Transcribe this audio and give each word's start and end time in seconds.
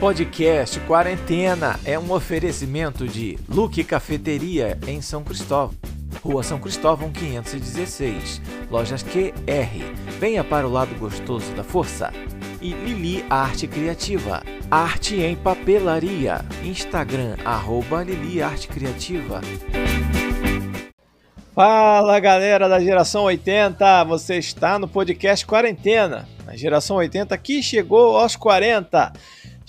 podcast 0.00 0.80
Quarentena 0.80 1.78
é 1.84 1.98
um 1.98 2.10
oferecimento 2.10 3.06
de 3.06 3.38
Luque 3.46 3.84
Cafeteria 3.84 4.78
em 4.86 5.02
São 5.02 5.22
Cristóvão, 5.22 5.76
Rua 6.22 6.42
São 6.42 6.58
Cristóvão 6.58 7.10
516, 7.12 8.40
Lojas 8.70 9.02
QR. 9.02 9.28
Venha 10.18 10.42
para 10.42 10.66
o 10.66 10.72
lado 10.72 10.94
gostoso 10.94 11.52
da 11.52 11.62
força. 11.62 12.10
E 12.62 12.72
Lili 12.72 13.26
Arte 13.28 13.66
Criativa, 13.66 14.42
arte 14.70 15.20
em 15.20 15.36
papelaria. 15.36 16.46
Instagram 16.64 17.36
arroba 17.44 18.02
Lili 18.02 18.42
Arte 18.42 18.68
Criativa. 18.68 19.42
Fala 21.54 22.18
galera 22.20 22.70
da 22.70 22.80
geração 22.80 23.24
80, 23.24 24.04
você 24.04 24.38
está 24.38 24.78
no 24.78 24.88
podcast 24.88 25.44
Quarentena. 25.44 26.26
A 26.46 26.56
geração 26.56 26.96
80 26.96 27.36
que 27.36 27.62
chegou 27.62 28.16
aos 28.16 28.34
40. 28.34 29.12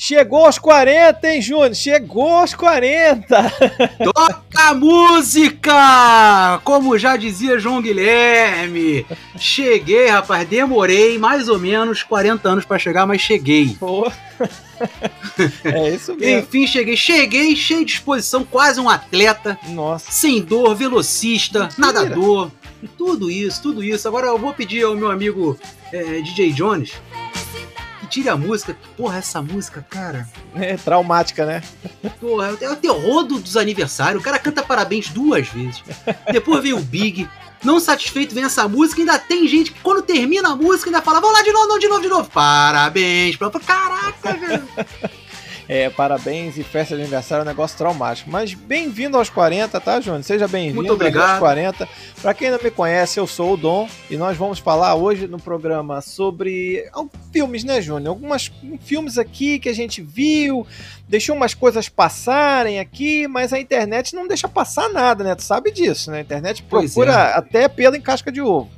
Chegou 0.04 0.48
aos 0.48 0.58
40, 0.58 1.30
hein, 1.30 1.40
Júnior? 1.40 1.76
Chegou 1.76 2.28
aos 2.28 2.56
40! 2.56 3.38
Toca 4.04 4.74
música! 4.74 6.60
Como 6.64 6.98
já 6.98 7.16
dizia 7.16 7.60
João 7.60 7.84
Guilherme. 7.84 9.06
Cheguei, 9.38 10.08
rapaz, 10.08 10.48
demorei 10.50 11.20
mais 11.20 11.48
ou 11.48 11.60
menos 11.60 12.02
40 12.02 12.50
anos 12.50 12.66
para 12.66 12.80
chegar, 12.80 13.06
mas 13.06 13.22
cheguei. 13.22 13.78
Pô. 13.80 14.12
É 15.64 15.92
isso 15.92 16.16
mesmo. 16.16 16.40
Enfim, 16.40 16.66
cheguei. 16.66 16.98
Cheguei 16.98 17.56
cheio 17.56 17.82
de 17.82 17.92
disposição, 17.94 18.44
quase 18.44 18.80
um 18.80 18.90
atleta. 18.90 19.56
Nossa. 19.70 20.12
Sem 20.12 20.42
dor, 20.42 20.76
velocista, 20.76 21.66
Mentira. 21.66 21.80
nadador. 21.80 22.52
Tudo 22.98 23.30
isso, 23.30 23.62
tudo 23.62 23.84
isso. 23.84 24.08
Agora 24.08 24.26
eu 24.26 24.40
vou 24.40 24.52
pedir 24.52 24.84
ao 24.84 24.96
meu 24.96 25.12
amigo 25.12 25.60
eh, 25.94 26.22
DJ 26.24 26.54
Jones 26.54 26.94
tire 28.12 28.30
a 28.30 28.38
música. 28.38 28.78
Porra, 28.98 29.18
essa 29.18 29.42
música, 29.42 29.86
cara. 29.90 30.28
É 30.56 30.76
traumática, 30.78 31.46
né? 31.46 31.64
Porra, 32.20 32.56
é 32.62 32.70
o 32.70 32.76
terror 32.76 33.24
do- 33.24 33.40
dos 33.40 33.58
aniversários. 33.58 34.22
O 34.22 34.24
cara 34.24 34.38
canta 34.38 34.62
parabéns 34.62 35.08
duas 35.10 35.48
vezes. 35.48 35.82
Depois 36.32 36.62
vem 36.62 36.74
o 36.74 36.80
Big. 36.82 37.28
Não 37.64 37.80
satisfeito, 37.80 38.34
vem 38.34 38.44
essa 38.44 38.68
música. 38.68 39.02
Ainda 39.02 39.18
tem 39.20 39.48
gente 39.48 39.72
que, 39.72 39.80
quando 39.82 40.02
termina 40.02 40.50
a 40.50 40.56
música, 40.56 40.90
ainda 40.90 41.02
fala: 41.02 41.20
Vamos 41.22 41.38
lá 41.38 41.44
de 41.44 41.52
novo, 41.52 41.68
não, 41.68 41.80
de 41.80 41.88
novo, 41.88 42.02
de 42.02 42.08
novo. 42.10 42.30
Parabéns. 42.30 43.38
Caraca, 43.66 44.34
velho. 44.34 44.68
É, 45.74 45.90
parabéns 45.90 46.58
e 46.58 46.66
festa 46.66 46.98
de 46.98 47.02
aniversário 47.02 47.44
é 47.44 47.46
um 47.46 47.48
negócio 47.48 47.78
traumático. 47.78 48.30
Mas 48.30 48.54
bem-vindo 48.54 49.16
aos 49.16 49.30
40, 49.30 49.80
tá, 49.80 50.02
Júnior? 50.02 50.22
Seja 50.22 50.46
bem-vindo 50.46 50.92
aos 50.92 51.40
40. 51.40 51.88
Pra 52.22 52.34
quem 52.34 52.52
não 52.52 52.60
me 52.62 52.70
conhece, 52.70 53.18
eu 53.18 53.26
sou 53.26 53.54
o 53.54 53.58
Dom 53.58 53.88
e 54.10 54.18
nós 54.18 54.36
vamos 54.36 54.60
falar 54.60 54.96
hoje 54.96 55.28
no 55.28 55.40
programa 55.40 56.02
sobre 56.02 56.84
filmes, 57.32 57.64
né, 57.64 57.82
Júnior? 57.82 58.10
Alguns 58.10 58.52
filmes 58.82 59.18
aqui 59.18 59.60
que 59.60 59.70
a 59.70 59.74
gente 59.74 60.02
viu, 60.02 60.68
deixou 61.08 61.38
umas 61.38 61.54
coisas 61.54 61.88
passarem 61.88 62.78
aqui, 62.78 63.26
mas 63.26 63.54
a 63.54 63.60
internet 63.62 64.14
não 64.14 64.28
deixa 64.28 64.50
passar 64.50 64.90
nada, 64.90 65.24
né? 65.24 65.36
Tu 65.36 65.44
sabe 65.44 65.72
disso, 65.72 66.12
né? 66.12 66.18
A 66.18 66.22
internet 66.22 66.64
procura 66.64 67.14
é. 67.14 67.38
até 67.38 67.70
pelo 67.70 67.96
em 67.96 68.02
casca 68.02 68.30
de 68.30 68.42
ovo. 68.42 68.70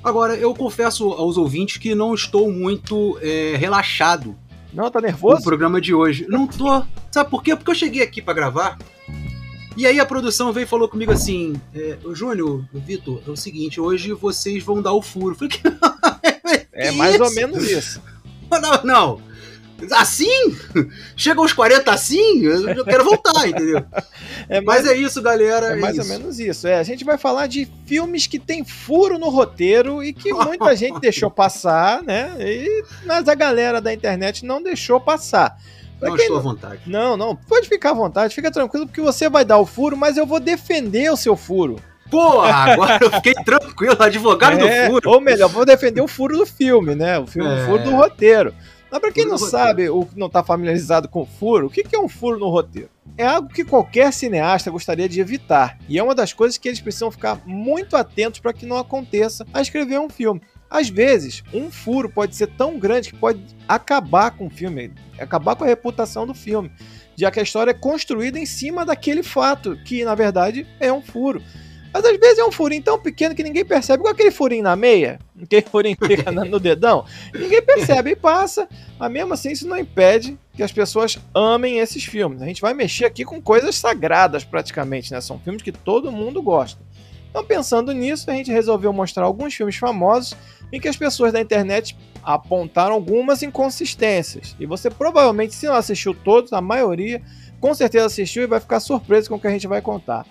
Agora, 0.00 0.36
eu 0.36 0.54
confesso 0.54 1.10
aos 1.10 1.36
ouvintes 1.36 1.78
que 1.78 1.92
não 1.92 2.14
estou 2.14 2.52
muito 2.52 3.18
eh, 3.20 3.56
relaxado 3.58 4.38
Não, 4.72 4.90
tá 4.90 5.00
nervoso? 5.00 5.42
programa 5.42 5.80
de 5.80 5.94
hoje. 5.94 6.26
Não 6.28 6.46
tô. 6.46 6.82
Sabe 7.10 7.30
por 7.30 7.42
quê? 7.42 7.56
Porque 7.56 7.70
eu 7.70 7.74
cheguei 7.74 8.02
aqui 8.02 8.22
pra 8.22 8.34
gravar. 8.34 8.78
E 9.76 9.86
aí 9.86 9.98
a 9.98 10.06
produção 10.06 10.52
veio 10.52 10.64
e 10.64 10.68
falou 10.68 10.88
comigo 10.88 11.12
assim: 11.12 11.54
é, 11.74 11.98
"Ô, 12.04 12.14
Júnior, 12.14 12.64
Vitor, 12.72 13.22
é 13.26 13.30
o 13.30 13.36
seguinte, 13.36 13.80
hoje 13.80 14.12
vocês 14.12 14.62
vão 14.62 14.82
dar 14.82 14.92
o 14.92 15.02
furo. 15.02 15.30
Eu 15.30 15.34
falei, 15.34 15.50
que 15.56 15.62
É 16.72 16.90
mais 16.92 17.20
ou 17.20 17.32
menos 17.32 17.62
isso. 17.68 18.00
Não, 18.50 18.82
não. 18.84 19.29
Assim? 19.92 20.56
Chega 21.16 21.40
aos 21.40 21.52
40 21.52 21.90
assim? 21.92 22.42
Eu 22.44 22.84
quero 22.84 23.04
voltar, 23.04 23.48
entendeu? 23.48 23.84
É 24.48 24.60
mais 24.60 24.84
Mas 24.84 24.92
é 24.92 24.96
isso, 24.96 25.20
galera. 25.22 25.66
É 25.72 25.76
mais 25.76 25.98
ou 25.98 26.04
menos 26.04 26.38
isso. 26.38 26.66
É, 26.66 26.78
a 26.78 26.82
gente 26.82 27.04
vai 27.04 27.16
falar 27.18 27.46
de 27.46 27.68
filmes 27.86 28.26
que 28.26 28.38
tem 28.38 28.64
furo 28.64 29.18
no 29.18 29.28
roteiro 29.28 30.02
e 30.02 30.12
que 30.12 30.32
muita 30.32 30.74
gente 30.76 30.98
deixou 31.00 31.30
passar, 31.30 32.02
né? 32.02 32.34
E, 32.38 32.84
mas 33.04 33.28
a 33.28 33.34
galera 33.34 33.80
da 33.80 33.92
internet 33.92 34.44
não 34.44 34.62
deixou 34.62 35.00
passar. 35.00 35.56
Pra 35.98 36.08
Não 36.08 36.16
estou 36.16 36.36
à 36.38 36.40
vontade. 36.40 36.80
Não, 36.86 37.16
não, 37.16 37.36
pode 37.36 37.68
ficar 37.68 37.90
à 37.90 37.94
vontade, 37.94 38.34
fica 38.34 38.50
tranquilo, 38.50 38.86
porque 38.86 39.02
você 39.02 39.28
vai 39.28 39.44
dar 39.44 39.58
o 39.58 39.66
furo, 39.66 39.96
mas 39.96 40.16
eu 40.16 40.24
vou 40.26 40.40
defender 40.40 41.12
o 41.12 41.16
seu 41.16 41.36
furo. 41.36 41.76
Pô, 42.10 42.40
agora 42.40 42.98
eu 43.02 43.10
fiquei 43.12 43.34
tranquilo, 43.34 43.96
advogado 44.02 44.58
É, 44.58 44.86
do 44.86 44.90
furo. 44.92 45.10
Ou 45.10 45.20
melhor, 45.20 45.48
vou 45.48 45.64
defender 45.64 46.00
o 46.00 46.08
furo 46.08 46.38
do 46.38 46.46
filme, 46.46 46.94
né? 46.94 47.18
O, 47.18 47.26
filme, 47.26 47.48
o 47.48 47.52
É. 47.52 47.66
furo 47.66 47.84
do 47.84 47.90
roteiro. 47.90 48.54
Mas 48.90 49.00
pra 49.00 49.12
quem 49.12 49.26
não 49.26 49.38
sabe, 49.38 49.88
ou 49.88 50.08
não 50.16 50.28
tá 50.28 50.42
familiarizado 50.42 51.08
com 51.08 51.24
furo, 51.24 51.68
o 51.68 51.70
que 51.70 51.84
que 51.84 51.94
é 51.94 52.00
um 52.00 52.08
furo 52.08 52.38
no 52.38 52.48
roteiro? 52.48 52.90
É 53.16 53.26
algo 53.26 53.48
que 53.48 53.64
qualquer 53.64 54.12
cineasta 54.12 54.70
gostaria 54.70 55.08
de 55.08 55.20
evitar. 55.20 55.78
E 55.88 55.98
é 55.98 56.02
uma 56.02 56.14
das 56.14 56.32
coisas 56.32 56.58
que 56.58 56.68
eles 56.68 56.80
precisam 56.80 57.10
ficar 57.10 57.40
muito 57.46 57.96
atentos 57.96 58.40
para 58.40 58.52
que 58.52 58.66
não 58.66 58.76
aconteça 58.76 59.46
a 59.52 59.60
escrever 59.60 60.00
um 60.00 60.08
filme. 60.08 60.40
Às 60.68 60.88
vezes, 60.88 61.42
um 61.52 61.70
furo 61.70 62.08
pode 62.08 62.34
ser 62.36 62.46
tão 62.46 62.78
grande 62.78 63.10
que 63.10 63.16
pode 63.16 63.44
acabar 63.68 64.30
com 64.30 64.46
o 64.46 64.50
filme, 64.50 64.92
acabar 65.18 65.56
com 65.56 65.64
a 65.64 65.66
reputação 65.66 66.26
do 66.26 66.34
filme, 66.34 66.70
já 67.16 67.30
que 67.30 67.40
a 67.40 67.42
história 67.42 67.72
é 67.72 67.74
construída 67.74 68.38
em 68.38 68.46
cima 68.46 68.84
daquele 68.84 69.22
fato, 69.22 69.76
que 69.84 70.04
na 70.04 70.14
verdade 70.14 70.66
é 70.78 70.92
um 70.92 71.02
furo. 71.02 71.42
Mas 71.92 72.04
às 72.04 72.16
vezes 72.18 72.38
é 72.38 72.44
um 72.44 72.52
furinho 72.52 72.82
tão 72.82 72.98
pequeno 72.98 73.34
que 73.34 73.42
ninguém 73.42 73.64
percebe, 73.64 74.00
igual 74.00 74.12
aquele 74.12 74.30
furinho 74.30 74.62
na 74.62 74.76
meia, 74.76 75.18
aquele 75.42 75.62
furinho 75.62 75.96
que 75.96 76.06
fica 76.06 76.30
no 76.30 76.60
dedão, 76.60 77.04
ninguém 77.34 77.60
percebe 77.62 78.10
e 78.10 78.16
passa. 78.16 78.68
Mas 78.98 79.10
mesmo 79.10 79.34
assim, 79.34 79.50
isso 79.50 79.66
não 79.66 79.76
impede 79.76 80.38
que 80.54 80.62
as 80.62 80.72
pessoas 80.72 81.18
amem 81.34 81.78
esses 81.78 82.04
filmes. 82.04 82.42
A 82.42 82.46
gente 82.46 82.60
vai 82.60 82.74
mexer 82.74 83.06
aqui 83.06 83.24
com 83.24 83.40
coisas 83.40 83.74
sagradas 83.76 84.44
praticamente, 84.44 85.10
né? 85.10 85.20
São 85.20 85.38
filmes 85.38 85.62
que 85.62 85.72
todo 85.72 86.12
mundo 86.12 86.40
gosta. 86.42 86.80
Então, 87.30 87.44
pensando 87.44 87.92
nisso, 87.92 88.28
a 88.28 88.34
gente 88.34 88.50
resolveu 88.50 88.92
mostrar 88.92 89.24
alguns 89.24 89.54
filmes 89.54 89.76
famosos 89.76 90.36
em 90.72 90.80
que 90.80 90.88
as 90.88 90.96
pessoas 90.96 91.32
da 91.32 91.40
internet 91.40 91.96
apontaram 92.22 92.94
algumas 92.94 93.42
inconsistências. 93.42 94.56
E 94.58 94.66
você 94.66 94.90
provavelmente, 94.90 95.54
se 95.54 95.66
não 95.66 95.74
assistiu 95.74 96.12
todos, 96.12 96.52
a 96.52 96.60
maioria, 96.60 97.22
com 97.60 97.72
certeza 97.72 98.06
assistiu 98.06 98.42
e 98.42 98.46
vai 98.46 98.58
ficar 98.58 98.80
surpreso 98.80 99.28
com 99.28 99.36
o 99.36 99.40
que 99.40 99.46
a 99.46 99.50
gente 99.50 99.66
vai 99.66 99.80
contar. 99.80 100.26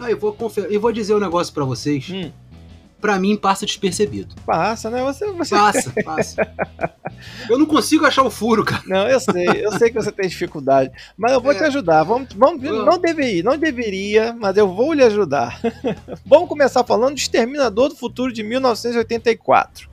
Ah, 0.00 0.10
eu, 0.10 0.18
vou 0.18 0.32
confe- 0.32 0.66
eu 0.70 0.80
vou 0.80 0.92
dizer 0.92 1.14
um 1.14 1.20
negócio 1.20 1.52
pra 1.52 1.64
vocês. 1.64 2.08
Hum. 2.10 2.30
Pra 3.00 3.16
mim, 3.16 3.36
passa 3.36 3.64
despercebido. 3.64 4.34
Passa, 4.44 4.90
né? 4.90 5.02
Você, 5.04 5.30
você... 5.30 5.54
Passa, 5.54 5.92
passa. 6.04 6.48
Eu 7.48 7.56
não 7.56 7.64
consigo 7.64 8.04
achar 8.04 8.24
o 8.24 8.30
furo, 8.30 8.64
cara. 8.64 8.82
Não, 8.86 9.08
eu 9.08 9.20
sei, 9.20 9.46
eu 9.64 9.70
sei 9.78 9.88
que 9.88 9.94
você 9.94 10.10
tem 10.10 10.28
dificuldade, 10.28 10.90
mas 11.16 11.30
eu 11.32 11.40
vou 11.40 11.54
te 11.54 11.62
É. 11.62 11.66
ajudar. 11.66 12.02
Vamos, 12.02 12.32
vamos, 12.34 12.60
Vamos. 12.60 12.84
não 12.84 12.98
deveria, 12.98 13.42
não 13.44 13.56
deveria, 13.56 14.36
mas 14.36 14.56
eu 14.56 14.66
vou 14.74 14.92
lhe 14.92 15.04
ajudar. 15.04 15.60
vamos 16.26 16.48
começar 16.48 16.82
falando 16.82 17.14
do 17.14 17.18
Exterminador 17.18 17.88
do 17.90 17.94
Futuro 17.94 18.32
de 18.32 18.42
1984. 18.42 19.88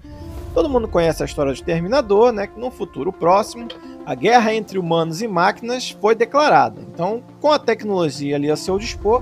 Todo 0.55 0.69
mundo 0.69 0.87
conhece 0.87 1.21
a 1.21 1.25
história 1.25 1.51
do 1.51 1.55
Exterminador, 1.55 2.31
né? 2.31 2.47
Que 2.47 2.59
no 2.59 2.71
futuro 2.71 3.11
próximo, 3.13 3.67
a 4.05 4.15
guerra 4.15 4.53
entre 4.53 4.79
humanos 4.79 5.21
e 5.21 5.27
máquinas 5.27 5.91
foi 5.91 6.15
declarada. 6.15 6.81
Então, 6.91 7.21
com 7.41 7.51
a 7.51 7.59
tecnologia 7.59 8.35
ali 8.37 8.49
a 8.49 8.55
seu 8.55 8.79
dispor, 8.79 9.21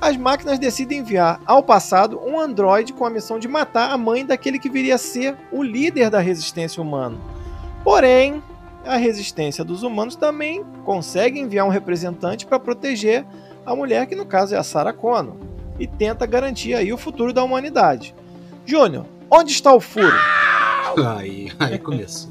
as 0.00 0.16
máquinas 0.16 0.58
decidem 0.58 1.00
enviar 1.00 1.40
ao 1.44 1.62
passado 1.62 2.18
um 2.24 2.40
androide 2.40 2.92
com 2.92 3.04
a 3.04 3.10
missão 3.10 3.38
de 3.38 3.46
matar 3.46 3.90
a 3.90 3.98
mãe 3.98 4.24
daquele 4.24 4.58
que 4.58 4.70
viria 4.70 4.94
a 4.94 4.98
ser 4.98 5.36
o 5.52 5.62
líder 5.62 6.08
da 6.08 6.20
resistência 6.20 6.82
humana. 6.82 7.18
Porém, 7.84 8.42
a 8.84 8.96
resistência 8.96 9.62
dos 9.62 9.82
humanos 9.82 10.16
também 10.16 10.64
consegue 10.84 11.38
enviar 11.38 11.66
um 11.66 11.70
representante 11.70 12.46
para 12.46 12.58
proteger 12.58 13.26
a 13.66 13.76
mulher, 13.76 14.06
que 14.06 14.14
no 14.14 14.24
caso 14.24 14.54
é 14.54 14.58
a 14.58 14.62
Sarah 14.62 14.92
Connor, 14.92 15.36
e 15.78 15.86
tenta 15.86 16.26
garantir 16.26 16.74
aí 16.74 16.92
o 16.92 16.98
futuro 16.98 17.32
da 17.32 17.44
humanidade. 17.44 18.14
Júnior, 18.64 19.04
onde 19.30 19.52
está 19.52 19.72
o 19.72 19.80
furo? 19.80 20.16
Aí, 21.16 21.52
aí 21.58 21.78
começou. 21.78 22.30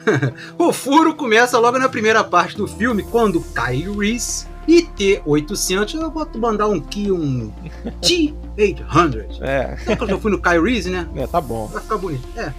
o 0.58 0.72
furo 0.72 1.14
começa 1.14 1.58
logo 1.58 1.78
na 1.78 1.88
primeira 1.88 2.24
parte 2.24 2.56
do 2.56 2.66
filme, 2.66 3.02
quando 3.02 3.42
Kyle 3.54 3.96
Reese 3.96 4.46
e 4.66 4.82
T-800, 4.82 5.94
eu 5.94 6.10
vou 6.10 6.28
mandar 6.36 6.68
um 6.68 6.76
aqui, 6.76 7.10
um 7.10 7.52
T-800. 8.02 9.38
É, 9.40 9.76
que 9.96 10.02
eu 10.02 10.08
já 10.08 10.18
fui 10.18 10.30
no 10.30 10.40
Reese, 10.40 10.90
né? 10.90 11.08
é, 11.16 11.26
tá 11.26 11.40
bom. 11.40 11.66
Vai 11.66 11.82
ficar 11.82 11.98
bonito. 11.98 12.26
É. 12.36 12.52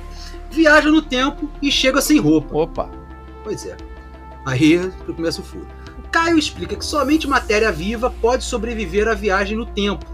Viaja 0.52 0.90
no 0.92 1.02
tempo 1.02 1.50
e 1.62 1.72
chega 1.72 2.02
sem 2.02 2.20
roupa. 2.20 2.56
Opa, 2.56 2.90
Pois 3.44 3.66
é. 3.66 3.76
Aí 4.46 4.92
começa 5.16 5.42
o 5.42 5.44
furo. 5.44 5.68
Caio 6.14 6.38
explica 6.38 6.76
que 6.76 6.86
somente 6.86 7.28
matéria 7.28 7.72
viva 7.72 8.14
pode 8.22 8.44
sobreviver 8.44 9.08
à 9.08 9.16
viagem 9.16 9.58
no 9.58 9.66
tempo. 9.66 10.06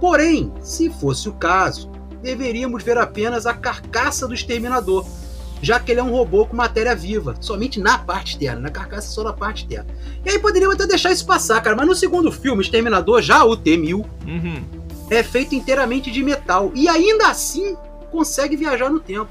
Porém, 0.00 0.52
se 0.60 0.90
fosse 0.90 1.28
o 1.28 1.32
caso, 1.34 1.88
deveríamos 2.20 2.82
ver 2.82 2.98
apenas 2.98 3.46
a 3.46 3.54
carcaça 3.54 4.26
do 4.26 4.34
exterminador, 4.34 5.06
já 5.62 5.80
que 5.80 5.90
ele 5.90 6.00
é 6.00 6.02
um 6.02 6.10
robô 6.10 6.46
com 6.46 6.56
matéria 6.56 6.94
viva, 6.94 7.36
somente 7.40 7.80
na 7.80 7.98
parte 7.98 8.32
externa, 8.32 8.60
na 8.60 8.70
carcaça 8.70 9.08
só 9.08 9.22
na 9.22 9.32
parte 9.32 9.62
externa. 9.62 9.86
E 10.24 10.30
aí 10.30 10.38
poderiam 10.38 10.72
até 10.72 10.86
deixar 10.86 11.12
isso 11.12 11.26
passar, 11.26 11.60
cara, 11.60 11.76
mas 11.76 11.86
no 11.86 11.94
segundo 11.94 12.30
filme, 12.30 12.62
Exterminador, 12.62 13.22
já 13.22 13.44
o 13.44 13.56
T-1000, 13.56 13.94
uhum. 14.26 14.64
é 15.10 15.22
feito 15.22 15.54
inteiramente 15.54 16.10
de 16.10 16.22
metal 16.22 16.70
e 16.74 16.88
ainda 16.88 17.28
assim 17.28 17.76
consegue 18.10 18.56
viajar 18.56 18.90
no 18.90 19.00
tempo. 19.00 19.30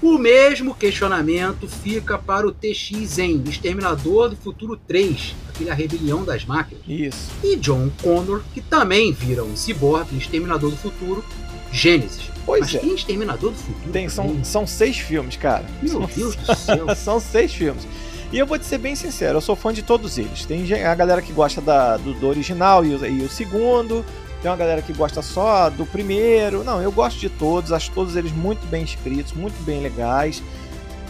O 0.00 0.16
mesmo 0.16 0.74
questionamento 0.74 1.66
fica 1.66 2.16
para 2.16 2.46
o 2.46 2.52
TX-Zen, 2.52 3.42
Exterminador 3.48 4.28
do 4.28 4.36
Futuro 4.36 4.76
3, 4.86 5.34
aquele 5.48 5.70
A 5.70 5.74
Rebelião 5.74 6.24
das 6.24 6.44
Máquinas. 6.44 6.84
Isso. 6.86 7.32
E 7.42 7.56
John 7.56 7.90
Connor, 8.00 8.42
que 8.54 8.60
também 8.60 9.12
vira 9.12 9.42
um 9.42 9.56
ciborgue, 9.56 10.16
Exterminador 10.16 10.70
do 10.70 10.76
Futuro, 10.76 11.24
Gênesis. 11.72 12.30
Pois 12.46 12.60
Mas 12.62 12.74
é. 12.74 12.78
tem 12.78 12.94
Exterminador 12.94 13.50
do 13.52 13.58
Futuro? 13.58 13.92
Tem, 13.92 14.08
são, 14.08 14.26
também? 14.28 14.44
são 14.44 14.66
seis 14.66 14.96
filmes, 14.98 15.36
cara. 15.36 15.64
Meu 15.82 15.92
São- 15.92 16.10
Deus 16.16 16.34
do 16.36 16.54
céu. 16.56 16.96
São 16.96 17.20
seis 17.20 17.52
filmes. 17.52 17.86
E 18.32 18.38
eu 18.38 18.46
vou 18.46 18.58
te 18.58 18.64
ser 18.66 18.78
bem 18.78 18.94
sincero, 18.94 19.38
eu 19.38 19.40
sou 19.40 19.56
fã 19.56 19.72
de 19.72 19.82
todos 19.82 20.18
eles. 20.18 20.44
Tem 20.44 20.70
a 20.84 20.94
galera 20.94 21.20
que 21.22 21.32
gosta 21.32 21.60
da- 21.60 21.96
do, 21.96 22.14
do 22.14 22.26
original 22.26 22.84
e 22.84 22.94
o, 22.94 23.06
e 23.06 23.22
o 23.22 23.28
segundo. 23.28 24.04
Tem 24.40 24.50
uma 24.50 24.56
galera 24.56 24.80
que 24.80 24.92
gosta 24.92 25.20
só 25.20 25.68
do 25.68 25.84
primeiro. 25.84 26.62
Não, 26.64 26.80
eu 26.80 26.92
gosto 26.92 27.18
de 27.18 27.28
todos, 27.28 27.72
acho 27.72 27.90
todos 27.90 28.16
eles 28.16 28.32
muito 28.32 28.64
bem 28.68 28.82
escritos, 28.84 29.32
muito 29.32 29.60
bem 29.64 29.80
legais. 29.82 30.42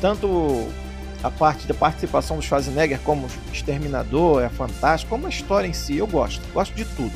Tanto 0.01 0.67
a 1.23 1.31
parte 1.31 1.67
da 1.67 1.75
participação 1.75 2.37
do 2.37 2.43
Schwarzenegger 2.43 3.01
como 3.01 3.27
o 3.27 3.31
Exterminador 3.53 4.43
é 4.43 4.49
fantástico, 4.49 5.11
como 5.11 5.27
a 5.27 5.29
história 5.29 5.67
em 5.67 5.73
si, 5.73 5.97
eu 5.99 6.07
gosto, 6.07 6.41
gosto 6.55 6.73
de 6.75 6.85
tudo. 6.85 7.13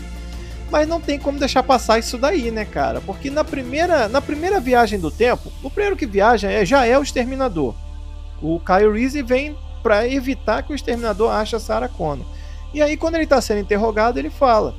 Mas 0.72 0.88
não 0.88 0.98
tem 0.98 1.18
como 1.18 1.38
deixar 1.38 1.62
passar 1.62 1.98
isso 1.98 2.16
daí, 2.16 2.50
né, 2.50 2.64
cara? 2.64 3.02
Porque 3.02 3.28
na 3.30 3.44
primeira, 3.44 4.08
na 4.08 4.22
primeira 4.22 4.58
viagem 4.58 4.98
do 4.98 5.10
tempo, 5.10 5.52
o 5.62 5.68
primeiro 5.68 5.94
que 5.94 6.06
viaja 6.06 6.50
é, 6.50 6.64
já 6.64 6.86
é 6.86 6.98
o 6.98 7.02
Exterminador. 7.02 7.74
O 8.40 8.58
Kyle 8.58 8.90
Reese 8.90 9.22
vem 9.22 9.54
para 9.82 10.08
evitar 10.08 10.62
que 10.62 10.72
o 10.72 10.74
Exterminador 10.74 11.30
ache 11.30 11.54
a 11.54 11.60
Sarah 11.60 11.88
Connor. 11.88 12.24
E 12.72 12.80
aí, 12.80 12.96
quando 12.96 13.16
ele 13.16 13.26
tá 13.26 13.38
sendo 13.38 13.60
interrogado, 13.60 14.18
ele 14.18 14.30
fala 14.30 14.74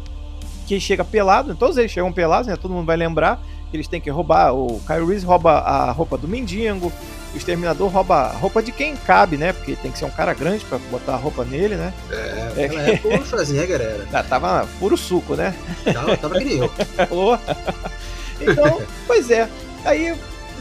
que 0.66 0.80
chega 0.80 1.06
pelado, 1.06 1.54
todos 1.54 1.78
eles 1.78 1.92
chegam 1.92 2.12
pelados, 2.12 2.48
né? 2.48 2.56
Todo 2.56 2.74
mundo 2.74 2.88
vai 2.88 2.98
lembrar 2.98 3.40
que 3.74 3.78
eles 3.78 3.88
têm 3.88 4.00
que 4.00 4.10
roubar. 4.12 4.54
O 4.54 4.80
Kyle 4.86 5.04
Reese 5.04 5.26
rouba 5.26 5.54
a 5.54 5.92
roupa 5.92 6.16
do 6.16 6.28
mendigo, 6.28 6.94
o 7.34 7.38
Exterminador 7.38 7.90
rouba 7.92 8.16
a 8.16 8.32
roupa 8.34 8.62
de 8.62 8.72
quem 8.72 8.96
cabe, 8.96 9.36
né? 9.36 9.52
Porque 9.52 9.76
tem 9.76 9.92
que 9.92 9.98
ser 9.98 10.06
um 10.06 10.12
cara 10.12 10.32
grande 10.36 10.64
para 10.64 10.78
botar 10.92 11.14
a 11.14 11.18
roupa 11.18 11.44
nele, 11.44 11.74
né? 11.76 11.92
É, 12.12 12.62
naquela 12.62 12.82
época 12.84 13.18
o 13.20 13.26
Schwarzenegger 13.26 13.82
era. 13.82 14.08
Ah, 14.14 14.22
Tava 14.24 14.68
puro 14.80 14.96
suco, 14.96 15.34
né? 15.36 15.56
Tava, 15.92 16.16
tava 16.18 16.38
que 16.38 16.46
nem 16.46 16.58
eu. 16.60 16.70
Então, 18.40 18.82
pois 19.08 19.32
é. 19.32 19.48
Aí 19.86 20.16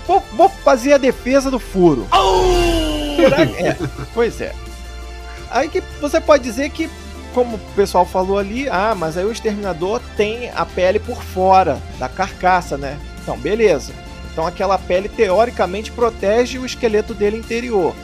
vou, 0.06 0.22
vou 0.32 0.48
fazer 0.48 0.94
a 0.94 0.98
defesa 0.98 1.50
do 1.50 1.58
furo. 1.58 2.06
Que- 3.16 3.62
é, 3.66 3.76
pois 4.14 4.40
é. 4.40 4.54
Aí 5.50 5.68
que 5.68 5.82
você 6.00 6.20
pode 6.20 6.42
dizer 6.44 6.70
que, 6.70 6.88
como 7.34 7.56
o 7.56 7.74
pessoal 7.74 8.04
falou 8.04 8.38
ali, 8.38 8.68
ah, 8.68 8.94
mas 8.96 9.16
aí 9.16 9.24
o 9.24 9.32
exterminador 9.32 10.00
tem 10.16 10.50
a 10.50 10.64
pele 10.64 10.98
por 10.98 11.22
fora 11.22 11.80
da 11.98 12.08
carcaça, 12.08 12.76
né? 12.76 12.98
Então, 13.22 13.38
beleza. 13.38 13.92
Então 14.32 14.46
aquela 14.46 14.78
pele 14.78 15.08
teoricamente 15.08 15.92
protege 15.92 16.58
o 16.58 16.66
esqueleto 16.66 17.12
dele 17.12 17.36
interior. 17.36 17.94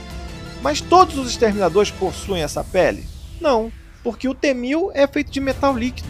Mas 0.61 0.81
todos 0.81 1.17
os 1.17 1.31
exterminadores 1.31 1.91
possuem 1.91 2.43
essa 2.43 2.63
pele? 2.63 3.07
Não, 3.41 3.73
porque 4.03 4.29
o 4.29 4.35
T-1000 4.35 4.91
é 4.95 5.07
feito 5.07 5.31
de 5.31 5.41
metal 5.41 5.77
líquido. 5.77 6.09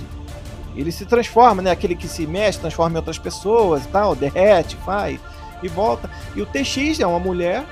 Ele 0.74 0.92
se 0.92 1.04
transforma, 1.04 1.60
né? 1.60 1.70
Aquele 1.70 1.94
que 1.94 2.08
se 2.08 2.26
mexe, 2.26 2.58
transforma 2.58 2.94
em 2.94 2.98
outras 2.98 3.18
pessoas 3.18 3.84
e 3.84 3.88
tal, 3.88 4.14
derrete, 4.14 4.76
faz 4.84 5.20
e 5.62 5.68
volta. 5.68 6.10
E 6.34 6.42
o 6.42 6.46
TX 6.46 7.00
é 7.00 7.06
uma 7.06 7.18
mulher 7.18 7.64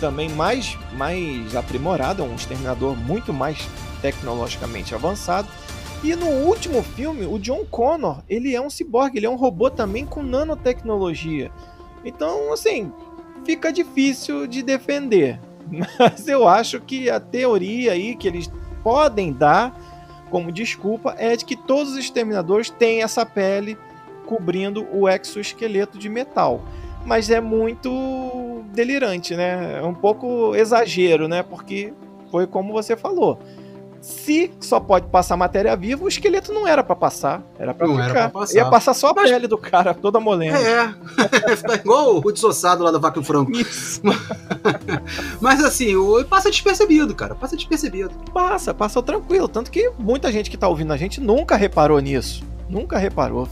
também 0.00 0.28
mais, 0.30 0.76
mais 0.94 1.54
aprimorada, 1.54 2.24
um 2.24 2.34
exterminador 2.34 2.96
muito 2.96 3.32
mais 3.32 3.68
tecnologicamente 4.02 4.94
avançado. 4.94 5.48
E 6.02 6.16
no 6.16 6.26
último 6.26 6.82
filme, 6.82 7.24
o 7.24 7.38
John 7.38 7.64
Connor, 7.64 8.22
ele 8.28 8.54
é 8.54 8.60
um 8.60 8.68
ciborgue, 8.68 9.18
ele 9.18 9.26
é 9.26 9.30
um 9.30 9.36
robô 9.36 9.70
também 9.70 10.04
com 10.04 10.20
nanotecnologia. 10.20 11.50
Então, 12.04 12.52
assim, 12.52 12.92
fica 13.44 13.72
difícil 13.72 14.48
de 14.48 14.62
defender. 14.62 15.38
Mas 15.98 16.26
eu 16.26 16.48
acho 16.48 16.80
que 16.80 17.08
a 17.08 17.20
teoria 17.20 17.92
aí 17.92 18.16
que 18.16 18.26
eles 18.26 18.50
podem 18.82 19.32
dar 19.32 19.78
como 20.28 20.50
desculpa 20.50 21.14
é 21.18 21.36
de 21.36 21.44
que 21.44 21.54
todos 21.54 21.92
os 21.92 21.98
exterminadores 21.98 22.68
têm 22.68 23.02
essa 23.02 23.24
pele 23.24 23.78
cobrindo 24.26 24.86
o 24.92 25.08
exoesqueleto 25.08 25.98
de 25.98 26.08
metal. 26.08 26.62
Mas 27.04 27.30
é 27.30 27.40
muito 27.40 28.62
delirante, 28.72 29.36
né? 29.36 29.78
É 29.78 29.82
um 29.84 29.94
pouco 29.94 30.54
exagero, 30.56 31.28
né? 31.28 31.42
Porque 31.42 31.92
foi 32.30 32.46
como 32.46 32.72
você 32.72 32.96
falou. 32.96 33.38
Se 34.02 34.50
só 34.60 34.80
pode 34.80 35.06
passar 35.06 35.36
matéria 35.36 35.76
viva, 35.76 36.04
o 36.04 36.08
esqueleto 36.08 36.52
não 36.52 36.66
era 36.66 36.82
pra 36.82 36.96
passar. 36.96 37.40
Era 37.56 37.72
pra 37.72 37.86
Não 37.86 37.94
ficar. 37.94 38.04
era 38.04 38.14
pra 38.14 38.40
passar. 38.40 38.54
Ia 38.56 38.64
passar 38.68 38.94
só 38.94 39.10
a 39.10 39.14
Mas- 39.14 39.30
pele 39.30 39.46
do 39.46 39.56
cara, 39.56 39.94
toda 39.94 40.18
molenda. 40.18 40.58
É, 40.58 40.92
fica 41.56 41.74
igual 41.76 42.16
o 42.18 42.32
desossado 42.32 42.82
lá 42.82 42.90
da 42.90 42.98
vaca 42.98 43.20
e 43.20 43.24
frango. 43.24 43.52
Isso. 43.52 44.02
Mas 45.40 45.62
assim, 45.64 45.94
o- 45.94 46.24
passa 46.24 46.50
despercebido, 46.50 47.14
cara. 47.14 47.34
Passa 47.36 47.56
despercebido. 47.56 48.10
Passa, 48.34 48.74
passou 48.74 49.02
tranquilo. 49.02 49.46
Tanto 49.48 49.70
que 49.70 49.90
muita 49.98 50.32
gente 50.32 50.50
que 50.50 50.56
tá 50.56 50.66
ouvindo 50.68 50.92
a 50.92 50.96
gente 50.96 51.20
nunca 51.20 51.54
reparou 51.56 52.00
nisso. 52.00 52.42
Nunca 52.68 52.98
reparou. 52.98 53.48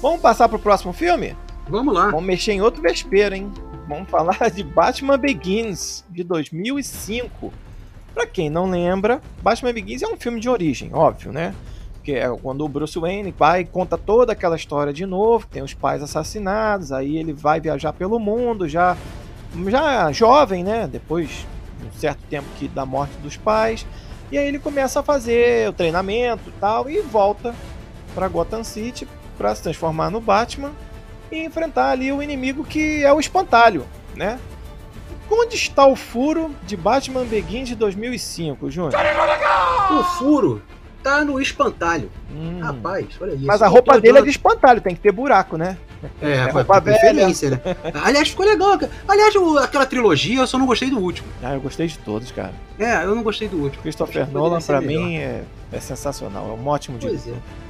Vamos 0.00 0.20
passar 0.20 0.48
pro 0.48 0.58
próximo 0.60 0.92
filme? 0.92 1.36
Vamos 1.68 1.92
lá. 1.92 2.06
Vamos 2.06 2.24
mexer 2.24 2.52
em 2.52 2.60
outro 2.62 2.80
vespeiro, 2.80 3.34
hein? 3.34 3.52
Vamos 3.88 4.08
falar 4.08 4.50
de 4.50 4.62
Batman 4.62 5.18
Begins, 5.18 6.04
de 6.08 6.22
2005. 6.22 7.52
Pra 8.18 8.26
quem 8.26 8.50
não 8.50 8.68
lembra, 8.68 9.22
Batman 9.40 9.72
Begins 9.72 10.02
é 10.02 10.08
um 10.08 10.16
filme 10.16 10.40
de 10.40 10.48
origem, 10.48 10.90
óbvio, 10.92 11.30
né? 11.30 11.54
Que 12.02 12.14
é 12.14 12.28
quando 12.42 12.64
o 12.64 12.68
Bruce 12.68 12.98
Wayne 12.98 13.30
vai 13.30 13.64
conta 13.64 13.96
toda 13.96 14.32
aquela 14.32 14.56
história 14.56 14.92
de 14.92 15.06
novo, 15.06 15.46
tem 15.46 15.62
os 15.62 15.72
pais 15.72 16.02
assassinados, 16.02 16.90
aí 16.90 17.16
ele 17.16 17.32
vai 17.32 17.60
viajar 17.60 17.92
pelo 17.92 18.18
mundo, 18.18 18.68
já, 18.68 18.96
já 19.68 20.10
jovem, 20.10 20.64
né? 20.64 20.88
Depois 20.88 21.46
de 21.78 21.86
um 21.86 21.92
certo 21.92 22.18
tempo 22.28 22.48
que 22.58 22.66
da 22.66 22.84
morte 22.84 23.16
dos 23.18 23.36
pais. 23.36 23.86
E 24.32 24.36
aí 24.36 24.48
ele 24.48 24.58
começa 24.58 24.98
a 24.98 25.02
fazer 25.04 25.68
o 25.68 25.72
treinamento 25.72 26.52
tal, 26.58 26.90
e 26.90 27.00
volta 27.00 27.54
pra 28.16 28.26
Gotham 28.26 28.64
City 28.64 29.06
pra 29.36 29.54
se 29.54 29.62
transformar 29.62 30.10
no 30.10 30.20
Batman 30.20 30.72
e 31.30 31.44
enfrentar 31.44 31.90
ali 31.90 32.10
o 32.10 32.20
inimigo 32.20 32.64
que 32.64 33.04
é 33.04 33.12
o 33.12 33.20
espantalho, 33.20 33.86
né? 34.16 34.40
Onde 35.30 35.56
está 35.56 35.86
o 35.86 35.94
furo 35.94 36.54
de 36.66 36.76
Batman 36.76 37.24
Begins 37.24 37.68
de 37.68 37.74
2005, 37.74 38.70
Júnior? 38.70 38.94
O 39.90 40.04
furo 40.18 40.62
tá 41.02 41.24
no 41.24 41.40
espantalho. 41.40 42.10
Hum. 42.30 42.60
Rapaz, 42.60 43.06
olha 43.20 43.34
isso. 43.34 43.46
Mas 43.46 43.62
a 43.62 43.68
roupa 43.68 44.00
dele 44.00 44.18
é 44.18 44.22
de 44.22 44.30
espantalho, 44.30 44.80
tem 44.80 44.94
que 44.94 45.00
ter 45.00 45.12
buraco, 45.12 45.56
né? 45.56 45.76
É, 46.22 46.30
é 46.30 46.50
roupa 46.50 46.80
preferência, 46.80 47.50
né? 47.50 47.60
Aliás, 48.04 48.28
ficou 48.28 48.46
legal. 48.46 48.78
Aliás, 49.06 49.34
aquela 49.62 49.84
trilogia, 49.84 50.40
eu 50.40 50.46
só 50.46 50.58
não 50.58 50.66
gostei 50.66 50.90
do 50.90 50.98
último. 50.98 51.28
Ah, 51.42 51.54
eu 51.54 51.60
gostei 51.60 51.86
de 51.86 51.98
todos, 51.98 52.30
cara. 52.30 52.52
É, 52.78 53.04
eu 53.04 53.14
não 53.14 53.22
gostei 53.22 53.48
do 53.48 53.56
último. 53.58 53.82
Christopher 53.82 54.30
Nolan, 54.30 54.60
pra 54.60 54.80
melhor. 54.80 55.02
mim, 55.04 55.16
é, 55.16 55.42
é 55.72 55.80
sensacional. 55.80 56.48
É 56.48 56.52
um 56.52 56.66
ótimo 56.66 56.98
Pois 57.00 57.24
diretor. 57.24 57.38
é. 57.38 57.68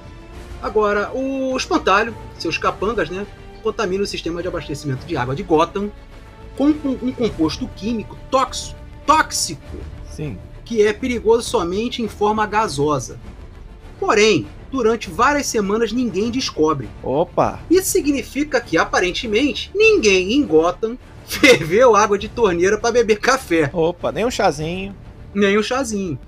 Agora, 0.62 1.10
o 1.14 1.56
espantalho, 1.56 2.14
seus 2.38 2.58
capangas, 2.58 3.08
né? 3.08 3.26
Contamina 3.62 4.02
o 4.02 4.06
sistema 4.06 4.42
de 4.42 4.48
abastecimento 4.48 5.06
de 5.06 5.16
água 5.16 5.34
de 5.34 5.42
Gotham 5.42 5.90
com 6.58 6.66
um, 6.66 7.12
composto 7.12 7.70
químico 7.76 8.18
tóxico, 8.28 8.76
tóxico 9.06 9.76
Sim. 10.10 10.36
que 10.64 10.82
é 10.82 10.92
perigoso 10.92 11.48
somente 11.48 12.02
em 12.02 12.08
forma 12.08 12.44
gasosa. 12.46 13.20
Porém, 14.00 14.46
durante 14.70 15.08
várias 15.08 15.46
semanas 15.46 15.92
ninguém 15.92 16.30
descobre. 16.32 16.88
Opa! 17.00 17.60
Isso 17.70 17.90
significa 17.90 18.60
que, 18.60 18.76
aparentemente, 18.76 19.70
ninguém 19.72 20.32
em 20.32 20.44
Gotham 20.44 20.98
ferveu 21.24 21.94
água 21.94 22.18
de 22.18 22.28
torneira 22.28 22.76
para 22.76 22.90
beber 22.90 23.20
café, 23.20 23.70
Opa, 23.72 24.10
nem 24.10 24.26
um 24.26 24.30
chazinho. 24.30 24.94
nem 25.32 25.56
um 25.56 25.62
chazinho. 25.62 26.18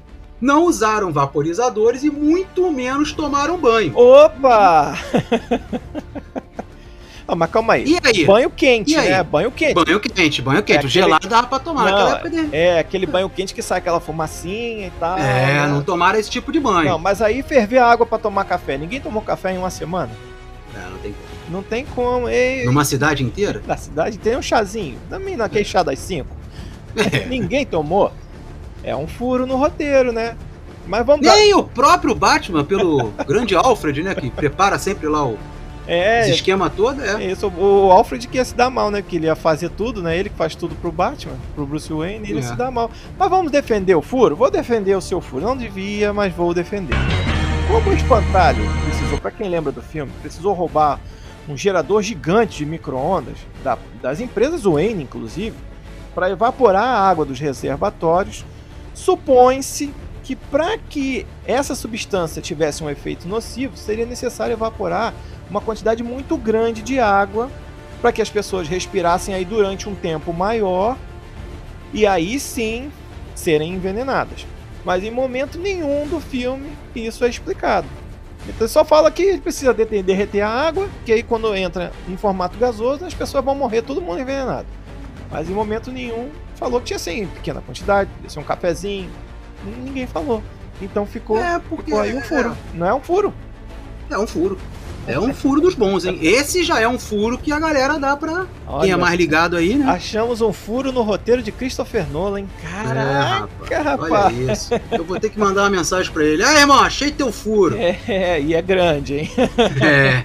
Não 0.40 0.64
usaram 0.64 1.12
vaporizadores 1.12 2.02
e 2.02 2.10
muito 2.10 2.70
menos 2.72 3.12
tomaram 3.12 3.58
banho. 3.58 3.92
Opa! 3.96 4.94
ah, 7.30 7.36
mas 7.36 7.50
calma 7.50 7.74
aí. 7.74 7.84
E 7.84 7.98
aí? 8.02 8.24
Banho 8.24 8.50
quente, 8.50 8.96
né? 8.96 9.22
Banho 9.22 9.50
quente. 9.50 9.74
Banho 9.74 10.00
quente, 10.00 10.42
banho 10.42 10.62
quente. 10.62 10.72
É 10.72 10.74
o 10.76 10.78
aquele- 10.78 10.92
gelado 10.92 11.28
dava 11.28 11.46
pra 11.46 11.58
tomar. 11.58 11.84
Não, 11.84 11.90
Naquela 11.92 12.10
época 12.16 12.30
de... 12.30 12.56
É, 12.56 12.78
aquele 12.80 13.06
banho 13.06 13.30
quente 13.30 13.54
que 13.54 13.62
sai 13.62 13.78
aquela 13.78 14.00
fumacinha 14.00 14.88
e 14.88 14.92
tal. 14.98 15.16
É, 15.18 15.22
né? 15.22 15.66
não 15.68 15.82
tomaram 15.82 16.18
esse 16.18 16.28
tipo 16.28 16.50
de 16.50 16.58
banho. 16.58 16.90
Não, 16.90 16.98
mas 16.98 17.22
aí 17.22 17.42
ferver 17.42 17.78
a 17.78 17.86
água 17.86 18.04
pra 18.04 18.18
tomar 18.18 18.44
café. 18.44 18.76
Ninguém 18.76 19.00
tomou 19.00 19.22
café 19.22 19.52
em 19.52 19.58
uma 19.58 19.70
semana? 19.70 20.10
Não, 20.74 20.90
não 20.90 20.98
tem 20.98 21.12
como. 21.12 21.30
Não 21.50 21.62
tem 21.62 21.84
como. 21.84 22.28
E... 22.28 22.64
Numa 22.64 22.84
cidade 22.84 23.22
inteira? 23.22 23.62
Na 23.66 23.76
cidade 23.76 24.18
tem 24.18 24.36
um 24.36 24.42
chazinho. 24.42 24.98
Também 25.08 25.36
naquele 25.36 25.64
chá 25.64 25.82
das 25.82 25.98
5. 26.00 26.26
É. 26.96 27.26
Ninguém 27.30 27.64
tomou. 27.64 28.12
É 28.82 28.94
um 28.96 29.06
furo 29.06 29.46
no 29.46 29.56
roteiro, 29.56 30.10
né? 30.12 30.36
Mas 30.86 31.04
vamos 31.06 31.24
dar. 31.24 31.36
Nem 31.36 31.54
o 31.54 31.62
próprio 31.62 32.14
Batman, 32.14 32.64
pelo 32.64 33.10
grande 33.26 33.54
Alfred, 33.54 34.02
né? 34.02 34.14
Que 34.14 34.30
prepara 34.30 34.78
sempre 34.78 35.06
lá 35.06 35.24
o 35.24 35.38
É, 35.92 36.20
esse 36.22 36.30
esquema 36.32 36.70
todo, 36.70 37.02
é. 37.02 37.24
é 37.24 37.30
isso. 37.32 37.48
O 37.48 37.90
Alfred 37.90 38.26
que 38.28 38.36
ia 38.38 38.44
se 38.44 38.54
dar 38.54 38.70
mal, 38.70 38.90
né? 38.90 39.02
Que 39.02 39.16
ele 39.16 39.26
ia 39.26 39.34
fazer 39.34 39.70
tudo, 39.70 40.00
né? 40.02 40.16
Ele 40.16 40.28
que 40.28 40.36
faz 40.36 40.54
tudo 40.54 40.74
pro 40.76 40.92
Batman, 40.92 41.34
pro 41.54 41.66
Bruce 41.66 41.92
Wayne, 41.92 42.30
ele 42.30 42.38
É. 42.38 42.42
se 42.42 42.54
dá 42.56 42.70
mal. 42.70 42.90
Mas 43.18 43.28
vamos 43.28 43.50
defender 43.50 43.94
o 43.96 44.02
furo? 44.02 44.36
Vou 44.36 44.50
defender 44.50 44.94
o 44.96 45.00
seu 45.00 45.20
furo. 45.20 45.44
Não 45.44 45.56
devia, 45.56 46.12
mas 46.12 46.32
vou 46.32 46.54
defender. 46.54 46.96
Como 47.66 47.90
o 47.90 47.92
espantalho 47.92 48.62
precisou, 48.84 49.18
pra 49.18 49.30
quem 49.30 49.48
lembra 49.48 49.72
do 49.72 49.82
filme, 49.82 50.12
precisou 50.22 50.52
roubar 50.54 51.00
um 51.48 51.56
gerador 51.56 52.02
gigante 52.02 52.58
de 52.58 52.66
micro-ondas 52.66 53.38
da- 53.64 53.78
das 54.00 54.20
empresas 54.20 54.62
Wayne, 54.62 55.02
inclusive. 55.02 55.56
para 56.14 56.28
evaporar 56.30 56.82
a 56.84 57.08
água 57.08 57.24
dos 57.24 57.38
reservatórios, 57.38 58.44
supõe-se 58.92 59.92
que 60.20 60.36
para 60.36 60.78
que 60.78 61.26
essa 61.46 61.74
substância 61.74 62.40
tivesse 62.40 62.84
um 62.84 62.90
efeito 62.90 63.26
nocivo, 63.26 63.76
seria 63.76 64.06
necessário 64.06 64.52
evaporar 64.52 65.14
uma 65.48 65.60
quantidade 65.60 66.02
muito 66.02 66.36
grande 66.36 66.82
de 66.82 67.00
água 67.00 67.50
para 68.00 68.12
que 68.12 68.22
as 68.22 68.30
pessoas 68.30 68.68
respirassem 68.68 69.34
aí 69.34 69.44
durante 69.44 69.88
um 69.88 69.94
tempo 69.94 70.32
maior 70.32 70.96
e 71.92 72.06
aí 72.06 72.38
sim 72.38 72.90
serem 73.34 73.74
envenenadas. 73.74 74.46
Mas 74.84 75.04
em 75.04 75.10
momento 75.10 75.58
nenhum 75.58 76.06
do 76.06 76.20
filme 76.20 76.70
isso 76.94 77.24
é 77.24 77.28
explicado. 77.28 77.88
Então 78.48 78.66
só 78.66 78.84
fala 78.84 79.10
que 79.10 79.38
precisa 79.38 79.74
derreter 79.74 80.40
a 80.40 80.48
água, 80.48 80.88
que 81.04 81.12
aí 81.12 81.22
quando 81.22 81.54
entra 81.54 81.92
em 82.08 82.16
formato 82.16 82.58
gasoso, 82.58 83.04
as 83.04 83.12
pessoas 83.14 83.44
vão 83.44 83.54
morrer, 83.54 83.82
todo 83.82 84.00
mundo 84.00 84.20
envenenado. 84.20 84.66
Mas 85.30 85.48
em 85.48 85.52
momento 85.52 85.92
nenhum 85.92 86.30
falou 86.56 86.80
que 86.80 86.86
tinha 86.86 86.96
assim, 86.96 87.26
pequena 87.26 87.60
quantidade, 87.60 88.10
podia 88.14 88.30
ser 88.30 88.38
um 88.38 88.44
cafezinho. 88.44 89.10
Ninguém 89.64 90.06
falou. 90.06 90.42
Então 90.80 91.04
ficou, 91.06 91.38
É, 91.38 91.60
porque 91.68 91.86
ficou 91.86 92.00
aí 92.00 92.14
um 92.14 92.20
furo. 92.22 92.56
Não 92.74 92.86
é 92.86 92.94
um 92.94 93.00
furo. 93.00 93.34
É 94.10 94.18
um 94.18 94.26
furo. 94.26 94.58
É 95.06 95.18
um 95.18 95.32
furo 95.32 95.60
dos 95.60 95.74
bons, 95.74 96.04
hein? 96.04 96.18
Esse 96.20 96.62
já 96.62 96.78
é 96.78 96.86
um 96.86 96.98
furo 96.98 97.38
que 97.38 97.50
a 97.52 97.58
galera 97.58 97.98
dá 97.98 98.16
pra. 98.16 98.32
Quem 98.32 98.44
é 98.44 98.46
Olha, 98.68 98.98
mais 98.98 99.18
ligado 99.18 99.56
aí, 99.56 99.74
né? 99.74 99.90
achamos 99.90 100.40
um 100.40 100.52
furo 100.52 100.92
no 100.92 101.02
roteiro 101.02 101.42
de 101.42 101.50
Christopher 101.50 102.06
Nolan. 102.10 102.44
Caraca, 102.62 103.48
É, 103.70 103.78
rapaz. 103.78 104.12
Olha 104.12 104.52
isso. 104.52 104.74
Eu 104.92 105.02
vou 105.04 105.18
ter 105.18 105.30
que 105.30 105.38
mandar 105.38 105.62
uma 105.62 105.70
mensagem 105.70 106.12
pra 106.12 106.22
ele. 106.22 106.44
Ah, 106.44 106.60
irmão, 106.60 106.80
achei 106.80 107.10
teu 107.10 107.32
furo. 107.32 107.76
É, 107.78 108.40
e 108.40 108.54
é 108.54 108.60
grande, 108.62 109.16
hein? 109.20 109.30
É. 109.82 110.22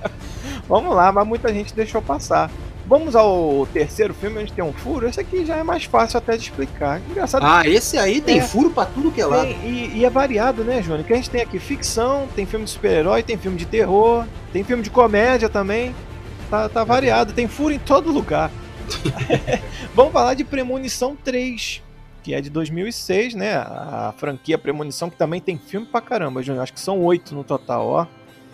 Vamos 0.68 0.94
lá, 0.94 1.10
mas 1.10 1.26
muita 1.26 1.52
gente 1.52 1.74
deixou 1.74 2.02
passar. 2.02 2.50
Vamos 2.90 3.14
ao 3.14 3.68
terceiro 3.72 4.12
filme, 4.12 4.40
onde 4.42 4.52
tem 4.52 4.64
um 4.64 4.72
furo. 4.72 5.06
Esse 5.08 5.20
aqui 5.20 5.46
já 5.46 5.54
é 5.58 5.62
mais 5.62 5.84
fácil 5.84 6.18
até 6.18 6.36
de 6.36 6.42
explicar. 6.42 7.00
Engraçado. 7.08 7.46
Ah, 7.46 7.64
esse 7.64 7.96
aí 7.96 8.20
tem 8.20 8.40
É. 8.40 8.42
furo 8.42 8.68
pra 8.70 8.84
tudo 8.84 9.12
que 9.12 9.20
é 9.20 9.26
lado. 9.26 9.46
Tem- 9.46 9.58
e, 9.64 9.98
e 9.98 10.04
é 10.04 10.10
variado, 10.10 10.64
né, 10.64 10.82
Júnior? 10.82 11.04
Que 11.04 11.12
a 11.12 11.16
gente 11.16 11.30
tem 11.30 11.40
aqui 11.40 11.60
ficção, 11.60 12.26
tem 12.34 12.44
filme 12.44 12.64
de 12.64 12.72
super-herói, 12.72 13.22
tem 13.22 13.38
filme 13.38 13.56
de 13.56 13.64
terror, 13.64 14.26
tem 14.52 14.64
filme 14.64 14.82
de 14.82 14.90
comédia 14.90 15.48
também. 15.48 15.94
Tá, 16.50 16.68
tá 16.68 16.82
variado, 16.82 17.32
tem 17.32 17.46
furo 17.46 17.72
em 17.72 17.78
todo 17.78 18.10
lugar. 18.10 18.50
Vamos 19.94 20.12
falar 20.12 20.34
de 20.34 20.42
Premonição 20.42 21.16
3, 21.24 21.80
que 22.24 22.34
é 22.34 22.40
de 22.40 22.50
2006, 22.50 23.34
né? 23.36 23.54
A 23.54 24.12
franquia 24.16 24.58
Premonição, 24.58 25.08
que 25.08 25.16
também 25.16 25.40
tem 25.40 25.56
filme 25.56 25.86
pra 25.86 26.00
caramba, 26.00 26.42
Júnior. 26.42 26.64
Acho 26.64 26.72
que 26.72 26.80
são 26.80 26.98
oito 27.04 27.36
no 27.36 27.44
total, 27.44 27.86
ó. 27.86 28.06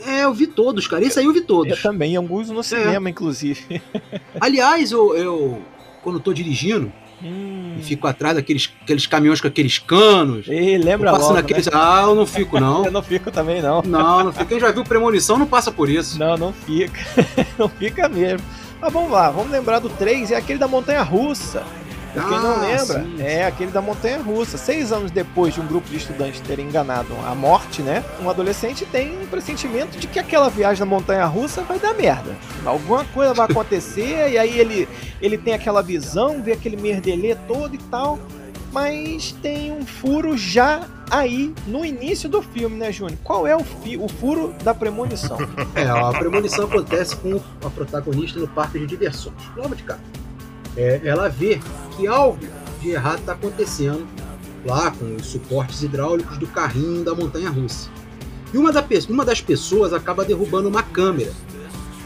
É, 0.05 0.25
eu 0.25 0.35
vi 0.35 0.47
todos, 0.47 0.87
cara. 0.87 1.05
Esse 1.05 1.19
aí 1.19 1.25
eu 1.27 1.33
vi 1.33 1.39
Eu 1.41 1.47
todos. 1.47 1.81
também, 1.83 2.17
alguns 2.17 2.51
no 2.51 2.63
cinema, 2.63 3.09
inclusive. 3.09 3.81
Aliás, 4.41 4.93
eu, 4.93 5.15
eu 5.17 5.63
quando 6.03 6.17
eu 6.17 6.21
tô 6.23 6.33
dirigindo 6.33 6.93
Hum. 7.25 7.77
e 7.79 7.83
fico 7.83 8.07
atrás 8.07 8.35
daqueles 8.37 8.71
aqueles 8.83 9.07
caminhões 9.07 9.41
com 9.41 9.47
aqueles 9.49 9.79
canos, 9.79 10.47
Ei, 10.49 10.77
lembra 10.77 11.09
eu 11.09 11.13
passo 11.15 11.29
logo, 11.29 11.37
naqueles. 11.37 11.65
né? 11.65 11.73
Ah, 11.75 12.03
eu 12.07 12.15
não 12.15 12.27
fico, 12.27 12.61
não. 12.61 12.85
Eu 12.87 12.93
não 12.93 13.03
fico 13.03 13.31
também, 13.31 13.63
não. 13.63 13.81
Não, 13.81 14.25
não 14.25 14.33
fica. 14.33 14.45
Quem 14.45 14.61
já 14.61 14.71
viu 14.71 14.85
Premonição 14.85 15.39
não 15.39 15.47
passa 15.47 15.73
por 15.73 15.89
isso. 15.89 16.19
Não, 16.19 16.37
não 16.37 16.53
fica. 16.53 17.01
não 17.59 17.71
fica 17.71 18.07
mesmo. 18.07 18.47
Mas 18.79 18.93
vamos 18.93 19.11
lá, 19.11 19.31
vamos 19.31 19.51
lembrar 19.51 19.79
do 19.79 19.89
3, 19.89 20.31
é 20.33 20.37
aquele 20.37 20.59
da 20.59 20.69
Montanha 20.69 21.03
Russa. 21.03 21.65
Pra 22.21 22.29
quem 22.31 22.39
não 22.41 22.53
Ah, 22.53 22.61
lembra, 22.63 23.03
sim. 23.05 23.17
é 23.23 23.45
aquele 23.45 23.71
da 23.71 23.83
Montanha 23.83 24.19
Russa. 24.23 24.57
Seis 24.57 24.91
anos 24.93 25.11
depois 25.11 25.53
de 25.55 25.61
um 25.61 25.67
grupo 25.67 25.89
de 25.89 25.97
estudantes 25.97 26.41
terem 26.41 26.67
enganado 26.67 27.09
a 27.27 27.35
morte, 27.35 27.83
né? 27.83 28.03
Um 28.23 28.31
adolescente 28.31 28.87
tem 28.87 29.19
um 29.23 29.27
pressentimento 29.27 29.99
de 29.99 30.07
que 30.07 30.19
aquela 30.19 30.49
viagem 30.49 30.81
na 30.81 30.87
Montanha 30.87 31.27
Russa 31.27 31.63
vai 31.63 31.79
dar 31.79 31.93
merda. 31.95 32.35
Alguma 32.65 33.05
coisa 33.07 33.35
vai 33.35 33.47
acontecer, 33.51 34.31
e 34.33 34.39
aí 34.39 34.59
ele, 34.59 34.89
ele 35.21 35.37
tem 35.37 35.53
aquela 35.55 35.83
visão, 35.83 36.43
vê 36.43 36.53
aquele 36.53 36.77
merdelê 36.77 37.35
todo 37.47 37.75
e 37.75 37.79
tal. 37.79 38.19
Mas 38.73 39.33
tem 39.41 39.73
um 39.73 39.87
furo 39.87 40.37
já 40.37 40.83
aí 41.11 41.55
no 41.67 41.83
início 41.85 42.29
do 42.29 42.43
filme, 42.43 42.77
né, 42.77 42.93
Júnior? 42.93 43.17
Qual 43.25 43.47
é 43.47 43.57
o, 43.57 43.61
o 43.61 44.09
furo 44.09 44.55
da 44.63 44.75
premonição? 44.75 45.39
É, 45.75 45.89
a 45.89 46.11
premonição 46.11 46.65
acontece 46.65 47.15
com 47.17 47.39
a 47.65 47.71
protagonista 47.71 48.39
no 48.41 48.49
parque 48.49 48.79
de 48.79 48.87
diversões. 48.87 49.35
Logo 49.57 49.75
de 49.75 49.83
cá. 49.83 49.99
É, 50.77 51.01
ela 51.05 51.29
vê 51.29 51.61
que 51.97 52.07
algo 52.07 52.39
de 52.81 52.91
errado 52.91 53.21
está 53.21 53.33
acontecendo 53.33 54.07
lá 54.65 54.91
com 54.91 55.17
os 55.17 55.27
suportes 55.27 55.83
hidráulicos 55.83 56.39
do 56.39 56.47
carrinho 56.47 57.05
da 57.05 57.15
montanha 57.15 57.49
russa. 57.49 57.89
E 58.53 58.59
uma, 58.59 58.73
da 58.73 58.85
uma 59.09 59.25
das 59.25 59.41
pessoas 59.41 59.93
acaba 59.93 60.25
derrubando 60.25 60.69
uma 60.69 60.83
câmera. 60.83 61.33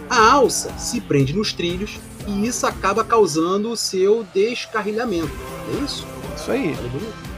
A 0.09 0.33
alça 0.33 0.77
se 0.79 1.01
prende 1.01 1.33
nos 1.33 1.53
trilhos 1.53 1.99
e 2.27 2.47
isso 2.47 2.67
acaba 2.67 3.05
causando 3.05 3.71
o 3.71 3.77
seu 3.77 4.27
descarrilhamento. 4.35 5.31
É 5.73 5.85
isso? 5.85 6.07
Isso 6.37 6.51
aí. 6.51 6.75
Bonito? 6.75 7.30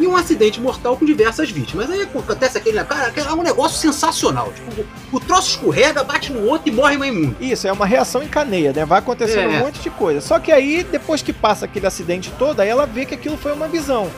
E 0.00 0.06
um 0.06 0.16
acidente 0.16 0.60
mortal 0.60 0.96
com 0.96 1.04
diversas 1.04 1.50
vítimas. 1.50 1.90
Aí 1.90 2.02
acontece 2.02 2.58
aquele. 2.58 2.82
Cara, 2.84 3.12
é 3.14 3.32
um 3.32 3.42
negócio 3.42 3.78
sensacional. 3.78 4.52
Tipo, 4.52 4.84
o 5.12 5.20
troço 5.20 5.50
escorrega, 5.50 6.02
bate 6.02 6.32
no 6.32 6.46
outro 6.46 6.68
e 6.68 6.72
morre 6.72 6.96
uma 6.96 7.06
imunda. 7.06 7.36
Isso, 7.40 7.66
é 7.68 7.72
uma 7.72 7.86
reação 7.86 8.22
em 8.22 8.28
cadeia, 8.28 8.72
né? 8.72 8.84
Vai 8.84 8.98
acontecendo 8.98 9.52
É. 9.52 9.58
um 9.58 9.58
monte 9.60 9.80
de 9.80 9.90
coisa. 9.90 10.20
Só 10.20 10.38
que 10.38 10.50
aí, 10.50 10.82
depois 10.82 11.22
que 11.22 11.32
passa 11.32 11.66
aquele 11.66 11.86
acidente 11.86 12.32
todo, 12.38 12.60
aí 12.60 12.68
ela 12.68 12.86
vê 12.86 13.04
que 13.04 13.14
aquilo 13.14 13.36
foi 13.36 13.52
uma 13.52 13.68
visão. 13.68 14.10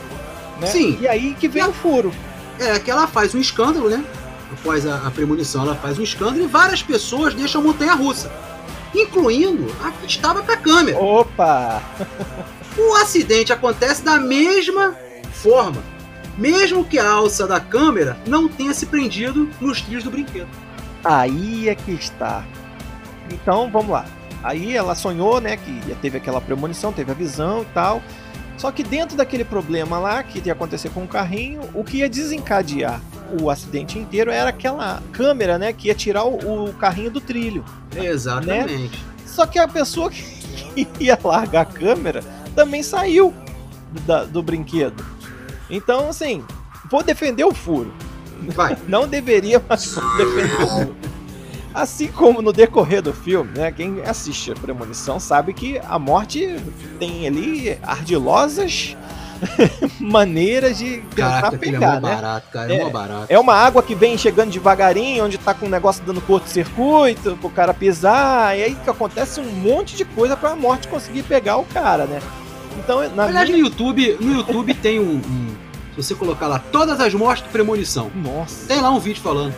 Né? 0.60 0.66
Sim. 0.68 0.98
E 1.00 1.08
aí 1.08 1.34
que 1.34 1.48
vem 1.48 1.64
o 1.64 1.72
furo. 1.72 2.12
É 2.58 2.78
que 2.78 2.90
ela 2.90 3.06
faz 3.06 3.34
um 3.34 3.40
escândalo, 3.40 3.90
né? 3.90 4.04
Após 4.52 4.86
a, 4.86 5.06
a 5.06 5.10
premonição, 5.10 5.62
ela 5.62 5.74
faz 5.74 5.98
um 5.98 6.02
escândalo 6.02 6.44
e 6.44 6.46
várias 6.46 6.82
pessoas 6.82 7.34
deixam 7.34 7.60
a 7.60 7.64
montanha 7.64 7.94
russa. 7.94 8.30
Incluindo 8.94 9.74
a 9.82 9.90
que 9.90 10.06
estava 10.06 10.42
com 10.42 10.52
a 10.52 10.56
câmera. 10.56 10.96
Opa! 10.98 11.82
O 12.78 12.94
acidente 12.96 13.52
acontece 13.52 14.02
da 14.02 14.18
mesma 14.18 14.96
forma. 15.44 15.82
Mesmo 16.38 16.84
que 16.84 16.98
a 16.98 17.08
alça 17.08 17.46
da 17.46 17.60
câmera 17.60 18.16
não 18.26 18.48
tenha 18.48 18.72
se 18.74 18.86
prendido 18.86 19.48
nos 19.60 19.80
trilhos 19.82 20.02
do 20.02 20.10
brinquedo. 20.10 20.48
Aí 21.04 21.68
é 21.68 21.74
que 21.74 21.92
está. 21.92 22.44
Então, 23.30 23.70
vamos 23.70 23.90
lá. 23.92 24.06
Aí 24.42 24.74
ela 24.76 24.94
sonhou, 24.94 25.40
né, 25.40 25.56
que 25.56 25.94
teve 26.02 26.16
aquela 26.18 26.40
premonição, 26.40 26.92
teve 26.92 27.10
a 27.12 27.14
visão 27.14 27.62
e 27.62 27.66
tal. 27.66 28.02
Só 28.56 28.70
que 28.72 28.82
dentro 28.82 29.16
daquele 29.16 29.44
problema 29.44 29.98
lá 29.98 30.22
que 30.22 30.40
ia 30.44 30.52
acontecer 30.52 30.88
com 30.90 31.04
o 31.04 31.08
carrinho, 31.08 31.60
o 31.74 31.84
que 31.84 31.98
ia 31.98 32.08
desencadear 32.08 33.00
o 33.40 33.50
acidente 33.50 33.98
inteiro 33.98 34.30
era 34.30 34.50
aquela 34.50 35.02
câmera, 35.12 35.58
né, 35.58 35.72
que 35.72 35.88
ia 35.88 35.94
tirar 35.94 36.24
o, 36.24 36.66
o 36.68 36.72
carrinho 36.74 37.10
do 37.10 37.20
trilho. 37.20 37.64
Exatamente. 37.96 39.02
Só 39.26 39.44
que 39.46 39.58
a 39.58 39.66
pessoa 39.68 40.10
que 40.10 40.24
ia 41.00 41.18
largar 41.22 41.62
a 41.62 41.64
câmera 41.64 42.22
também 42.54 42.82
saiu 42.82 43.32
da- 44.06 44.24
do 44.24 44.42
brinquedo. 44.42 45.04
Então, 45.70 46.08
assim, 46.08 46.44
vou 46.90 47.02
defender 47.02 47.44
o 47.44 47.54
furo. 47.54 47.92
Vai. 48.48 48.76
Não 48.88 49.06
deveria, 49.08 49.62
mas 49.68 49.94
vou 49.94 50.16
defender 50.16 50.62
o 50.62 50.66
furo. 50.68 50.96
Assim 51.72 52.06
como 52.06 52.40
no 52.40 52.52
decorrer 52.52 53.02
do 53.02 53.12
filme, 53.12 53.50
né? 53.58 53.72
Quem 53.72 54.00
assiste 54.02 54.52
a 54.52 54.54
Premonição 54.54 55.18
sabe 55.18 55.52
que 55.52 55.80
a 55.88 55.98
morte 55.98 56.56
tem 57.00 57.26
ali 57.26 57.76
ardilosas 57.82 58.96
maneiras 59.98 60.78
de 60.78 60.98
tentar 61.14 61.40
Caraca, 61.40 61.56
é 61.56 61.58
pegar, 61.58 62.00
mó 62.00 62.08
né? 62.08 62.14
barato, 62.14 62.46
cara. 62.52 62.72
É, 62.72 62.76
É. 63.28 63.34
É 63.34 63.38
uma 63.40 63.54
água 63.54 63.82
que 63.82 63.94
vem 63.94 64.16
chegando 64.16 64.50
devagarinho, 64.52 65.24
onde 65.24 65.36
tá 65.36 65.52
com 65.52 65.66
um 65.66 65.68
negócio 65.68 66.04
dando 66.04 66.20
curto-circuito, 66.20 67.36
pro 67.40 67.50
cara 67.50 67.74
pisar, 67.74 68.56
e 68.56 68.62
aí 68.62 68.74
que 68.76 68.88
acontece 68.88 69.40
um 69.40 69.50
monte 69.50 69.96
de 69.96 70.04
coisa 70.04 70.36
pra 70.36 70.54
morte 70.54 70.86
conseguir 70.86 71.24
pegar 71.24 71.56
o 71.56 71.64
cara, 71.64 72.04
né? 72.06 72.20
Então, 72.78 73.08
na 73.16 73.24
Aliás, 73.24 73.48
minha... 73.48 73.60
no 73.60 73.64
YouTube, 73.68 74.16
no 74.20 74.32
YouTube 74.38 74.74
tem 74.74 75.00
um, 75.00 75.14
um- 75.16 75.53
Se 75.96 76.02
você 76.02 76.14
colocar 76.14 76.46
lá 76.48 76.58
todas 76.58 77.00
as 77.00 77.14
mortes 77.14 77.44
de 77.44 77.50
premonição, 77.50 78.10
Nossa, 78.14 78.66
tem 78.66 78.80
lá 78.80 78.90
um 78.90 78.98
vídeo 78.98 79.22
falando, 79.22 79.54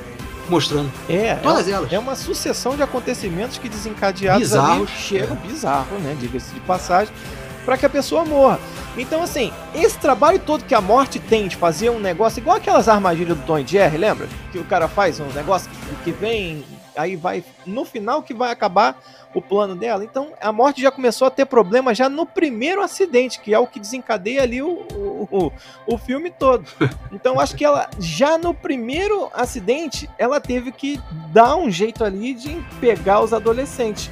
mostrando. 0.49 0.93
é, 1.09 1.29
é, 1.29 1.35
Todas 1.37 1.69
elas. 1.69 1.93
é 1.93 1.99
uma 1.99 2.15
sucessão 2.15 2.77
de 2.77 2.83
acontecimentos 2.83 3.57
que 3.59 3.69
desencadeados 3.69 4.43
Bizarros. 4.43 4.89
ali 4.89 4.99
chegam 4.99 5.37
bizarro, 5.37 5.99
né? 5.99 6.15
Diga-se 6.21 6.53
de 6.53 6.61
passagem, 6.61 7.13
pra 7.65 7.77
que 7.79 7.87
a 7.87 7.89
pessoa 7.91 8.25
morra. 8.25 8.61
Então, 8.99 9.23
assim, 9.23 9.53
esse 9.75 9.99
trabalho 9.99 10.39
todo 10.39 10.65
que 10.65 10.75
a 10.75 10.81
morte 10.81 11.19
tem 11.19 11.49
de 11.49 11.57
fazer 11.57 11.91
um 11.91 11.99
negócio, 11.99 12.39
igual 12.41 12.57
aquelas 12.57 12.89
armadilhas 12.89 13.37
do 13.37 13.43
Tom 13.45 13.59
e 13.59 13.67
Jerry, 13.67 13.99
lembra? 13.99 14.27
Que 14.53 14.59
o 14.59 14.65
cara 14.65 14.89
faz 14.89 15.21
um 15.21 15.27
negócio 15.35 15.71
que 16.05 16.13
vem, 16.13 16.65
aí 16.97 17.17
vai. 17.17 17.45
No 17.65 17.85
final 17.85 18.23
que 18.23 18.35
vai 18.35 18.51
acabar 18.51 19.01
o 19.35 19.43
plano 19.43 19.77
dela. 19.77 20.03
Então, 20.03 20.33
a 20.41 20.51
morte 20.51 20.81
já 20.81 20.91
começou 20.91 21.27
a 21.27 21.31
ter 21.31 21.45
problema 21.45 21.95
já 21.95 22.09
no 22.09 22.25
primeiro 22.25 22.81
acidente, 22.83 23.39
que 23.39 23.53
é 23.53 23.59
o 23.59 23.67
que 23.67 23.79
desencadeia 23.79 24.43
ali 24.43 24.63
o, 24.63 24.87
o, 24.93 25.29
o, 25.31 25.53
o 25.95 25.99
filme 25.99 26.31
todo. 26.31 26.65
Então, 27.13 27.41
acho 27.41 27.57
que 27.57 27.65
ela, 27.65 27.89
já 27.99 28.37
no 28.37 28.53
primeiro 28.53 29.31
acidente, 29.33 30.09
ela 30.19 30.39
teve 30.39 30.71
que 30.71 31.01
dar 31.33 31.57
um 31.57 31.71
jeito 31.71 32.05
ali 32.05 32.35
de 32.35 32.55
pegar 32.79 33.21
os 33.21 33.33
adolescentes 33.33 34.11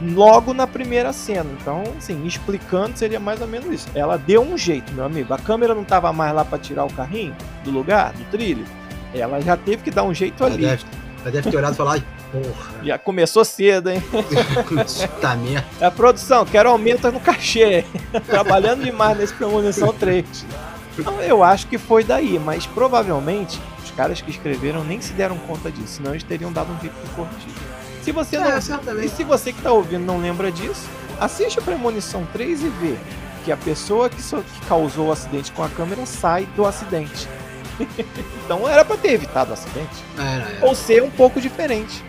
logo 0.00 0.52
na 0.52 0.66
primeira 0.66 1.12
cena. 1.12 1.48
Então, 1.60 1.82
assim, 1.96 2.26
explicando 2.26 2.98
seria 2.98 3.20
mais 3.20 3.40
ou 3.40 3.46
menos 3.46 3.72
isso. 3.72 3.88
Ela 3.94 4.16
deu 4.16 4.42
um 4.42 4.58
jeito, 4.58 4.92
meu 4.92 5.04
amigo. 5.04 5.32
A 5.32 5.38
câmera 5.38 5.74
não 5.74 5.84
tava 5.84 6.12
mais 6.12 6.34
lá 6.34 6.44
para 6.44 6.58
tirar 6.58 6.84
o 6.84 6.92
carrinho 6.92 7.34
do 7.64 7.70
lugar, 7.70 8.12
do 8.12 8.24
trilho. 8.30 8.64
Ela 9.14 9.40
já 9.40 9.56
teve 9.56 9.82
que 9.82 9.90
dar 9.90 10.02
um 10.04 10.14
jeito 10.14 10.42
Ela 10.42 10.52
ali. 10.54 10.64
deve, 10.64 10.84
ela 11.22 11.30
deve 11.30 11.50
ter 11.50 11.56
olhado 11.56 11.72
e 11.74 11.76
falar, 11.76 11.92
"Ai, 11.92 12.04
Porra. 12.32 12.70
Já 12.82 12.98
começou 12.98 13.44
cedo, 13.44 13.90
hein? 13.90 14.02
tá 15.20 15.34
merda. 15.36 15.66
A 15.86 15.90
produção, 15.90 16.44
quero 16.46 16.68
aumento 16.70 17.10
no 17.12 17.20
cachê. 17.20 17.84
Trabalhando 18.26 18.84
demais 18.84 19.18
nesse 19.18 19.34
Premonição 19.34 19.92
3. 19.92 20.24
Então, 20.98 21.20
eu 21.20 21.42
acho 21.42 21.66
que 21.66 21.78
foi 21.78 22.04
daí, 22.04 22.38
mas 22.38 22.66
provavelmente 22.66 23.60
os 23.84 23.90
caras 23.90 24.20
que 24.20 24.30
escreveram 24.30 24.82
nem 24.84 25.00
se 25.00 25.12
deram 25.12 25.36
conta 25.38 25.70
disso, 25.70 25.94
senão 25.96 26.12
eles 26.12 26.22
teriam 26.22 26.52
dado 26.52 26.72
um 26.72 26.80
jeito 26.80 26.94
de 27.02 27.10
corrigir. 27.14 27.52
Se 28.02 28.12
você 28.12 28.38
não, 28.38 28.46
É, 28.50 28.58
e 28.58 28.62
certamente. 28.62 29.08
se 29.10 29.24
você 29.24 29.52
que 29.52 29.62
tá 29.62 29.70
ouvindo 29.72 30.04
não 30.04 30.18
lembra 30.20 30.50
disso, 30.50 30.86
assiste 31.20 31.58
o 31.58 31.62
Premonição 31.62 32.26
3 32.32 32.62
e 32.62 32.68
vê 32.68 32.94
que 33.44 33.52
a 33.52 33.56
pessoa 33.56 34.08
que, 34.10 34.22
so- 34.22 34.42
que 34.42 34.66
causou 34.66 35.08
o 35.08 35.12
acidente 35.12 35.52
com 35.52 35.62
a 35.62 35.68
câmera 35.68 36.04
sai 36.06 36.46
do 36.56 36.64
acidente. 36.66 37.28
então 38.44 38.68
era 38.68 38.84
pra 38.84 38.96
ter 38.96 39.12
evitado 39.12 39.50
o 39.50 39.54
acidente. 39.54 40.04
Era, 40.18 40.50
era. 40.50 40.66
Ou 40.66 40.74
ser 40.74 41.02
um 41.02 41.10
pouco 41.10 41.40
diferente. 41.40 42.02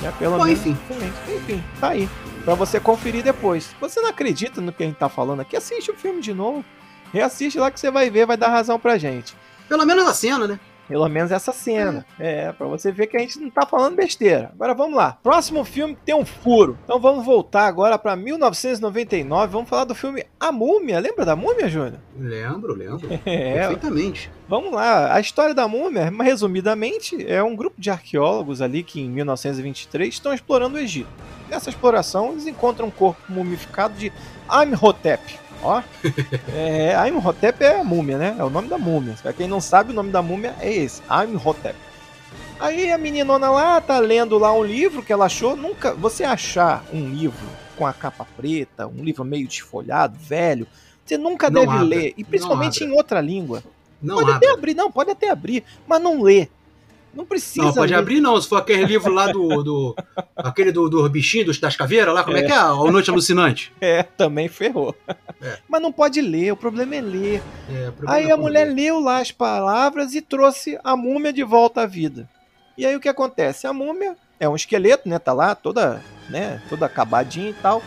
Né? 0.00 0.12
Pelo 0.18 0.36
Bom, 0.36 0.44
menos 0.44 0.60
enfim. 0.60 0.72
diferente. 0.72 1.14
Enfim, 1.28 1.64
tá 1.80 1.88
aí. 1.88 2.08
Pra 2.44 2.54
você 2.54 2.80
conferir 2.80 3.22
depois. 3.22 3.64
Se 3.64 3.74
você 3.80 4.00
não 4.00 4.08
acredita 4.08 4.60
no 4.60 4.72
que 4.72 4.82
a 4.82 4.86
gente 4.86 4.96
tá 4.96 5.08
falando 5.08 5.40
aqui, 5.40 5.56
assiste 5.56 5.90
o 5.90 5.96
filme 5.96 6.20
de 6.20 6.34
novo. 6.34 6.64
Reassiste 7.12 7.58
lá 7.58 7.70
que 7.70 7.78
você 7.78 7.90
vai 7.90 8.10
ver, 8.10 8.26
vai 8.26 8.36
dar 8.36 8.48
razão 8.48 8.78
pra 8.80 8.98
gente. 8.98 9.36
Pelo 9.68 9.86
menos 9.86 10.06
a 10.06 10.14
cena, 10.14 10.48
né? 10.48 10.60
Pelo 10.88 11.08
menos 11.08 11.30
essa 11.30 11.52
cena. 11.52 12.04
É, 12.18 12.52
pra 12.52 12.66
você 12.66 12.92
ver 12.92 13.06
que 13.06 13.16
a 13.16 13.20
gente 13.20 13.38
não 13.38 13.50
tá 13.50 13.64
falando 13.64 13.96
besteira. 13.96 14.50
Agora 14.54 14.74
vamos 14.74 14.96
lá. 14.96 15.18
Próximo 15.22 15.64
filme 15.64 15.96
tem 16.04 16.14
um 16.14 16.24
furo. 16.24 16.78
Então 16.84 17.00
vamos 17.00 17.24
voltar 17.24 17.66
agora 17.66 17.98
pra 17.98 18.16
1999. 18.16 19.52
Vamos 19.52 19.68
falar 19.68 19.84
do 19.84 19.94
filme 19.94 20.24
A 20.38 20.52
Múmia. 20.52 20.98
Lembra 20.98 21.24
da 21.24 21.36
Múmia, 21.36 21.68
Júnior? 21.68 22.00
Lembro, 22.18 22.74
lembro. 22.74 23.08
É, 23.24 23.54
Perfeitamente. 23.54 24.30
Vamos 24.48 24.72
lá, 24.72 25.14
a 25.14 25.20
história 25.20 25.54
da 25.54 25.66
múmia, 25.66 26.12
resumidamente, 26.20 27.24
é 27.26 27.42
um 27.42 27.56
grupo 27.56 27.80
de 27.80 27.88
arqueólogos 27.88 28.60
ali 28.60 28.82
que 28.82 29.00
em 29.00 29.08
1923 29.08 30.12
estão 30.12 30.34
explorando 30.34 30.76
o 30.76 30.78
Egito. 30.78 31.08
Nessa 31.48 31.70
exploração, 31.70 32.32
eles 32.32 32.46
encontram 32.46 32.88
um 32.88 32.90
corpo 32.90 33.20
mumificado 33.30 33.94
de 33.94 34.12
Imhotep. 34.50 35.38
Ó, 35.62 35.80
é, 36.52 37.08
Imhotep 37.08 37.62
é 37.62 37.80
a 37.80 37.84
múmia, 37.84 38.18
né? 38.18 38.36
É 38.38 38.42
o 38.44 38.50
nome 38.50 38.68
da 38.68 38.78
múmia. 38.78 39.14
Pra 39.22 39.32
quem 39.32 39.46
não 39.46 39.60
sabe, 39.60 39.92
o 39.92 39.94
nome 39.94 40.10
da 40.10 40.20
múmia 40.20 40.54
é 40.60 40.72
esse, 40.72 41.00
Imhotep. 41.28 41.76
Aí 42.58 42.90
a 42.90 42.98
meninona 42.98 43.50
lá 43.50 43.80
tá 43.80 43.98
lendo 43.98 44.38
lá 44.38 44.52
um 44.52 44.62
livro 44.64 45.02
que 45.02 45.12
ela 45.12 45.26
achou. 45.26 45.56
Nunca, 45.56 45.94
você 45.94 46.24
achar 46.24 46.84
um 46.92 47.08
livro 47.08 47.46
com 47.76 47.86
a 47.86 47.92
capa 47.92 48.26
preta, 48.36 48.86
um 48.86 49.02
livro 49.02 49.24
meio 49.24 49.46
desfolhado, 49.48 50.16
velho, 50.18 50.66
você 51.04 51.16
nunca 51.18 51.48
Não 51.50 51.60
deve 51.62 51.72
abra, 51.72 51.84
ler, 51.84 52.14
e 52.16 52.22
principalmente 52.24 52.82
abra. 52.82 52.94
em 52.94 52.96
outra 52.96 53.20
língua. 53.20 53.62
Não 54.00 54.16
Pode 54.16 54.30
abre. 54.30 54.46
até 54.46 54.54
abrir, 54.54 54.74
não, 54.74 54.90
pode 54.90 55.10
até 55.10 55.30
abrir, 55.30 55.64
mas 55.86 56.00
não 56.02 56.22
lê. 56.22 56.48
Não 57.14 57.26
precisa. 57.26 57.66
Não, 57.66 57.74
pode 57.74 57.92
abrir 57.94 58.20
não. 58.20 58.40
Se 58.40 58.48
for 58.48 58.56
aquele 58.56 58.84
livro 58.84 59.12
lá 59.12 59.26
do. 59.30 59.62
do 59.62 59.96
aquele 60.36 60.72
do, 60.72 60.88
do 60.88 61.08
bichinho, 61.08 61.44
dos, 61.46 61.58
das 61.58 61.76
caveiras 61.76 62.14
lá, 62.14 62.24
como 62.24 62.36
é, 62.36 62.40
É. 62.40 62.46
que 62.46 62.52
é? 62.52 62.56
A 62.56 62.72
Noite 62.74 63.10
Alucinante. 63.10 63.72
É, 63.80 64.02
também 64.02 64.48
ferrou. 64.48 64.94
É. 65.40 65.58
Mas 65.68 65.82
não 65.82 65.92
pode 65.92 66.20
ler, 66.22 66.52
o 66.52 66.56
problema 66.56 66.94
é 66.96 67.00
ler. 67.00 67.42
É, 67.68 67.90
problema 67.90 68.12
Aí 68.14 68.26
é 68.28 68.32
a 68.32 68.36
mulher 68.36 68.66
ler. 68.68 68.74
leu 68.74 69.00
lá 69.00 69.18
as 69.18 69.30
palavras 69.30 70.14
e 70.14 70.20
trouxe 70.22 70.78
a 70.82 70.96
múmia 70.96 71.32
de 71.32 71.42
volta 71.42 71.82
à 71.82 71.86
vida. 71.86 72.28
E 72.78 72.86
aí 72.86 72.96
o 72.96 73.00
que 73.00 73.08
acontece? 73.08 73.66
A 73.66 73.72
múmia 73.72 74.16
é 74.40 74.48
um 74.48 74.56
esqueleto, 74.56 75.06
né? 75.08 75.18
Tá 75.18 75.32
lá 75.34 75.54
toda, 75.54 76.02
né? 76.30 76.62
Toda 76.70 76.86
acabadinha 76.86 77.50
e 77.50 77.54
tal. 77.54 77.82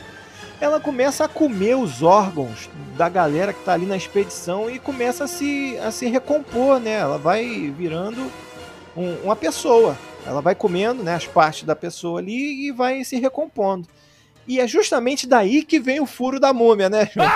Ela 0.61 0.79
começa 0.79 1.25
a 1.25 1.27
comer 1.27 1.75
os 1.75 2.01
órgãos 2.03 2.69
da 2.95 3.09
galera 3.09 3.51
que 3.51 3.63
tá 3.65 3.73
ali 3.73 3.85
na 3.85 3.97
expedição 3.97 4.69
e 4.69 4.79
começa 4.79 5.23
a 5.25 5.27
se, 5.27 5.77
a 5.83 5.91
se 5.91 6.05
recompor, 6.07 6.79
né? 6.79 6.93
Ela 6.93 7.17
vai 7.17 7.73
virando 7.77 8.31
um- 8.95 9.15
uma 9.23 9.35
pessoa. 9.35 9.97
Ela 10.25 10.41
vai 10.41 10.55
comendo 10.55 11.03
né, 11.03 11.15
as 11.15 11.25
partes 11.27 11.63
da 11.63 11.75
pessoa 11.75 12.19
ali 12.19 12.67
e 12.67 12.71
vai 12.71 13.03
se 13.03 13.17
recompondo. 13.19 13.87
E 14.47 14.59
é 14.59 14.67
justamente 14.67 15.27
daí 15.27 15.63
que 15.63 15.79
vem 15.79 15.99
o 15.99 16.05
furo 16.05 16.39
da 16.39 16.53
múmia, 16.53 16.89
né, 16.89 17.09
João? 17.13 17.27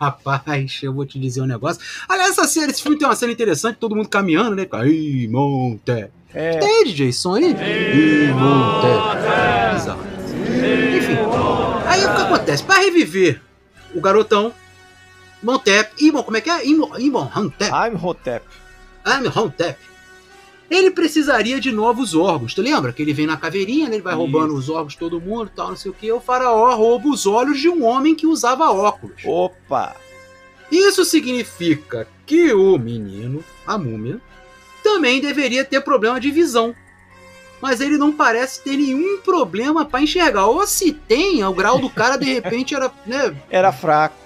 Rapaz, 0.00 0.80
eu 0.82 0.92
vou 0.92 1.06
te 1.06 1.18
dizer 1.18 1.40
um 1.40 1.46
negócio. 1.46 1.82
Aliás, 2.08 2.32
essa 2.32 2.46
cena, 2.46 2.70
esse 2.70 2.82
filme 2.82 2.98
tem 2.98 3.08
uma 3.08 3.16
cena 3.16 3.32
interessante, 3.32 3.76
todo 3.78 3.96
mundo 3.96 4.08
caminhando, 4.08 4.54
né? 4.54 4.66
Aí, 4.72 5.26
monte. 5.28 6.08
É, 6.34 6.58
Tem 6.58 6.84
DJ 6.84 7.12
som 7.12 7.34
aí? 7.34 7.52
Ih, 7.52 8.32
monte. 8.34 8.86
Bizarro. 9.74 10.02
Enfim. 10.96 11.16
Aí 11.86 12.04
o 12.04 12.14
que 12.14 12.22
acontece? 12.22 12.62
Pra 12.62 12.76
reviver 12.76 13.40
o 13.94 14.00
garotão, 14.00 14.52
Montep, 15.42 15.90
Imon, 16.04 16.22
como 16.22 16.36
é 16.36 16.40
que 16.40 16.50
é? 16.50 16.66
Imon, 16.66 16.90
Imon 16.98 17.28
Hantep. 17.34 17.70
Imhotep. 19.06 19.28
Imhotep. 19.36 19.88
Ele 20.70 20.90
precisaria 20.90 21.58
de 21.58 21.72
novos 21.72 22.14
órgãos. 22.14 22.52
Tu 22.52 22.60
lembra 22.60 22.92
que 22.92 23.00
ele 23.00 23.14
vem 23.14 23.26
na 23.26 23.36
caveirinha, 23.36 23.88
né? 23.88 23.96
ele 23.96 24.02
vai 24.02 24.12
Isso. 24.12 24.20
roubando 24.20 24.54
os 24.54 24.68
órgãos 24.68 24.92
de 24.92 24.98
todo 24.98 25.20
mundo, 25.20 25.50
tal, 25.54 25.68
não 25.68 25.76
sei 25.76 25.90
o 25.90 25.94
que. 25.94 26.12
O 26.12 26.20
faraó 26.20 26.74
rouba 26.74 27.08
os 27.08 27.26
olhos 27.26 27.58
de 27.58 27.68
um 27.68 27.84
homem 27.84 28.14
que 28.14 28.26
usava 28.26 28.70
óculos. 28.70 29.22
Opa! 29.24 29.96
Isso 30.70 31.04
significa 31.04 32.06
que 32.26 32.52
o 32.52 32.76
menino, 32.76 33.42
a 33.66 33.78
múmia, 33.78 34.20
também 34.82 35.20
deveria 35.20 35.64
ter 35.64 35.80
problema 35.80 36.20
de 36.20 36.30
visão. 36.30 36.74
Mas 37.60 37.80
ele 37.80 37.96
não 37.96 38.12
parece 38.12 38.62
ter 38.62 38.76
nenhum 38.76 39.20
problema 39.22 39.86
para 39.86 40.02
enxergar. 40.02 40.46
Ou 40.46 40.66
se 40.66 40.92
tem, 40.92 41.42
o 41.42 41.52
grau 41.54 41.78
do 41.78 41.88
cara 41.88 42.16
de 42.18 42.26
repente 42.26 42.74
era, 42.74 42.92
né, 43.06 43.34
Era 43.50 43.72
fraco. 43.72 44.16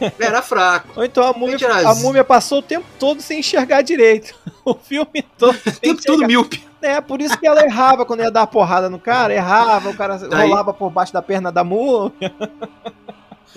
era 0.18 0.42
fraco. 0.42 0.88
Ou 0.96 1.04
então 1.04 1.24
a 1.24 1.32
múmia, 1.32 1.58
a 1.86 1.94
múmia 1.94 2.24
passou 2.24 2.58
o 2.58 2.62
tempo 2.62 2.86
todo 2.98 3.20
sem 3.20 3.40
enxergar 3.40 3.82
direito. 3.82 4.34
O 4.68 4.74
filme 4.74 5.24
todo 5.38 5.56
O 5.66 5.72
tempo 5.80 6.02
todo 6.04 6.26
míope. 6.26 6.62
É, 6.82 7.00
por 7.00 7.22
isso 7.22 7.38
que 7.38 7.46
ela 7.46 7.64
errava 7.64 8.04
quando 8.04 8.20
ia 8.20 8.30
dar 8.30 8.46
porrada 8.46 8.90
no 8.90 8.98
cara, 8.98 9.32
errava, 9.32 9.88
o 9.88 9.96
cara 9.96 10.18
Daí- 10.18 10.46
rolava 10.46 10.74
por 10.74 10.90
baixo 10.90 11.10
da 11.10 11.22
perna 11.22 11.50
da 11.50 11.64
múmia. 11.64 12.34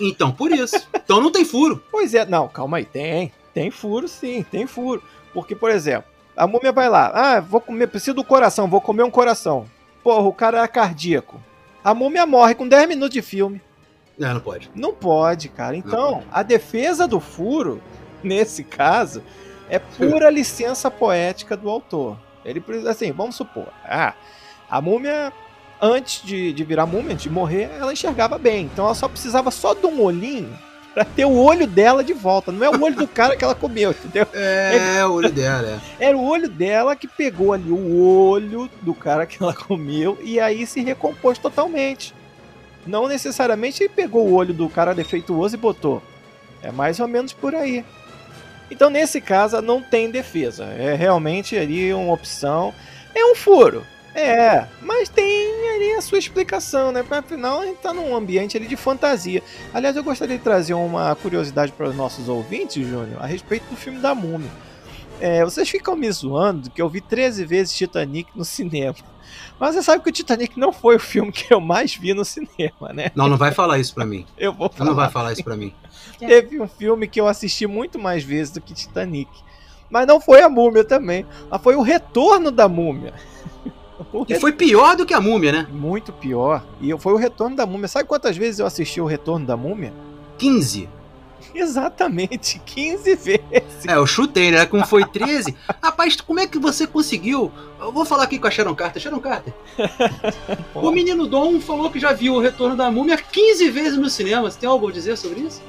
Então, 0.00 0.32
por 0.32 0.50
isso. 0.50 0.88
Então 0.94 1.20
não 1.20 1.30
tem 1.30 1.44
furo. 1.44 1.82
Pois 1.90 2.14
é, 2.14 2.24
não, 2.24 2.48
calma 2.48 2.78
aí, 2.78 2.86
tem. 2.86 3.30
Tem 3.52 3.70
furo 3.70 4.08
sim, 4.08 4.42
tem 4.50 4.66
furo. 4.66 5.02
Porque, 5.34 5.54
por 5.54 5.70
exemplo, 5.70 6.10
a 6.34 6.46
múmia 6.46 6.72
vai 6.72 6.88
lá, 6.88 7.12
ah, 7.14 7.40
vou 7.40 7.60
comer, 7.60 7.88
preciso 7.88 8.14
do 8.14 8.24
coração, 8.24 8.66
vou 8.68 8.80
comer 8.80 9.02
um 9.02 9.10
coração. 9.10 9.66
Porra, 10.02 10.26
o 10.26 10.32
cara 10.32 10.62
é 10.62 10.68
cardíaco. 10.68 11.38
A 11.84 11.94
múmia 11.94 12.24
morre 12.26 12.54
com 12.54 12.66
10 12.66 12.88
minutos 12.88 13.12
de 13.12 13.20
filme. 13.22 13.60
Não, 14.22 14.34
não 14.34 14.40
pode. 14.40 14.70
Não 14.74 14.92
pode, 14.94 15.48
cara. 15.48 15.76
Então, 15.76 16.22
a 16.30 16.42
defesa 16.42 17.06
do 17.08 17.18
furo, 17.18 17.80
nesse 18.22 18.62
caso, 18.62 19.22
é 19.68 19.78
pura 19.78 20.30
licença 20.30 20.90
poética 20.90 21.56
do 21.56 21.68
autor. 21.68 22.16
Ele, 22.44 22.60
precisa- 22.60 22.90
assim, 22.90 23.10
vamos 23.12 23.34
supor, 23.36 23.68
ah, 23.84 24.14
a 24.70 24.80
múmia, 24.80 25.32
antes 25.80 26.24
de, 26.24 26.52
de 26.52 26.64
virar 26.64 26.86
múmia, 26.86 27.12
antes 27.12 27.24
de 27.24 27.30
morrer, 27.30 27.70
ela 27.78 27.92
enxergava 27.92 28.38
bem. 28.38 28.64
Então 28.72 28.84
ela 28.84 28.94
só 28.94 29.08
precisava 29.08 29.50
só 29.50 29.74
de 29.74 29.86
um 29.86 30.00
olhinho 30.02 30.56
pra 30.94 31.04
ter 31.04 31.24
o 31.24 31.36
olho 31.38 31.66
dela 31.66 32.04
de 32.04 32.12
volta. 32.12 32.50
Não 32.52 32.64
é 32.66 32.70
o 32.70 32.82
olho 32.82 32.96
do 32.96 33.08
cara 33.08 33.36
que 33.36 33.42
ela 33.44 33.54
comeu, 33.54 33.90
entendeu? 34.04 34.26
É, 34.34 35.04
o 35.06 35.12
olho 35.12 35.30
dela, 35.32 35.80
é. 35.98 36.04
Era 36.08 36.16
o 36.16 36.24
olho 36.24 36.48
dela 36.48 36.94
que 36.96 37.06
pegou 37.08 37.52
ali 37.52 37.70
o 37.70 37.96
olho 38.28 38.68
do 38.82 38.92
cara 38.94 39.24
que 39.26 39.42
ela 39.42 39.54
comeu 39.54 40.18
e 40.22 40.38
aí 40.40 40.66
se 40.66 40.80
recompôs 40.80 41.38
totalmente. 41.38 42.14
Não 42.86 43.06
necessariamente 43.06 43.82
ele 43.82 43.92
pegou 43.92 44.26
o 44.26 44.34
olho 44.34 44.52
do 44.52 44.68
cara 44.68 44.94
defeituoso 44.94 45.54
e 45.54 45.58
botou. 45.58 46.02
É 46.62 46.70
mais 46.70 47.00
ou 47.00 47.08
menos 47.08 47.32
por 47.32 47.54
aí. 47.54 47.84
Então, 48.70 48.88
nesse 48.88 49.20
caso, 49.20 49.60
não 49.60 49.82
tem 49.82 50.10
defesa. 50.10 50.64
É 50.64 50.94
realmente 50.94 51.56
ali 51.56 51.92
uma 51.92 52.12
opção. 52.12 52.72
É 53.14 53.24
um 53.24 53.34
furo. 53.34 53.84
É, 54.14 54.66
mas 54.82 55.08
tem 55.08 55.24
ali 55.74 55.92
a 55.94 56.02
sua 56.02 56.18
explicação, 56.18 56.92
né? 56.92 57.02
Porque 57.02 57.14
afinal 57.14 57.60
a 57.60 57.66
gente 57.66 57.78
tá 57.78 57.94
num 57.94 58.14
ambiente 58.14 58.56
ali 58.56 58.66
de 58.66 58.76
fantasia. 58.76 59.42
Aliás, 59.72 59.96
eu 59.96 60.04
gostaria 60.04 60.36
de 60.36 60.44
trazer 60.44 60.74
uma 60.74 61.14
curiosidade 61.16 61.72
para 61.72 61.88
os 61.88 61.96
nossos 61.96 62.28
ouvintes, 62.28 62.86
Júnior, 62.86 63.22
a 63.22 63.26
respeito 63.26 63.64
do 63.70 63.76
filme 63.76 63.98
da 64.00 64.14
Múmia. 64.14 64.50
É, 65.18 65.44
vocês 65.44 65.68
ficam 65.68 65.96
me 65.96 66.10
zoando 66.10 66.70
que 66.70 66.82
eu 66.82 66.88
vi 66.88 67.00
13 67.00 67.44
vezes 67.44 67.74
Titanic 67.74 68.30
no 68.34 68.44
cinema. 68.44 68.96
Mas 69.60 69.74
você 69.74 69.82
sabe 69.82 70.02
que 70.02 70.08
o 70.08 70.12
Titanic 70.12 70.58
não 70.58 70.72
foi 70.72 70.96
o 70.96 71.00
filme 71.00 71.30
que 71.30 71.52
eu 71.54 71.60
mais 71.60 71.94
vi 71.94 72.12
no 72.14 72.24
cinema, 72.24 72.92
né? 72.92 73.10
Não, 73.14 73.28
não 73.28 73.36
vai 73.36 73.52
falar 73.52 73.78
isso 73.78 73.94
pra 73.94 74.04
mim. 74.04 74.26
Eu 74.36 74.52
vou 74.52 74.68
Tu 74.68 74.76
falar. 74.78 74.90
não 74.90 74.96
vai 74.96 75.08
falar 75.10 75.32
isso 75.32 75.44
pra 75.44 75.56
mim. 75.56 75.72
Teve 76.18 76.60
um 76.60 76.66
filme 76.68 77.06
que 77.06 77.20
eu 77.20 77.26
assisti 77.28 77.66
muito 77.66 77.98
mais 77.98 78.22
vezes 78.24 78.52
do 78.52 78.60
que 78.60 78.74
Titanic. 78.74 79.30
Mas 79.90 80.06
não 80.06 80.20
foi 80.20 80.40
a 80.42 80.48
múmia 80.48 80.82
também. 80.84 81.26
Mas 81.50 81.60
foi 81.62 81.76
o 81.76 81.82
retorno 81.82 82.50
da 82.50 82.68
múmia. 82.68 83.12
E 84.28 84.34
foi 84.34 84.52
pior 84.52 84.96
do 84.96 85.06
que 85.06 85.14
a 85.14 85.20
múmia, 85.20 85.52
né? 85.52 85.66
Muito 85.70 86.12
pior. 86.12 86.64
E 86.80 86.92
foi 86.98 87.12
o 87.12 87.16
retorno 87.16 87.54
da 87.54 87.64
múmia. 87.64 87.86
Sabe 87.86 88.08
quantas 88.08 88.36
vezes 88.36 88.58
eu 88.58 88.66
assisti 88.66 89.00
o 89.00 89.06
retorno 89.06 89.46
da 89.46 89.56
múmia? 89.56 89.92
15. 90.38 90.88
Exatamente, 91.54 92.60
15 92.64 93.14
vezes. 93.16 93.86
É, 93.86 93.94
eu 93.94 94.06
chutei, 94.06 94.50
né? 94.50 94.66
Como 94.66 94.86
foi 94.86 95.04
13. 95.04 95.54
Rapaz, 95.82 96.20
como 96.20 96.40
é 96.40 96.46
que 96.46 96.58
você 96.58 96.86
conseguiu? 96.86 97.52
Eu 97.80 97.92
vou 97.92 98.04
falar 98.04 98.24
aqui 98.24 98.38
com 98.38 98.46
a 98.46 98.50
Sharon 98.50 98.74
Carter. 98.74 99.02
Sharon 99.02 99.20
Carter. 99.20 99.52
O 100.74 100.90
menino 100.90 101.26
Dom 101.26 101.60
falou 101.60 101.90
que 101.90 102.00
já 102.00 102.12
viu 102.12 102.34
o 102.34 102.40
Retorno 102.40 102.76
da 102.76 102.90
Múmia 102.90 103.16
15 103.16 103.70
vezes 103.70 103.98
no 103.98 104.08
cinema. 104.10 104.50
Você 104.50 104.58
tem 104.58 104.68
algo 104.68 104.88
a 104.88 104.92
dizer 104.92 105.16
sobre 105.16 105.40
isso? 105.40 105.62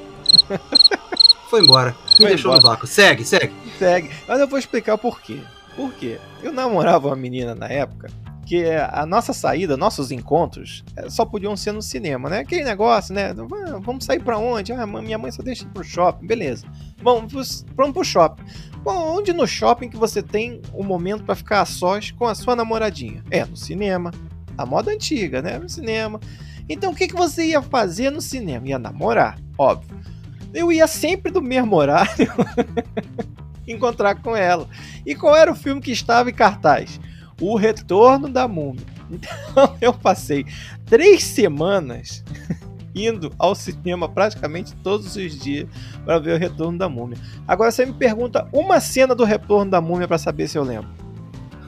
Foi 1.49 1.61
embora. 1.61 1.95
Me 2.11 2.17
Foi 2.17 2.27
deixou 2.27 2.51
embora. 2.51 2.63
no 2.63 2.69
vácuo. 2.69 2.87
Segue, 2.87 3.23
segue. 3.25 3.53
Segue. 3.77 4.09
Mas 4.27 4.39
eu 4.39 4.47
vou 4.47 4.57
explicar 4.57 4.95
o 4.95 4.97
porquê. 4.97 5.39
Por 5.75 5.91
quê? 5.93 6.19
Eu 6.41 6.51
namorava 6.51 7.07
uma 7.07 7.15
menina 7.15 7.53
na 7.53 7.67
época 7.67 8.09
que 8.53 8.65
a 8.69 9.03
nossa 9.03 9.33
saída, 9.33 9.75
nossos 9.75 10.11
encontros, 10.11 10.83
eh, 10.95 11.09
só 11.09 11.25
podiam 11.25 11.57
ser 11.57 11.71
no 11.71 11.81
cinema, 11.81 12.29
né? 12.29 12.39
Aquele 12.41 12.63
negócio, 12.63 13.11
né? 13.11 13.33
Vamos 13.81 14.05
sair 14.05 14.19
para 14.19 14.37
onde? 14.37 14.71
Ah, 14.71 14.85
minha 14.85 15.17
mãe 15.17 15.31
só 15.31 15.41
deixa 15.41 15.65
pro 15.65 15.83
shopping, 15.83 16.27
beleza. 16.27 16.67
Vamos, 17.01 17.65
vamos 17.75 17.93
pro 17.93 18.03
shopping. 18.03 18.43
Bom, 18.83 19.17
onde 19.17 19.33
no 19.33 19.47
shopping 19.47 19.89
que 19.89 19.97
você 19.97 20.21
tem 20.21 20.61
um 20.71 20.83
momento 20.83 21.23
para 21.23 21.33
ficar 21.33 21.61
a 21.61 21.65
sós 21.65 22.11
com 22.11 22.27
a 22.27 22.35
sua 22.35 22.55
namoradinha? 22.55 23.23
É, 23.31 23.43
no 23.43 23.57
cinema. 23.57 24.11
A 24.55 24.67
moda 24.67 24.91
antiga, 24.91 25.41
né? 25.41 25.57
No 25.57 25.67
cinema. 25.67 26.19
Então 26.69 26.91
o 26.91 26.95
que, 26.95 27.07
que 27.07 27.15
você 27.15 27.45
ia 27.45 27.61
fazer 27.63 28.11
no 28.11 28.21
cinema? 28.21 28.67
Ia 28.67 28.77
namorar, 28.77 29.39
óbvio. 29.57 29.97
Eu 30.53 30.71
ia 30.71 30.85
sempre 30.85 31.31
do 31.31 31.41
mesmo 31.41 31.75
horário 31.75 32.31
encontrar 33.67 34.21
com 34.21 34.35
ela. 34.35 34.69
E 35.03 35.15
qual 35.15 35.35
era 35.35 35.51
o 35.51 35.55
filme 35.55 35.81
que 35.81 35.91
estava 35.91 36.29
em 36.29 36.33
cartaz? 36.33 36.99
O 37.43 37.57
Retorno 37.57 38.29
da 38.29 38.47
Múmia. 38.47 38.85
Então 39.11 39.75
eu 39.81 39.93
passei 39.93 40.45
três 40.85 41.23
semanas 41.23 42.23
indo 42.95 43.33
ao 43.37 43.53
cinema 43.53 44.07
praticamente 44.07 44.73
todos 44.77 45.15
os 45.17 45.39
dias 45.39 45.67
para 46.05 46.19
ver 46.19 46.35
o 46.35 46.39
Retorno 46.39 46.77
da 46.77 46.87
Múmia. 46.87 47.17
Agora 47.45 47.69
você 47.69 47.85
me 47.85 47.93
pergunta 47.93 48.47
uma 48.53 48.79
cena 48.79 49.13
do 49.13 49.25
Retorno 49.25 49.69
da 49.69 49.81
Múmia 49.81 50.07
para 50.07 50.17
saber 50.17 50.47
se 50.47 50.57
eu 50.57 50.63
lembro. 50.63 50.89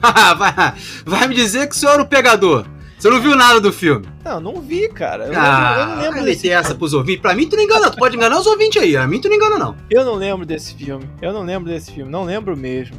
vai, 0.38 0.74
vai 1.04 1.28
me 1.28 1.34
dizer 1.34 1.68
que 1.68 1.74
o 1.74 1.78
senhor 1.78 1.92
era 1.92 2.02
o 2.02 2.06
pegador. 2.06 2.66
Você 2.98 3.10
não 3.10 3.20
viu 3.20 3.36
nada 3.36 3.60
do 3.60 3.70
filme? 3.70 4.06
Não, 4.24 4.40
não 4.40 4.62
vi, 4.62 4.88
cara. 4.88 5.26
Eu, 5.26 5.38
ah, 5.38 5.76
eu 5.78 5.86
não 5.86 6.02
lembro 6.02 6.24
desse 6.24 6.48
essa 6.48 6.74
pros 6.74 6.94
ouvintes. 6.94 7.20
Pra 7.20 7.34
mim 7.34 7.46
tu 7.46 7.54
não 7.54 7.62
engana, 7.62 7.90
tu 7.90 7.98
pode 7.98 8.16
enganar 8.16 8.38
os 8.38 8.46
ouvintes 8.46 8.80
aí. 8.80 8.96
A 8.96 9.06
mim 9.06 9.20
tu 9.20 9.28
não 9.28 9.36
engana, 9.36 9.58
não. 9.58 9.76
Eu 9.90 10.02
não 10.06 10.14
lembro 10.14 10.46
desse 10.46 10.74
filme. 10.74 11.06
Eu 11.20 11.34
não 11.34 11.42
lembro 11.42 11.70
desse 11.70 11.92
filme, 11.92 12.10
não 12.10 12.24
lembro 12.24 12.56
mesmo. 12.56 12.96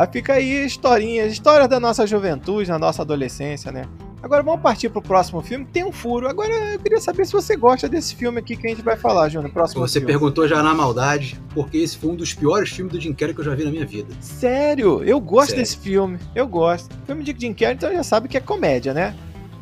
Aí 0.00 0.08
fica 0.10 0.32
aí 0.32 0.64
historinhas, 0.64 1.30
histórias 1.30 1.68
da 1.68 1.78
nossa 1.78 2.06
juventude, 2.06 2.70
na 2.70 2.78
nossa 2.78 3.02
adolescência, 3.02 3.70
né? 3.70 3.84
Agora 4.22 4.42
vamos 4.42 4.62
partir 4.62 4.88
pro 4.88 5.02
próximo 5.02 5.42
filme, 5.42 5.66
tem 5.66 5.84
um 5.84 5.92
furo. 5.92 6.26
Agora 6.26 6.50
eu 6.50 6.78
queria 6.78 6.98
saber 6.98 7.26
se 7.26 7.32
você 7.32 7.54
gosta 7.54 7.86
desse 7.86 8.14
filme 8.14 8.38
aqui 8.38 8.56
que 8.56 8.66
a 8.66 8.70
gente 8.70 8.80
vai 8.80 8.96
falar, 8.96 9.28
Júnior. 9.28 9.52
Próximo 9.52 9.86
Você 9.86 9.98
filme. 9.98 10.10
perguntou 10.10 10.48
já 10.48 10.62
na 10.62 10.72
maldade, 10.72 11.38
porque 11.54 11.76
esse 11.76 11.98
foi 11.98 12.10
um 12.10 12.14
dos 12.14 12.32
piores 12.32 12.70
filmes 12.70 12.94
do 12.94 12.98
Jim 12.98 13.12
Carrey 13.12 13.34
que 13.34 13.40
eu 13.42 13.44
já 13.44 13.54
vi 13.54 13.64
na 13.64 13.70
minha 13.70 13.84
vida. 13.84 14.08
Sério? 14.20 15.04
Eu 15.04 15.20
gosto 15.20 15.50
Sério. 15.50 15.62
desse 15.62 15.76
filme. 15.76 16.18
Eu 16.34 16.46
gosto. 16.46 16.94
filme 17.06 17.22
de 17.22 17.34
Jim 17.38 17.52
Carrey, 17.52 17.74
então 17.74 17.92
já 17.92 18.02
sabe 18.02 18.26
que 18.26 18.38
é 18.38 18.40
comédia, 18.40 18.94
né? 18.94 19.14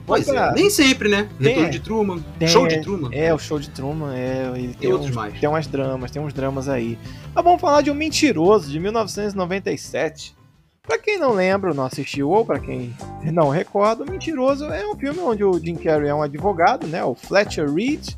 Pois 0.09 0.27
é, 0.27 0.53
nem 0.55 0.71
sempre, 0.71 1.09
né? 1.09 1.29
Retorno 1.39 1.63
tem, 1.63 1.71
de 1.71 1.81
Truman, 1.81 2.19
tem, 2.39 2.49
show 2.49 2.67
de 2.67 2.81
Truman. 2.81 3.11
É, 3.13 3.35
o 3.35 3.39
show 3.39 3.61
de 3.61 3.69
Truman, 3.69 4.15
é, 4.15 4.51
ele 4.55 4.69
tem, 4.69 4.75
tem 4.75 4.93
outros 4.93 5.11
uns, 5.11 5.17
mais. 5.17 5.39
Tem 5.39 5.49
umas 5.49 5.67
dramas, 5.67 6.11
tem 6.11 6.23
uns 6.23 6.33
dramas 6.33 6.69
aí. 6.69 6.99
Mas 7.35 7.45
vamos 7.45 7.61
falar 7.61 7.83
de 7.83 7.91
Um 7.91 7.95
Mentiroso, 7.95 8.71
de 8.71 8.81
1997. 8.81 10.35
Pra 10.83 10.99
quem 10.99 11.19
não 11.19 11.35
lembra, 11.35 11.75
não 11.75 11.85
assistiu, 11.85 12.31
ou 12.31 12.47
para 12.47 12.59
quem 12.59 12.97
não 13.25 13.51
recorda, 13.51 14.03
O 14.05 14.11
Mentiroso 14.11 14.65
é 14.65 14.87
um 14.87 14.97
filme 14.97 15.21
onde 15.21 15.45
o 15.45 15.59
Jim 15.59 15.75
Carrey 15.75 16.09
é 16.09 16.15
um 16.15 16.23
advogado, 16.23 16.87
né? 16.87 17.05
O 17.05 17.15
Fletcher 17.15 17.71
Reed, 17.71 18.09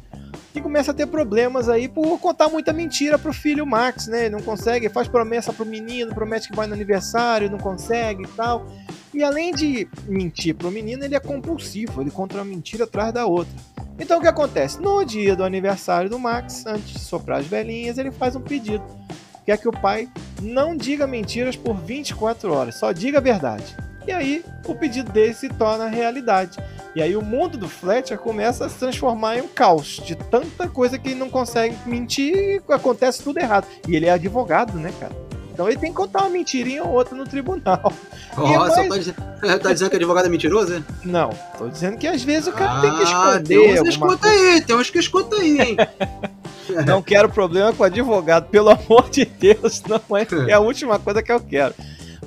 que 0.52 0.60
começa 0.60 0.92
a 0.92 0.94
ter 0.94 1.06
problemas 1.06 1.68
aí 1.68 1.88
por 1.88 2.16
contar 2.20 2.48
muita 2.48 2.72
mentira 2.72 3.18
pro 3.18 3.32
filho 3.32 3.66
Max, 3.66 4.06
né? 4.06 4.26
Ele 4.26 4.36
não 4.36 4.42
consegue, 4.42 4.88
faz 4.88 5.08
promessa 5.08 5.52
pro 5.52 5.66
menino, 5.66 6.14
promete 6.14 6.48
que 6.48 6.54
vai 6.54 6.68
no 6.68 6.74
aniversário, 6.74 7.50
não 7.50 7.58
consegue 7.58 8.22
e 8.22 8.28
tal. 8.28 8.64
E 9.12 9.22
além 9.24 9.52
de 9.52 9.88
mentir 10.06 10.54
pro 10.54 10.70
menino, 10.70 11.04
ele 11.04 11.16
é 11.16 11.20
compulsivo, 11.20 12.00
ele 12.00 12.10
conta 12.10 12.36
uma 12.36 12.44
mentira 12.44 12.84
atrás 12.84 13.12
da 13.12 13.26
outra. 13.26 13.52
Então 13.98 14.18
o 14.18 14.20
que 14.20 14.28
acontece? 14.28 14.80
No 14.80 15.04
dia 15.04 15.36
do 15.36 15.44
aniversário 15.44 16.08
do 16.08 16.18
Max, 16.18 16.64
antes 16.66 16.92
de 16.92 16.98
soprar 17.00 17.40
as 17.40 17.46
velhinhas, 17.46 17.98
ele 17.98 18.10
faz 18.10 18.36
um 18.36 18.40
pedido. 18.40 18.84
Quer 19.44 19.58
que 19.58 19.68
o 19.68 19.72
pai 19.72 20.08
não 20.40 20.76
diga 20.76 21.06
mentiras 21.06 21.56
por 21.56 21.74
24 21.76 22.52
horas, 22.52 22.76
só 22.76 22.92
diga 22.92 23.18
a 23.18 23.20
verdade. 23.20 23.76
E 24.06 24.12
aí 24.12 24.44
o 24.66 24.74
pedido 24.74 25.12
dele 25.12 25.34
se 25.34 25.48
torna 25.48 25.86
realidade. 25.88 26.58
E 26.94 27.02
aí 27.02 27.16
o 27.16 27.22
mundo 27.22 27.58
do 27.58 27.68
Fletcher 27.68 28.18
começa 28.18 28.66
a 28.66 28.68
se 28.68 28.78
transformar 28.78 29.36
em 29.36 29.42
um 29.42 29.48
caos 29.48 30.00
de 30.04 30.16
tanta 30.16 30.68
coisa 30.68 30.98
que 30.98 31.10
ele 31.10 31.20
não 31.20 31.30
consegue 31.30 31.76
mentir 31.86 32.34
e 32.36 32.72
acontece 32.72 33.22
tudo 33.22 33.38
errado. 33.38 33.66
E 33.86 33.94
ele 33.94 34.06
é 34.06 34.10
advogado, 34.10 34.78
né, 34.78 34.92
cara? 34.98 35.29
Então 35.60 35.68
ele 35.68 35.78
tem 35.78 35.90
que 35.90 35.96
contar 35.96 36.20
uma 36.20 36.30
mentirinha 36.30 36.82
ou 36.82 36.92
outra 36.92 37.14
no 37.14 37.26
tribunal. 37.26 37.92
É 38.34 38.88
mais... 38.88 39.06
tá, 39.08 39.58
tá, 39.60 39.72
dizendo 39.74 39.90
que 39.90 39.96
advogado 39.96 40.24
é 40.24 40.28
mentiroso, 40.30 40.72
é? 40.72 40.82
Não, 41.04 41.28
tô 41.58 41.68
dizendo 41.68 41.98
que 41.98 42.06
às 42.06 42.22
vezes 42.22 42.48
o 42.48 42.52
cara 42.52 42.78
ah, 42.78 42.80
tem 42.80 42.96
que 42.96 43.02
esconder. 43.02 43.44
Tem 43.44 43.70
uns 43.74 43.82
que 43.82 43.88
escuta 43.90 44.26
aí, 44.26 44.60
tem 44.62 44.76
uns 44.76 44.90
que 44.90 44.98
escuta 44.98 45.36
aí, 45.36 45.60
hein? 45.60 45.76
não 46.86 47.02
quero 47.02 47.28
problema 47.28 47.74
com 47.74 47.84
advogado, 47.84 48.48
pelo 48.48 48.70
amor 48.70 49.10
de 49.10 49.26
Deus, 49.26 49.82
não 49.86 50.16
é, 50.16 50.26
é 50.48 50.54
a 50.54 50.60
última 50.60 50.98
coisa 50.98 51.22
que 51.22 51.30
eu 51.30 51.40
quero. 51.40 51.74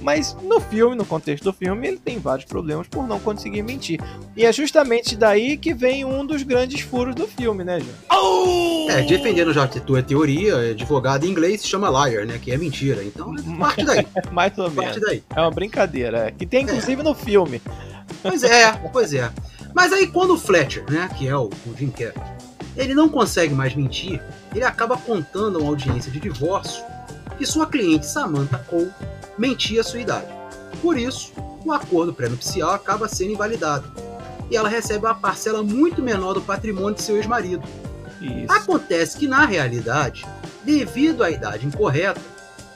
Mas 0.01 0.35
no 0.41 0.59
filme, 0.59 0.95
no 0.95 1.05
contexto 1.05 1.43
do 1.43 1.53
filme, 1.53 1.87
ele 1.87 1.97
tem 1.97 2.19
vários 2.19 2.45
problemas 2.45 2.87
por 2.87 3.07
não 3.07 3.19
conseguir 3.19 3.61
mentir. 3.61 3.99
E 4.35 4.45
é 4.45 4.51
justamente 4.51 5.15
daí 5.15 5.57
que 5.57 5.73
vem 5.73 6.03
um 6.03 6.25
dos 6.25 6.43
grandes 6.43 6.81
furos 6.81 7.15
do 7.15 7.27
filme, 7.27 7.63
né, 7.63 7.79
João? 7.79 7.95
Oh! 8.11 8.89
É, 8.89 9.01
defendendo 9.03 9.53
já 9.53 9.63
a 9.63 9.67
tua 9.67 10.03
teoria, 10.03 10.71
advogado 10.71 11.25
em 11.25 11.29
inglês 11.29 11.61
se 11.61 11.67
chama 11.67 11.89
liar, 11.89 12.25
né? 12.25 12.39
Que 12.41 12.51
é 12.51 12.57
mentira. 12.57 13.03
Então, 13.03 13.33
parte 13.57 13.85
daí. 13.85 14.05
Mais 14.31 14.57
ou 14.57 14.69
menos. 14.69 14.85
Parte 14.85 14.99
daí. 14.99 15.23
É 15.35 15.39
uma 15.39 15.51
brincadeira. 15.51 16.27
É, 16.27 16.31
que 16.31 16.45
tem 16.45 16.63
inclusive 16.63 17.01
é. 17.01 17.03
no 17.03 17.13
filme. 17.13 17.61
Pois 18.21 18.43
é, 18.43 18.71
pois 18.91 19.13
é. 19.13 19.31
Mas 19.73 19.91
aí 19.91 20.07
quando 20.07 20.33
o 20.33 20.37
Fletcher, 20.37 20.83
né, 20.89 21.09
que 21.17 21.27
é 21.27 21.35
o, 21.35 21.49
o 21.65 21.77
Jim 21.77 21.89
Carrey, 21.89 22.13
ele 22.75 22.93
não 22.93 23.09
consegue 23.09 23.53
mais 23.53 23.75
mentir, 23.75 24.21
ele 24.53 24.63
acaba 24.63 24.97
contando 24.97 25.57
a 25.57 25.61
uma 25.61 25.69
audiência 25.69 26.11
de 26.11 26.19
divórcio 26.19 26.83
que 27.37 27.45
sua 27.45 27.65
cliente 27.65 28.05
Samantha 28.05 28.59
Cole 28.59 28.91
mentia 29.37 29.83
sua 29.83 29.99
idade. 29.99 30.27
Por 30.81 30.97
isso, 30.97 31.31
o 31.65 31.71
acordo 31.71 32.13
pré-nupcial 32.13 32.71
acaba 32.71 33.07
sendo 33.07 33.31
invalidado 33.31 33.91
e 34.49 34.57
ela 34.57 34.69
recebe 34.69 35.05
uma 35.05 35.15
parcela 35.15 35.63
muito 35.63 36.01
menor 36.01 36.33
do 36.33 36.41
patrimônio 36.41 36.95
de 36.95 37.01
seu 37.01 37.17
ex-marido. 37.17 37.63
Acontece 38.47 39.17
que, 39.17 39.27
na 39.27 39.45
realidade, 39.45 40.25
devido 40.63 41.23
à 41.23 41.31
idade 41.31 41.65
incorreta, 41.65 42.21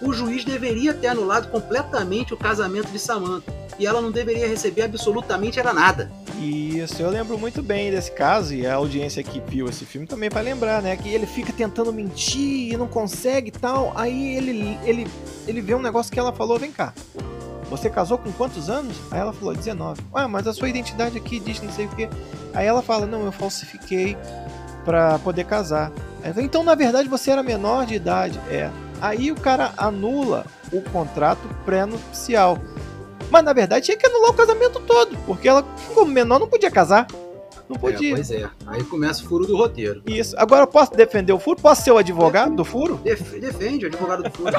o 0.01 0.13
juiz 0.13 0.43
deveria 0.43 0.93
ter 0.93 1.07
anulado 1.07 1.49
completamente 1.49 2.33
o 2.33 2.37
casamento 2.37 2.91
de 2.91 2.99
Samantha 2.99 3.56
e 3.79 3.85
ela 3.85 4.01
não 4.01 4.11
deveria 4.11 4.47
receber 4.47 4.83
absolutamente 4.83 5.59
era 5.59 5.73
nada. 5.73 6.11
Isso, 6.39 7.01
eu 7.01 7.09
lembro 7.09 7.37
muito 7.37 7.63
bem 7.63 7.89
desse 7.89 8.11
caso 8.11 8.53
e 8.53 8.65
a 8.65 8.75
audiência 8.75 9.23
que 9.23 9.39
viu 9.39 9.67
esse 9.67 9.85
filme 9.85 10.05
também 10.05 10.29
vai 10.29 10.43
lembrar, 10.43 10.81
né? 10.81 10.95
Que 10.95 11.09
ele 11.09 11.25
fica 11.25 11.51
tentando 11.51 11.91
mentir 11.91 12.73
e 12.73 12.77
não 12.77 12.87
consegue 12.87 13.49
e 13.49 13.51
tal. 13.51 13.91
Aí 13.95 14.35
ele, 14.35 14.77
ele, 14.83 15.07
ele 15.47 15.61
vê 15.61 15.73
um 15.73 15.81
negócio 15.81 16.11
que 16.11 16.19
ela 16.19 16.31
falou: 16.31 16.59
vem 16.59 16.71
cá, 16.71 16.93
você 17.69 17.89
casou 17.89 18.17
com 18.17 18.31
quantos 18.31 18.69
anos? 18.69 18.97
Aí 19.09 19.19
ela 19.19 19.33
falou: 19.33 19.53
19. 19.53 20.01
Ah, 20.13 20.27
mas 20.27 20.45
a 20.47 20.53
sua 20.53 20.69
identidade 20.69 21.17
aqui 21.17 21.39
diz 21.39 21.59
não 21.61 21.71
sei 21.71 21.85
o 21.85 21.89
que. 21.89 22.07
Aí 22.53 22.67
ela 22.67 22.81
fala: 22.81 23.05
não, 23.07 23.25
eu 23.25 23.31
falsifiquei 23.31 24.15
para 24.85 25.19
poder 25.19 25.45
casar. 25.45 25.91
Então, 26.37 26.63
na 26.63 26.75
verdade, 26.75 27.09
você 27.09 27.31
era 27.31 27.43
menor 27.43 27.85
de 27.85 27.95
idade. 27.95 28.39
É. 28.49 28.69
Aí 29.01 29.31
o 29.31 29.35
cara 29.35 29.73
anula 29.77 30.45
o 30.71 30.81
contrato 30.81 31.47
pré-nupcial. 31.65 32.57
Mas 33.29 33.43
na 33.43 33.53
verdade 33.53 33.85
tinha 33.85 33.97
que 33.97 34.05
anular 34.05 34.31
o 34.31 34.33
casamento 34.33 34.79
todo, 34.79 35.17
porque 35.25 35.47
ela, 35.47 35.63
como 35.93 36.11
menor, 36.11 36.39
não 36.39 36.47
podia 36.47 36.71
casar. 36.71 37.07
Não 37.67 37.75
é, 37.75 37.79
podia. 37.79 38.11
É, 38.11 38.15
pois 38.15 38.31
é. 38.31 38.49
Aí 38.65 38.83
começa 38.83 39.23
o 39.23 39.27
furo 39.27 39.45
do 39.45 39.57
roteiro. 39.57 40.01
Isso. 40.05 40.35
Agora 40.37 40.63
eu 40.63 40.67
posso 40.67 40.93
defender 40.93 41.33
o 41.33 41.39
furo? 41.39 41.59
Posso 41.61 41.83
ser 41.83 41.91
o 41.91 41.97
advogado 41.97 42.55
do 42.55 42.63
furo? 42.63 42.95
Def 43.03 43.33
defende 43.39 43.85
o 43.85 43.87
advogado 43.89 44.23
do 44.23 44.31
furo. 44.31 44.51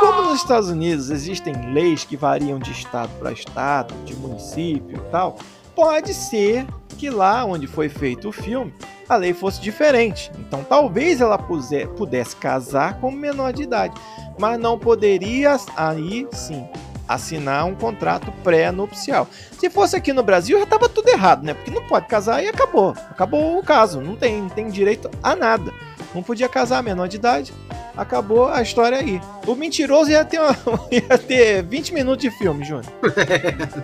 Como 0.00 0.22
nos 0.22 0.40
Estados 0.42 0.68
Unidos 0.68 1.10
existem 1.10 1.72
leis 1.72 2.04
que 2.04 2.16
variam 2.16 2.58
de 2.58 2.70
estado 2.70 3.10
para 3.18 3.32
estado, 3.32 3.94
de 4.04 4.14
município 4.14 4.96
e 4.96 5.10
tal, 5.10 5.38
pode 5.74 6.12
ser 6.12 6.66
que 6.98 7.08
lá 7.08 7.44
onde 7.44 7.66
foi 7.66 7.88
feito 7.88 8.28
o 8.28 8.32
filme 8.32 8.74
a 9.08 9.16
lei 9.16 9.32
fosse 9.32 9.60
diferente. 9.60 10.30
Então 10.38 10.62
talvez 10.62 11.20
ela 11.20 11.38
pudesse 11.38 12.36
casar 12.36 13.00
como 13.00 13.16
menor 13.16 13.52
de 13.52 13.62
idade, 13.62 13.94
mas 14.38 14.60
não 14.60 14.78
poderia 14.78 15.56
aí 15.76 16.26
sim 16.32 16.68
assinar 17.08 17.64
um 17.64 17.74
contrato 17.74 18.30
pré-nupcial. 18.44 19.26
Se 19.58 19.70
fosse 19.70 19.96
aqui 19.96 20.12
no 20.12 20.22
Brasil, 20.22 20.58
já 20.58 20.64
estava 20.64 20.88
tudo 20.88 21.08
errado, 21.08 21.42
né? 21.42 21.54
Porque 21.54 21.70
não 21.70 21.82
pode 21.82 22.06
casar 22.06 22.44
e 22.44 22.48
acabou. 22.48 22.94
Acabou 23.10 23.58
o 23.58 23.62
caso, 23.62 24.00
não 24.00 24.14
tem, 24.14 24.42
não 24.42 24.48
tem 24.50 24.68
direito 24.68 25.10
a 25.22 25.34
nada. 25.34 25.72
Não 26.14 26.22
podia 26.22 26.48
casar 26.48 26.82
menor 26.82 27.06
de 27.06 27.16
idade, 27.16 27.52
acabou 27.96 28.48
a 28.48 28.62
história 28.62 28.98
aí. 28.98 29.20
O 29.46 29.54
mentiroso 29.54 30.10
ia 30.10 30.24
ter, 30.24 30.38
uma, 30.40 30.56
ia 30.90 31.18
ter 31.18 31.62
20 31.62 31.92
minutos 31.92 32.22
de 32.22 32.30
filme, 32.30 32.64
Júnior. 32.64 32.86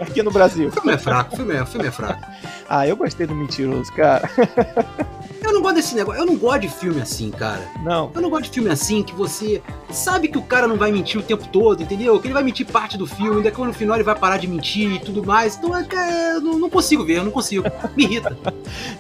Aqui 0.01 0.23
no 0.23 0.31
Brasil. 0.31 0.69
O 0.69 0.73
filme 0.73 0.93
é 0.93 0.99
fraco, 0.99 1.35
o 1.35 1.37
filme 1.37 1.55
é, 1.55 1.63
o 1.63 1.67
filme 1.67 1.87
é 1.89 1.91
fraco. 1.91 2.27
ah, 2.69 2.87
eu 2.87 2.97
gostei 2.97 3.27
do 3.27 3.35
mentiroso, 3.35 3.93
cara. 3.93 4.29
Eu 5.55 5.59
não 5.59 5.63
gosto 5.63 5.75
desse 5.77 5.95
negócio. 5.95 6.21
Eu 6.21 6.27
não 6.27 6.37
gosto 6.37 6.61
de 6.63 6.69
filme 6.69 7.01
assim, 7.01 7.31
cara. 7.31 7.63
Não. 7.85 8.11
Eu 8.13 8.21
não 8.21 8.29
gosto 8.29 8.45
de 8.45 8.51
filme 8.51 8.71
assim 8.71 9.05
que 9.05 9.15
você 9.15 9.63
sabe 9.89 10.27
que 10.27 10.37
o 10.37 10.43
cara 10.43 10.67
não 10.67 10.77
vai 10.77 10.91
mentir 10.91 11.21
o 11.21 11.23
tempo 11.23 11.47
todo, 11.47 11.81
entendeu? 11.81 12.19
Que 12.19 12.27
ele 12.27 12.35
vai 12.35 12.43
mentir 12.43 12.67
parte 12.67 12.99
do 12.99 13.07
filme, 13.07 13.41
daqui 13.41 13.61
no 13.61 13.73
final 13.73 13.97
ele 13.97 14.03
vai 14.03 14.17
parar 14.17 14.37
de 14.37 14.49
mentir 14.49 14.95
e 14.95 14.99
tudo 14.99 15.25
mais. 15.25 15.57
Então 15.57 15.77
é, 15.77 15.87
é, 15.93 16.37
eu 16.37 16.41
não, 16.41 16.59
não 16.59 16.69
consigo 16.69 17.05
ver, 17.05 17.19
eu 17.19 17.25
não 17.25 17.31
consigo. 17.31 17.65
Me 17.97 18.05
irrita. 18.05 18.37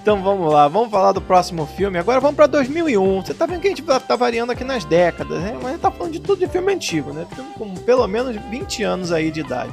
Então 0.00 0.22
vamos 0.22 0.52
lá, 0.52 0.68
vamos 0.68 0.90
falar 0.90 1.12
do 1.12 1.20
próximo 1.20 1.66
filme. 1.66 1.98
Agora 1.98 2.20
vamos 2.20 2.36
pra 2.36 2.46
2001. 2.46 3.22
Você 3.22 3.32
tá 3.32 3.46
vendo 3.46 3.60
que 3.60 3.66
a 3.66 3.70
gente 3.70 3.82
tá, 3.82 3.98
tá 3.98 4.14
variando 4.14 4.52
aqui 4.52 4.62
nas 4.62 4.84
décadas, 4.84 5.40
né? 5.40 5.54
Mas 5.54 5.64
a 5.64 5.70
gente 5.70 5.80
tá 5.80 5.90
falando 5.90 6.12
de 6.12 6.20
tudo 6.20 6.38
de 6.38 6.46
filme 6.46 6.72
antigo, 6.72 7.12
né? 7.12 7.26
Filme 7.34 7.50
com 7.54 7.74
pelo 7.74 8.06
menos 8.06 8.36
20 8.50 8.82
anos 8.82 9.10
aí 9.10 9.30
de 9.30 9.40
idade. 9.40 9.72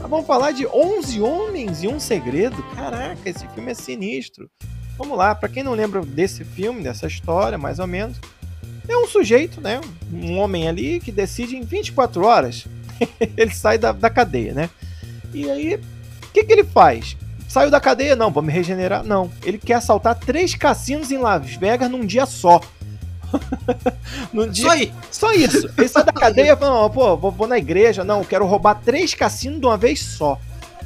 Mas 0.00 0.10
vamos 0.10 0.26
falar 0.26 0.52
de 0.52 0.66
11 0.66 1.20
Homens 1.20 1.82
e 1.82 1.88
um 1.88 2.00
Segredo. 2.00 2.62
Caraca, 2.74 3.18
esse 3.26 3.46
filme 3.48 3.70
é 3.70 3.74
sinistro. 3.74 4.50
Vamos 4.98 5.16
lá, 5.16 5.34
pra 5.34 5.48
quem 5.48 5.62
não 5.62 5.72
lembra 5.72 6.02
desse 6.02 6.44
filme, 6.44 6.82
dessa 6.82 7.06
história, 7.06 7.56
mais 7.56 7.78
ou 7.78 7.86
menos, 7.86 8.18
é 8.86 8.96
um 8.96 9.06
sujeito, 9.06 9.60
né? 9.60 9.80
Um 10.12 10.36
homem 10.38 10.68
ali 10.68 11.00
que 11.00 11.12
decide 11.12 11.56
em 11.56 11.62
24 11.62 12.24
horas 12.24 12.66
ele 13.36 13.54
sai 13.54 13.78
da, 13.78 13.92
da 13.92 14.10
cadeia, 14.10 14.52
né? 14.52 14.70
E 15.32 15.50
aí, 15.50 15.74
o 15.76 16.32
que, 16.32 16.44
que 16.44 16.52
ele 16.52 16.64
faz? 16.64 17.16
Saiu 17.48 17.70
da 17.70 17.80
cadeia? 17.80 18.16
Não, 18.16 18.30
vou 18.30 18.42
me 18.42 18.52
regenerar? 18.52 19.02
Não. 19.04 19.30
Ele 19.42 19.58
quer 19.58 19.74
assaltar 19.74 20.14
três 20.18 20.54
cassinos 20.54 21.10
em 21.10 21.18
Las 21.18 21.54
Vegas 21.54 21.90
num 21.90 22.04
dia 22.04 22.26
só. 22.26 22.60
num 24.32 24.48
dia... 24.48 24.64
Só 24.64 24.70
aí. 24.70 24.92
Só 25.10 25.32
isso. 25.32 25.70
Ele 25.76 25.88
sai 25.88 26.04
da 26.04 26.12
cadeia 26.12 26.52
e 26.52 26.56
fala, 26.56 26.90
pô, 26.90 27.16
vou, 27.16 27.30
vou 27.30 27.46
na 27.46 27.56
igreja. 27.56 28.04
Não, 28.04 28.24
quero 28.24 28.46
roubar 28.46 28.74
três 28.74 29.14
cassinos 29.14 29.60
de 29.60 29.66
uma 29.66 29.78
vez 29.78 30.00
só. 30.00 30.38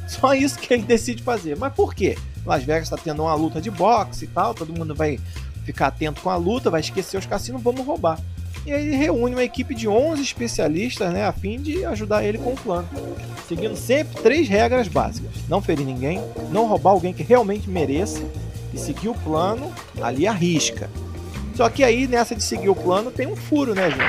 Só 0.07 0.33
isso 0.33 0.57
que 0.57 0.73
ele 0.73 0.83
decide 0.83 1.21
fazer. 1.21 1.57
Mas 1.57 1.73
por 1.73 1.93
quê? 1.93 2.17
Las 2.45 2.63
Vegas 2.63 2.83
está 2.83 2.97
tendo 2.97 3.23
uma 3.23 3.33
luta 3.35 3.61
de 3.61 3.71
boxe 3.71 4.25
e 4.25 4.27
tal, 4.27 4.53
todo 4.53 4.77
mundo 4.77 4.93
vai 4.93 5.19
ficar 5.63 5.87
atento 5.87 6.21
com 6.21 6.29
a 6.29 6.35
luta, 6.35 6.69
vai 6.69 6.81
esquecer 6.81 7.17
os 7.17 7.25
cassinos, 7.25 7.61
vamos 7.61 7.85
roubar. 7.85 8.19
E 8.65 8.71
aí 8.71 8.87
ele 8.87 8.95
reúne 8.95 9.35
uma 9.35 9.43
equipe 9.43 9.75
de 9.75 9.87
11 9.87 10.21
especialistas, 10.21 11.11
né, 11.11 11.25
a 11.25 11.33
fim 11.33 11.59
de 11.59 11.83
ajudar 11.85 12.23
ele 12.23 12.37
com 12.37 12.53
o 12.53 12.57
plano. 12.57 12.87
Seguindo 13.47 13.75
sempre 13.75 14.21
três 14.21 14.47
regras 14.47 14.87
básicas: 14.87 15.31
não 15.49 15.61
ferir 15.61 15.85
ninguém, 15.85 16.21
não 16.49 16.67
roubar 16.67 16.91
alguém 16.91 17.13
que 17.13 17.23
realmente 17.23 17.69
mereça 17.69 18.23
e 18.73 18.77
seguir 18.77 19.09
o 19.09 19.15
plano 19.15 19.71
ali 20.01 20.25
à 20.25 20.31
risca. 20.31 20.89
Só 21.55 21.69
que 21.69 21.83
aí, 21.83 22.07
nessa 22.07 22.35
de 22.35 22.43
seguir 22.43 22.69
o 22.69 22.75
plano, 22.75 23.11
tem 23.11 23.27
um 23.27 23.35
furo, 23.35 23.75
né, 23.75 23.89
gente? 23.89 24.03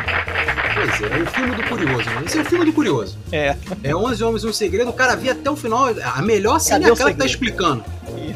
Pois 0.75 1.01
é, 1.13 1.19
é 1.19 1.23
o 1.23 1.27
filme 1.27 1.55
do 1.55 1.63
curioso, 1.69 2.11
né? 2.11 2.23
Esse 2.27 2.39
é 2.39 2.41
o 2.41 2.45
filme 2.45 2.65
do 2.65 2.73
curioso. 2.73 3.17
É. 3.31 3.57
É 3.83 3.95
11 3.95 4.25
Homens 4.25 4.43
e 4.43 4.47
um 4.47 4.53
Segredo, 4.53 4.91
o 4.91 4.93
cara 4.95 5.15
via 5.15 5.33
até 5.33 5.51
o 5.51 5.55
final. 5.57 5.85
A 6.15 6.23
melhor 6.23 6.59
cena 6.59 6.89
é 6.89 6.93
aquela 6.93 7.13
que 7.13 7.19
tá 7.19 7.27
explicando. 7.27 7.85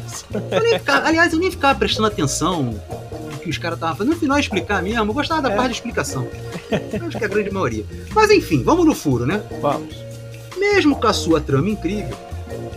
Isso. 0.05 0.25
Eu 0.51 0.61
nem 0.61 0.79
ficava- 0.79 1.07
aliás, 1.07 1.33
eu 1.33 1.39
nem 1.39 1.51
ficava 1.51 1.77
prestando 1.77 2.07
atenção 2.07 2.63
no 2.63 3.37
que 3.39 3.49
os 3.49 3.57
caras 3.57 3.77
estavam 3.77 3.95
fazendo. 3.97 4.13
No 4.13 4.19
final, 4.19 4.39
explicar 4.39 4.81
mesmo. 4.81 4.99
Eu 5.09 5.13
gostava 5.13 5.41
da 5.41 5.51
É. 5.51 5.55
parte 5.55 5.69
de 5.69 5.75
explicação. 5.75 6.27
Eu 6.71 7.07
acho 7.07 7.17
que 7.17 7.23
é 7.23 7.27
a 7.27 7.29
grande 7.29 7.51
maioria. 7.51 7.83
Mas 8.13 8.29
enfim, 8.31 8.63
vamos 8.63 8.85
no 8.85 8.95
furo, 8.95 9.25
né? 9.25 9.41
Vamos. 9.61 9.95
Mesmo 10.57 10.95
com 10.95 11.07
a 11.07 11.13
sua 11.13 11.41
trama 11.41 11.69
incrível, 11.69 12.15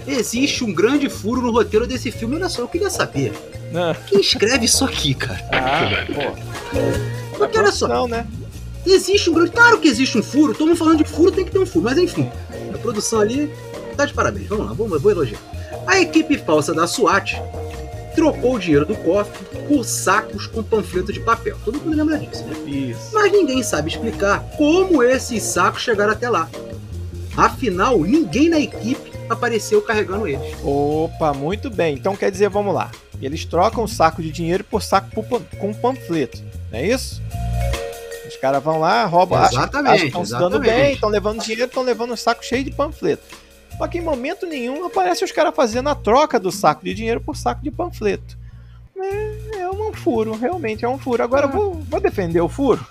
existe 0.07 0.65
um 0.65 0.73
grande 0.73 1.09
furo 1.09 1.41
no 1.43 1.51
roteiro 1.53 1.87
desse 1.87 2.11
filme. 2.11 2.37
Olha 2.37 2.49
só, 2.49 2.63
eu 2.63 2.69
queria 2.69 2.91
saber. 2.91 3.33
Ah, 3.75 3.95
Quem 4.07 4.21
escreve 4.21 4.65
isso 4.67 4.85
aqui, 4.85 5.15
cara? 5.15 5.41
pô. 6.15 7.39
Porque 7.39 7.59
olha 7.59 7.73
só, 7.73 7.89
Não, 7.89 8.07
né? 8.09 8.27
existe 8.87 9.31
um 9.31 9.35
grande. 9.35 9.51
Claro 9.53 9.79
que 9.79 9.89
existe 9.89 10.19
um 10.19 10.23
furo. 10.23 10.53
Estamos 10.53 10.79
falando 10.79 10.99
de 10.99 11.05
furo, 11.05 11.31
tem 11.33 11.45
que 11.45 11.51
ter 11.51 11.59
um 11.59 11.67
furo. 11.67 11.85
Mas 11.85 11.99
enfim, 11.99 12.31
a 12.75 12.79
produção 12.79 13.21
ali 13.21 13.51
tá 13.97 14.05
de 14.05 14.13
parabéns. 14.15 14.47
Vamos 14.49 14.67
lá, 14.67 14.73
vamos, 14.73 15.01
vou 15.01 15.11
elogiar. 15.11 15.41
A 15.87 16.01
equipe 16.01 16.37
falsa 16.39 16.73
da 16.75 16.87
SWAT 16.87 17.41
trocou 18.15 18.55
o 18.55 18.59
dinheiro 18.59 18.85
do 18.85 18.95
cofre 18.97 19.45
por 19.67 19.85
sacos 19.85 20.47
com 20.47 20.63
panfleto 20.63 21.13
de 21.13 21.21
papel. 21.21 21.57
Todo 21.65 21.81
mundo 21.81 21.97
lembra 21.97 22.19
disso, 22.19 22.45
né? 22.45 22.55
Isso. 22.71 23.11
Mas 23.13 23.33
ninguém 23.33 23.63
sabe 23.63 23.89
explicar 23.91 24.41
como 24.59 25.03
esses 25.03 25.43
sacos 25.43 25.83
chegaram 25.83 26.13
até 26.13 26.29
lá. 26.29 26.49
Afinal, 27.37 27.99
ninguém 28.03 28.49
na 28.51 28.61
equipe 28.61 29.11
apareceu 29.29 29.81
carregando 29.81 30.29
eles. 30.29 30.55
Opa, 30.63 31.33
muito 31.33 31.71
bem. 31.71 31.95
Então 31.95 32.15
quer 32.15 32.31
dizer, 32.31 32.51
vamos 32.51 32.75
lá. 32.75 32.91
Eles 33.23 33.45
trocam 33.45 33.85
o 33.85 33.89
saco 33.89 34.21
de 34.21 34.31
dinheiro 34.31 34.65
por 34.65 34.83
saco 34.83 35.09
com 35.59 35.73
panfleto, 35.73 36.43
não 36.71 36.79
é 36.79 36.87
isso? 36.87 37.23
Os 38.27 38.37
caras 38.37 38.63
vão 38.63 38.81
lá, 38.81 39.05
roubam, 39.05 39.39
acham, 39.39 39.61
Exatamente, 39.61 40.07
estão 40.07 40.25
se 40.25 40.33
dando 40.33 40.59
bem, 40.59 40.95
estão 40.95 41.09
levando 41.09 41.41
dinheiro, 41.41 41.65
estão 41.67 41.83
levando 41.83 42.13
um 42.13 42.17
saco 42.17 42.45
cheio 42.45 42.65
de 42.65 42.71
panfleto. 42.73 43.23
Só 43.79 43.87
que 43.87 43.99
em 43.99 44.03
momento 44.03 44.47
nenhum 44.47 44.85
aparece 44.85 45.25
os 45.25 45.33
caras 45.33 45.55
fazendo 45.55 45.89
a 45.89 45.95
troca 45.95 46.39
do 46.41 46.51
saco 46.51 46.85
de 46.85 46.93
dinheiro 46.95 47.21
por 47.21 47.37
saco 47.37 47.63
de 47.63 47.71
panfleto. 47.71 48.37
É, 48.99 49.61
é 49.63 49.71
um 49.71 49.93
furo, 49.93 50.37
realmente 50.37 50.85
é 50.85 50.89
um 50.89 50.99
furo. 50.99 51.23
Agora 51.23 51.47
Ah. 51.47 51.51
vou, 51.51 51.75
vou 51.89 52.01
defender 52.01 52.41
o 52.41 52.49
furo. 52.49 52.85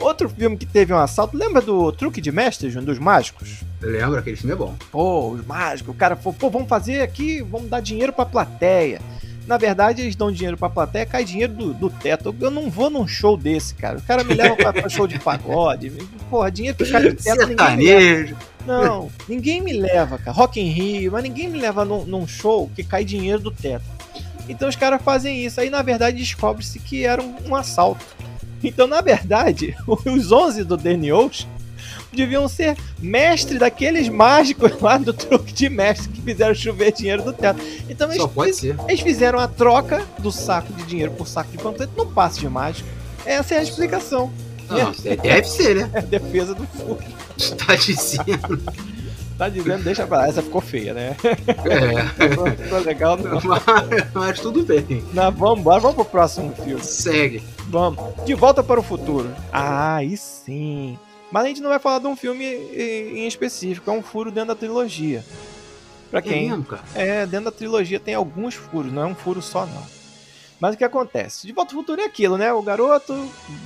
Outro 0.00 0.28
filme 0.28 0.56
que 0.56 0.66
teve 0.66 0.92
um 0.94 0.98
assalto, 0.98 1.36
lembra 1.36 1.60
do 1.60 1.92
Truque 1.92 2.20
de 2.20 2.32
Mestre, 2.32 2.70
Júnior, 2.70 2.86
dos 2.86 2.98
mágicos? 2.98 3.60
Lembra? 3.82 4.20
Aquele 4.20 4.36
filme 4.36 4.54
é 4.54 4.56
bom. 4.56 4.74
Pô, 4.90 5.28
os 5.30 5.46
mágicos, 5.46 5.94
o 5.94 5.96
cara 5.96 6.16
falou, 6.16 6.36
pô, 6.38 6.48
vamos 6.48 6.68
fazer 6.68 7.02
aqui, 7.02 7.42
vamos 7.42 7.68
dar 7.68 7.80
dinheiro 7.80 8.12
pra 8.12 8.24
plateia. 8.24 9.00
Na 9.46 9.56
verdade, 9.58 10.02
eles 10.02 10.16
dão 10.16 10.30
dinheiro 10.30 10.56
pra 10.56 10.70
plateia, 10.70 11.04
cai 11.04 11.24
dinheiro 11.24 11.52
do, 11.52 11.74
do 11.74 11.90
teto. 11.90 12.34
Eu 12.40 12.50
não 12.50 12.70
vou 12.70 12.88
num 12.88 13.06
show 13.06 13.36
desse, 13.36 13.74
cara. 13.74 13.98
O 13.98 14.02
cara 14.02 14.22
me 14.22 14.32
leva 14.32 14.54
pra, 14.54 14.72
pra 14.72 14.88
show 14.88 15.06
de 15.06 15.18
pagode. 15.18 15.90
Porra, 16.30 16.50
dinheiro 16.50 16.78
que 16.78 16.90
cai 16.90 17.02
do 17.02 17.14
teto, 17.14 17.46
ninguém. 17.46 17.56
Não, 18.66 19.10
ninguém 19.28 19.60
me 19.60 19.72
leva, 19.72 20.18
cara. 20.18 20.30
Rock 20.30 20.60
in 20.60 20.70
Rio, 20.70 21.12
mas 21.12 21.22
ninguém 21.22 21.48
me 21.48 21.58
leva 21.58 21.84
num, 21.84 22.04
num 22.04 22.26
show 22.26 22.70
que 22.76 22.84
cai 22.84 23.04
dinheiro 23.04 23.40
do 23.40 23.50
teto. 23.50 23.84
Então 24.48 24.68
os 24.68 24.76
caras 24.76 25.02
fazem 25.02 25.44
isso. 25.44 25.60
Aí, 25.60 25.68
na 25.68 25.82
verdade, 25.82 26.16
descobre-se 26.16 26.78
que 26.78 27.04
era 27.04 27.22
um, 27.22 27.36
um 27.48 27.56
assalto. 27.56 28.04
Então, 28.62 28.86
na 28.86 29.00
verdade, 29.00 29.76
os 29.86 30.32
11 30.32 30.64
do 30.64 30.74
Ocean 30.74 31.48
deviam 32.12 32.48
ser 32.48 32.76
mestre 32.98 33.58
daqueles 33.58 34.08
mágicos 34.08 34.80
lá 34.80 34.98
do 34.98 35.12
truque 35.12 35.52
de 35.52 35.68
mestre 35.68 36.08
que 36.08 36.20
fizeram 36.20 36.54
chover 36.54 36.92
dinheiro 36.92 37.22
do 37.22 37.32
teto. 37.32 37.60
Então 37.88 38.10
eles, 38.10 38.22
Só 38.22 38.52
ser. 38.52 38.76
eles 38.88 39.00
fizeram 39.00 39.38
a 39.38 39.46
troca 39.46 40.04
do 40.18 40.32
saco 40.32 40.72
de 40.72 40.82
dinheiro 40.84 41.12
por 41.12 41.26
saco 41.28 41.50
de 41.50 41.58
panfleto 41.58 41.92
no 41.96 42.06
passe 42.06 42.40
de 42.40 42.48
mágico. 42.48 42.88
Essa 43.24 43.54
é 43.54 43.58
a 43.58 43.62
explicação. 43.62 44.32
Não, 44.68 44.92
deve 45.22 45.48
ser, 45.48 45.76
né? 45.76 45.90
É 45.94 45.98
a 45.98 46.02
defesa 46.02 46.54
do 46.54 46.66
furo. 46.66 46.98
Tá 47.66 47.74
dizendo. 47.74 48.62
Tá 49.36 49.48
dizendo, 49.48 49.82
deixa 49.82 50.06
pra 50.06 50.18
lá. 50.18 50.28
Essa 50.28 50.42
ficou 50.42 50.60
feia, 50.60 50.92
né? 50.92 51.16
É. 51.24 52.54
Ficou 52.62 52.78
legal. 52.80 53.16
Não. 53.16 53.40
Mas, 53.42 53.64
mas 54.12 54.40
tudo 54.40 54.62
bem. 54.62 55.02
Não, 55.14 55.32
vamos 55.32 55.60
embora, 55.60 55.80
vamos 55.80 55.96
pro 55.96 56.04
próximo 56.04 56.52
filme. 56.62 56.82
Segue. 56.84 57.42
Vamos. 57.70 58.24
De 58.26 58.34
volta 58.34 58.62
para 58.62 58.80
o 58.80 58.82
futuro. 58.82 59.32
Ah, 59.52 59.96
aí 59.96 60.16
sim. 60.16 60.98
Mas 61.30 61.44
a 61.44 61.46
gente 61.46 61.60
não 61.60 61.70
vai 61.70 61.78
falar 61.78 62.00
de 62.00 62.06
um 62.08 62.16
filme 62.16 62.44
em 62.44 63.26
específico, 63.26 63.88
é 63.88 63.92
um 63.94 64.02
furo 64.02 64.32
dentro 64.32 64.48
da 64.48 64.54
trilogia. 64.56 65.24
Pra 66.10 66.18
É 66.18 66.22
quem 66.22 66.48
mesmo, 66.50 66.64
cara? 66.64 66.82
É, 66.94 67.24
dentro 67.24 67.44
da 67.46 67.52
trilogia 67.56 68.00
tem 68.00 68.14
alguns 68.14 68.54
furos, 68.54 68.92
não 68.92 69.02
é 69.02 69.06
um 69.06 69.14
furo 69.14 69.40
só 69.40 69.64
não. 69.64 69.86
Mas 70.58 70.74
o 70.74 70.78
que 70.78 70.84
acontece? 70.84 71.46
De 71.46 71.52
Volta 71.54 71.72
ao 71.72 71.80
Futuro 71.80 72.00
é 72.02 72.04
aquilo, 72.04 72.36
né? 72.36 72.52
O 72.52 72.60
garoto 72.60 73.14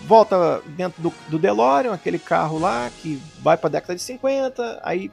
volta 0.07 0.63
dentro 0.77 1.03
do, 1.03 1.13
do 1.29 1.39
DeLorean, 1.39 1.93
aquele 1.93 2.19
carro 2.21 2.59
lá 2.59 2.89
que 3.01 3.21
vai 3.41 3.57
pra 3.57 3.69
década 3.71 3.97
de 3.97 4.03
50, 4.03 4.81
aí 4.85 5.11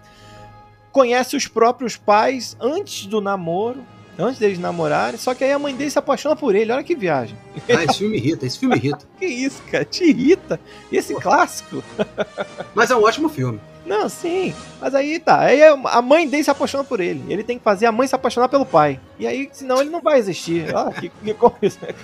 conhece 0.92 1.36
os 1.36 1.48
próprios 1.48 1.96
pais 1.98 2.56
antes 2.60 3.08
do 3.08 3.20
namoro, 3.22 3.84
antes 4.18 4.40
deles 4.40 4.60
namorarem, 4.60 5.18
só 5.18 5.34
que 5.34 5.44
aí 5.44 5.52
a 5.52 5.60
mãe 5.60 5.76
dele 5.76 5.90
se 5.90 5.98
apaixona 6.00 6.36
por 6.36 6.54
ele, 6.56 6.72
olha 6.72 6.84
que 6.84 6.96
viagem. 6.96 7.36
Ah, 7.70 7.84
esse 7.84 8.00
filme 8.00 8.18
irrita, 8.18 8.46
esse 8.46 8.60
filme 8.60 8.76
irrita. 8.76 9.06
Que 9.20 9.26
isso, 9.26 9.62
cara? 9.72 9.86
Te 9.86 10.04
irrita? 10.04 10.60
Esse 10.92 11.14
clássico? 11.16 11.84
Mas 12.74 12.90
é 12.92 12.96
um 12.96 13.04
ótimo 13.04 13.30
filme. 13.30 13.60
Não, 13.86 14.08
sim. 14.08 14.54
Mas 14.80 14.94
aí 14.94 15.20
tá. 15.20 15.40
Aí 15.42 15.62
a 15.64 16.02
mãe 16.02 16.28
dele 16.28 16.44
se 16.44 16.52
apaixona 16.52 16.84
por 16.84 17.00
ele. 17.00 17.24
Ele 17.28 17.44
tem 17.44 17.58
que 17.58 17.64
fazer 17.64 17.88
a 17.88 17.92
mãe 17.92 18.08
se 18.08 18.14
apaixonar 18.16 18.48
pelo 18.48 18.66
pai. 18.66 19.00
E 19.18 19.26
aí, 19.26 19.50
senão 19.52 19.82
ele 19.82 19.90
não 19.90 20.02
vai 20.02 20.20
existir. 20.20 20.66
Ah, 20.76 20.92
que, 20.92 21.10
que 21.10 21.34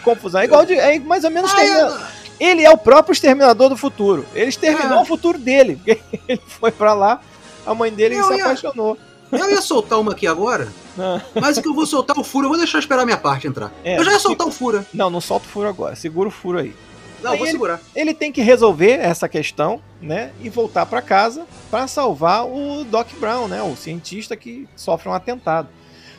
confusão. 0.04 0.41
É 0.41 0.46
igual 0.46 0.65
de. 0.65 0.74
É 0.74 0.98
mais 1.00 1.24
ou 1.24 1.30
menos. 1.30 1.52
Extermina- 1.52 2.08
Ele 2.39 2.63
é 2.63 2.70
o 2.72 2.78
próprio 2.78 3.13
exterminador 3.13 3.70
do 3.70 3.78
futuro. 3.78 4.26
Ele 4.34 4.50
exterminou 4.50 5.00
Ah. 5.00 5.02
o 5.02 5.06
futuro 5.06 5.38
dele. 5.38 5.80
Ele 6.28 6.41
foi 6.48 6.72
pra 6.72 6.93
lá, 6.93 7.22
a 7.65 7.74
mãe 7.76 7.91
dele 7.91 8.15
Eu 8.15 8.24
se 8.26 8.41
apaixonou. 8.41 8.89
Eu 8.96 9.07
ia 9.31 9.61
soltar 9.61 9.99
uma 9.99 10.11
aqui 10.13 10.25
agora, 10.27 10.67
Ah, 10.97 11.21
mas 11.35 11.57
o 11.57 11.61
que 11.61 11.67
eu 11.67 11.73
vou 11.73 11.85
soltar 11.85 12.17
o 12.17 12.23
furo, 12.23 12.45
eu 12.45 12.49
vou 12.49 12.57
deixar 12.57 12.79
esperar 12.79 13.01
a 13.01 13.05
minha 13.05 13.17
parte 13.17 13.47
entrar. 13.47 13.71
É, 13.83 13.97
eu 13.99 14.03
já 14.03 14.11
ia 14.13 14.19
soltar 14.19 14.47
o 14.47 14.51
furo. 14.51 14.85
Não, 14.93 15.09
não 15.09 15.21
solta 15.21 15.45
o 15.45 15.49
furo 15.49 15.67
agora. 15.67 15.95
Segura 15.95 16.29
o 16.29 16.31
furo 16.31 16.59
aí. 16.59 16.73
Não, 17.21 17.31
Aí 17.31 17.37
vou 17.37 17.47
ele- 17.47 17.51
segurar. 17.53 17.81
Ele 17.95 18.13
tem 18.13 18.31
que 18.31 18.41
resolver 18.41 18.91
essa 18.91 19.27
questão, 19.27 19.81
né? 20.01 20.31
E 20.41 20.49
voltar 20.49 20.85
pra 20.85 21.01
casa 21.01 21.45
pra 21.69 21.87
salvar 21.87 22.45
o 22.45 22.83
Doc 22.83 23.07
Brown, 23.19 23.47
né? 23.47 23.61
O 23.63 23.75
cientista 23.75 24.35
que 24.35 24.67
sofre 24.75 25.09
um 25.09 25.13
atentado. 25.13 25.67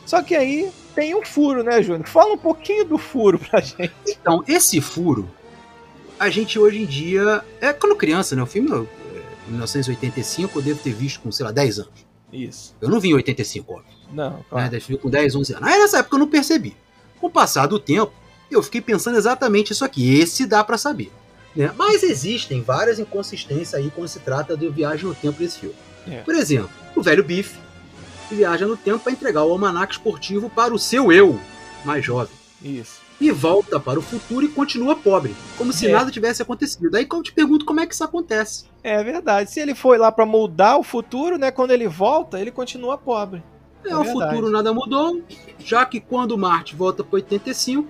Só 0.05 0.21
que 0.21 0.35
aí 0.35 0.69
tem 0.95 1.15
um 1.15 1.23
furo, 1.23 1.63
né, 1.63 1.81
Júnior? 1.81 2.07
Fala 2.07 2.33
um 2.33 2.37
pouquinho 2.37 2.83
do 2.83 2.97
furo 2.97 3.39
pra 3.39 3.59
gente. 3.61 3.91
Então, 4.07 4.43
esse 4.47 4.81
furo, 4.81 5.29
a 6.19 6.29
gente 6.29 6.59
hoje 6.59 6.81
em 6.81 6.85
dia. 6.85 7.43
É 7.61 7.71
quando 7.71 7.95
criança, 7.95 8.35
né? 8.35 8.43
O 8.43 8.45
filme, 8.45 8.69
é, 8.69 9.51
1985, 9.51 10.59
eu 10.59 10.63
devo 10.63 10.79
ter 10.81 10.91
visto 10.93 11.21
com, 11.21 11.31
sei 11.31 11.45
lá, 11.45 11.51
10 11.51 11.79
anos. 11.79 12.08
Isso. 12.31 12.75
Eu 12.81 12.89
não 12.89 12.99
vi 12.99 13.09
em 13.09 13.13
85, 13.15 13.73
óbvio. 13.73 13.91
Não, 14.11 14.29
Né? 14.31 14.39
claro. 14.49 14.69
Ter 14.69 14.79
visto 14.79 14.97
com 14.97 15.09
10, 15.09 15.35
11 15.35 15.53
anos. 15.53 15.67
Aí 15.67 15.79
nessa 15.79 15.99
época 15.99 16.15
eu 16.15 16.19
não 16.19 16.27
percebi. 16.27 16.75
Com 17.19 17.27
o 17.27 17.29
passar 17.31 17.65
do 17.67 17.79
tempo, 17.79 18.11
Eu 18.51 18.63
fiquei 18.63 18.81
pensando 18.81 19.15
exatamente 19.15 19.73
isso 19.73 19.85
aqui. 19.85 20.17
Esse 20.19 20.47
dá 20.47 20.63
para 20.63 20.75
saber. 20.75 21.11
Né? 21.55 21.71
Mas 21.77 22.01
existem 22.01 22.63
várias 22.63 22.97
inconsistências 22.97 23.75
aí 23.75 23.91
quando 23.93 24.07
se 24.07 24.19
trata 24.19 24.57
de 24.57 24.67
viagem 24.69 25.05
no 25.05 25.13
tempo 25.13 25.37
desse 25.37 25.59
filme. 25.59 25.75
É. 26.07 26.21
Por 26.21 26.33
exemplo, 26.33 26.69
o 26.95 27.01
velho 27.03 27.23
Biff 27.23 27.55
viaja 28.31 28.65
no 28.65 28.75
tempo 28.75 28.99
para 28.99 29.11
entregar 29.11 29.43
o 29.43 29.51
almanaque 29.51 29.93
esportivo 29.93 30.49
para 30.49 30.73
o 30.73 30.79
seu 30.79 31.11
eu 31.11 31.39
mais 31.85 32.03
jovem. 32.03 32.33
Isso. 32.63 33.01
E 33.21 33.31
volta 33.31 33.79
para 33.79 33.99
o 33.99 34.01
futuro 34.01 34.45
e 34.45 34.49
continua 34.49 34.95
pobre, 34.95 35.35
como 35.57 35.73
se 35.73 35.87
É. 35.87 35.91
nada 35.91 36.09
tivesse 36.09 36.41
acontecido. 36.41 36.95
Aí 36.95 37.05
eu 37.11 37.21
te 37.21 37.33
pergunto 37.33 37.65
como 37.65 37.79
é 37.81 37.85
que 37.85 37.93
isso 37.93 38.03
acontece. 38.03 38.65
É 38.81 39.03
verdade. 39.03 39.51
Se 39.51 39.59
ele 39.59 39.75
foi 39.75 39.97
lá 39.97 40.09
pra 40.11 40.25
moldar 40.25 40.79
o 40.79 40.83
futuro, 40.83 41.37
né? 41.37 41.51
Quando 41.51 41.71
ele 41.71 41.87
volta, 41.87 42.39
ele 42.39 42.49
continua 42.51 42.97
pobre. 42.97 43.43
É, 43.83 43.89
É 43.91 43.97
o 43.97 44.05
futuro 44.05 44.49
nada 44.49 44.73
mudou, 44.73 45.21
já 45.59 45.85
que 45.85 45.99
quando 45.99 46.31
o 46.31 46.37
Marte 46.37 46.75
volta 46.75 47.03
para 47.03 47.15
85, 47.15 47.87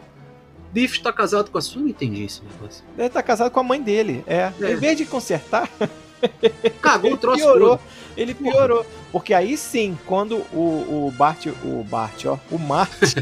Biff 0.71 0.97
está 0.97 1.11
casado 1.13 1.49
com 1.51 1.57
a 1.57 1.61
sua. 1.61 1.81
Não 1.81 1.89
entendi 1.89 2.23
esse 2.23 2.41
negócio. 2.43 2.83
Ele 2.97 3.09
tá 3.09 3.21
casado 3.23 3.51
com 3.51 3.59
a 3.59 3.63
mãe 3.63 3.81
dele. 3.81 4.23
É. 4.27 4.51
É. 4.61 4.71
Em 4.73 4.75
vez 4.77 4.97
de 4.97 5.05
consertar, 5.05 5.69
Cagou 6.81 7.13
o 7.13 7.17
troço 7.17 7.37
piorou. 7.37 7.69
todo. 7.77 7.81
Ele 8.17 8.33
piorou. 8.33 8.85
Porque 9.11 9.33
aí 9.33 9.55
sim, 9.55 9.97
quando 10.05 10.37
o, 10.53 11.07
o 11.07 11.13
Bart. 11.17 11.47
O 11.63 11.83
Bart, 11.83 12.25
ó. 12.25 12.37
O 12.51 12.57
Marte 12.59 13.15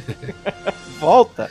volta. 1.00 1.50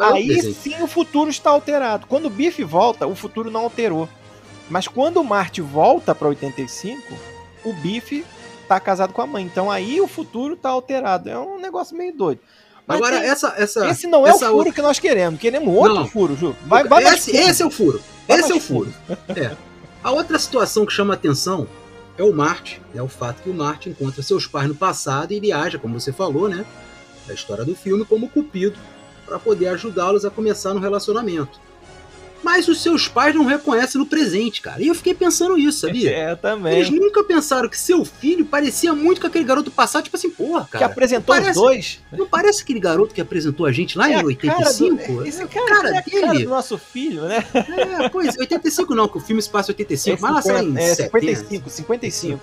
Aí 0.00 0.40
sim 0.54 0.82
o 0.82 0.86
futuro 0.86 1.30
está 1.30 1.50
alterado. 1.50 2.06
Quando 2.06 2.26
o 2.26 2.30
Biff 2.30 2.62
volta, 2.64 3.06
o 3.06 3.14
futuro 3.14 3.50
não 3.50 3.60
alterou. 3.62 4.08
Mas 4.68 4.88
quando 4.88 5.18
o 5.18 5.24
Marte 5.24 5.60
volta 5.60 6.14
para 6.14 6.28
85, 6.28 7.02
o 7.64 7.72
Biff 7.74 8.24
tá 8.66 8.80
casado 8.80 9.12
com 9.12 9.20
a 9.22 9.26
mãe. 9.26 9.44
Então 9.44 9.70
aí 9.70 10.00
o 10.00 10.08
futuro 10.08 10.56
tá 10.56 10.70
alterado. 10.70 11.28
É 11.28 11.38
um 11.38 11.58
negócio 11.60 11.96
meio 11.96 12.14
doido. 12.16 12.40
Mas 12.86 12.98
Agora, 12.98 13.20
tem- 13.20 13.28
essa. 13.30 13.54
essa 13.56 13.86
esse 13.88 14.06
não 14.06 14.26
é 14.26 14.30
essa 14.30 14.46
o 14.46 14.48
furo 14.48 14.56
outra- 14.58 14.72
que 14.72 14.82
nós 14.82 14.98
queremos. 14.98 15.40
Queremos 15.40 15.74
outro 15.74 15.94
Não. 15.94 16.06
furo, 16.06 16.36
Ju. 16.36 16.54
Vai, 16.66 16.84
vai 16.84 17.02
esse, 17.04 17.30
fundo. 17.32 17.48
esse 17.50 17.62
é 17.62 17.66
o 17.66 17.70
furo. 17.70 18.02
Vai 18.28 18.40
esse 18.40 18.52
é 18.52 18.54
o 18.54 18.60
furo. 18.60 18.92
É. 19.36 19.56
A 20.02 20.10
outra 20.10 20.38
situação 20.38 20.84
que 20.84 20.92
chama 20.92 21.14
atenção 21.14 21.66
é 22.18 22.22
o 22.22 22.32
Marte, 22.32 22.80
é 22.94 23.02
o 23.02 23.08
fato 23.08 23.42
que 23.42 23.48
o 23.50 23.54
Marte 23.54 23.88
encontra 23.88 24.22
seus 24.22 24.46
pais 24.46 24.68
no 24.68 24.74
passado 24.74 25.32
e 25.32 25.36
ele 25.36 25.50
age, 25.50 25.78
como 25.78 25.98
você 25.98 26.12
falou, 26.12 26.46
né? 26.48 26.64
Da 27.26 27.32
história 27.32 27.64
do 27.64 27.74
filme, 27.74 28.04
como 28.04 28.28
cupido 28.28 28.78
para 29.26 29.38
poder 29.38 29.68
ajudá-los 29.68 30.24
a 30.24 30.30
começar 30.30 30.74
no 30.74 30.80
relacionamento. 30.80 31.58
Mas 32.42 32.68
os 32.68 32.82
seus 32.82 33.08
pais 33.08 33.34
não 33.34 33.46
reconhecem 33.46 33.98
no 33.98 34.06
presente, 34.06 34.60
cara. 34.60 34.82
E 34.82 34.88
eu 34.88 34.94
fiquei 34.94 35.14
pensando 35.14 35.56
isso, 35.56 35.78
sabia? 35.80 36.10
É, 36.10 36.24
Eles 36.32 36.40
também. 36.42 36.90
nunca 36.90 37.24
pensaram 37.24 37.70
que 37.70 37.78
seu 37.80 38.04
filho 38.04 38.44
parecia 38.44 38.94
muito 38.94 39.18
com 39.18 39.26
aquele 39.26 39.46
garoto 39.46 39.70
passado, 39.70 40.04
tipo 40.04 40.14
assim, 40.18 40.28
porra, 40.28 40.66
Que 40.66 40.72
cara. 40.72 40.84
apresentou 40.84 41.34
parece- 41.34 41.50
os 41.52 41.56
dois. 41.56 42.00
Não 42.12 42.26
parece 42.26 42.62
aquele 42.62 42.80
garoto 42.80 43.14
que 43.14 43.20
apresentou 43.22 43.64
a 43.64 43.72
gente 43.72 43.96
lá 43.96 44.08
É 44.08 44.10
em 44.10 44.12
a 44.12 44.16
cara 44.16 44.26
85? 44.26 45.12
do- 45.14 45.26
esse 45.26 45.42
É 45.42 45.46
cara, 45.46 45.66
cara 45.66 45.88
é 45.88 45.98
a 45.98 46.02
cara 46.02 46.38
do 46.38 46.48
nosso 46.50 46.76
filho, 46.76 47.22
né? 47.22 47.42
É, 48.02 48.08
pois, 48.10 48.36
85 48.36 48.94
não, 48.94 49.08
que 49.08 49.16
o 49.16 49.20
filme 49.20 49.40
se 49.40 49.48
passa 49.48 49.70
em 49.70 49.72
85, 49.72 50.20
mas 50.20 50.34
lá 50.34 50.42
sei 50.42 50.52
lá 50.52 50.62
em 50.62 50.76
é 50.76 50.94
70. 50.94 51.04
55, 51.18 51.70
55. 51.70 52.40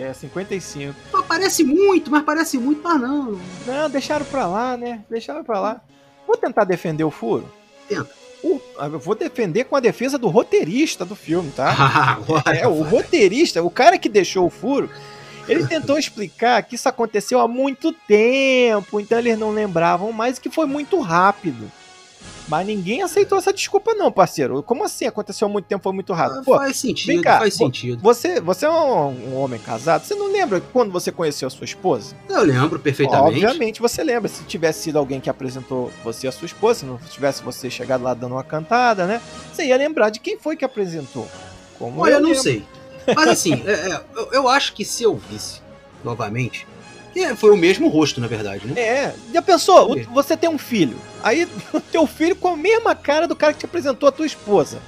É, 0.00 0.14
55. 0.14 0.94
Mas 1.12 1.26
Parece 1.26 1.62
muito, 1.62 2.10
mas 2.10 2.22
parece 2.24 2.58
muito, 2.58 2.80
mas 2.82 3.00
não. 3.00 3.38
Não, 3.66 3.90
deixaram 3.90 4.24
pra 4.24 4.46
lá, 4.46 4.76
né? 4.76 5.04
Deixaram 5.10 5.44
pra 5.44 5.60
lá. 5.60 5.80
Vou 6.26 6.36
tentar 6.36 6.64
defender 6.64 7.04
o 7.04 7.10
furo. 7.10 7.50
Tenta. 7.88 8.20
Eu 8.42 8.98
vou 8.98 9.14
defender 9.14 9.64
com 9.64 9.76
a 9.76 9.80
defesa 9.80 10.16
do 10.16 10.28
roteirista 10.28 11.04
do 11.04 11.14
filme, 11.14 11.50
tá? 11.50 12.18
É, 12.58 12.66
o 12.66 12.82
roteirista, 12.82 13.62
o 13.62 13.70
cara 13.70 13.98
que 13.98 14.08
deixou 14.08 14.46
o 14.46 14.50
furo, 14.50 14.88
ele 15.46 15.66
tentou 15.66 15.98
explicar 15.98 16.62
que 16.62 16.74
isso 16.74 16.88
aconteceu 16.88 17.38
há 17.38 17.46
muito 17.46 17.92
tempo, 17.92 18.98
então 18.98 19.18
eles 19.18 19.38
não 19.38 19.50
lembravam 19.50 20.12
mais 20.12 20.38
que 20.38 20.48
foi 20.48 20.64
muito 20.64 20.98
rápido. 21.00 21.70
Mas 22.50 22.66
ninguém 22.66 23.00
aceitou 23.00 23.38
essa 23.38 23.52
desculpa, 23.52 23.94
não, 23.94 24.10
parceiro. 24.10 24.60
Como 24.64 24.82
assim? 24.82 25.06
Aconteceu 25.06 25.46
há 25.46 25.50
muito 25.50 25.66
tempo, 25.66 25.84
foi 25.84 25.92
muito 25.92 26.12
rápido. 26.12 26.42
Pô, 26.44 26.56
faz 26.56 26.76
sentido, 26.78 27.22
cá, 27.22 27.38
faz 27.38 27.56
vo- 27.56 27.64
sentido. 27.66 28.02
você, 28.02 28.40
você 28.40 28.66
é 28.66 28.70
um, 28.70 29.30
um 29.30 29.36
homem 29.36 29.60
casado, 29.60 30.04
você 30.04 30.16
não 30.16 30.32
lembra 30.32 30.60
quando 30.60 30.90
você 30.90 31.12
conheceu 31.12 31.46
a 31.46 31.50
sua 31.50 31.64
esposa? 31.64 32.16
Eu 32.28 32.42
lembro 32.42 32.80
perfeitamente. 32.80 33.44
Obviamente 33.44 33.80
você 33.80 34.02
lembra. 34.02 34.28
Se 34.28 34.42
tivesse 34.42 34.82
sido 34.82 34.98
alguém 34.98 35.20
que 35.20 35.30
apresentou 35.30 35.92
você 36.02 36.26
a 36.26 36.32
sua 36.32 36.46
esposa, 36.46 36.80
se 36.80 36.86
não 36.86 36.98
tivesse 36.98 37.40
você 37.40 37.70
chegado 37.70 38.02
lá 38.02 38.14
dando 38.14 38.32
uma 38.34 38.42
cantada, 38.42 39.06
né? 39.06 39.22
Você 39.52 39.66
ia 39.66 39.76
lembrar 39.76 40.10
de 40.10 40.18
quem 40.18 40.36
foi 40.36 40.56
que 40.56 40.64
apresentou. 40.64 41.28
Como 41.78 42.00
Olha, 42.02 42.14
eu 42.14 42.20
não 42.20 42.30
lembro. 42.30 42.42
sei. 42.42 42.64
Mas 43.14 43.28
assim, 43.28 43.62
é, 43.64 43.70
é, 43.92 44.00
eu, 44.16 44.28
eu 44.32 44.48
acho 44.48 44.72
que 44.74 44.84
se 44.84 45.04
eu 45.04 45.16
visse 45.16 45.60
novamente. 46.02 46.66
Que 47.12 47.34
foi 47.36 47.50
o 47.50 47.56
mesmo 47.56 47.88
rosto, 47.88 48.20
na 48.20 48.26
verdade, 48.26 48.66
né? 48.66 48.80
É, 48.80 49.14
já 49.32 49.42
pensou? 49.42 49.92
O- 49.92 50.02
Você 50.14 50.36
tem 50.36 50.48
um 50.50 50.58
filho. 50.58 50.96
Aí 51.22 51.48
o 51.72 51.80
teu 51.80 52.06
filho 52.06 52.34
com 52.36 52.48
a 52.48 52.56
mesma 52.56 52.94
cara 52.94 53.26
do 53.28 53.34
cara 53.36 53.52
que 53.52 53.60
te 53.60 53.64
apresentou 53.66 54.08
a 54.08 54.12
tua 54.12 54.26
esposa. 54.26 54.78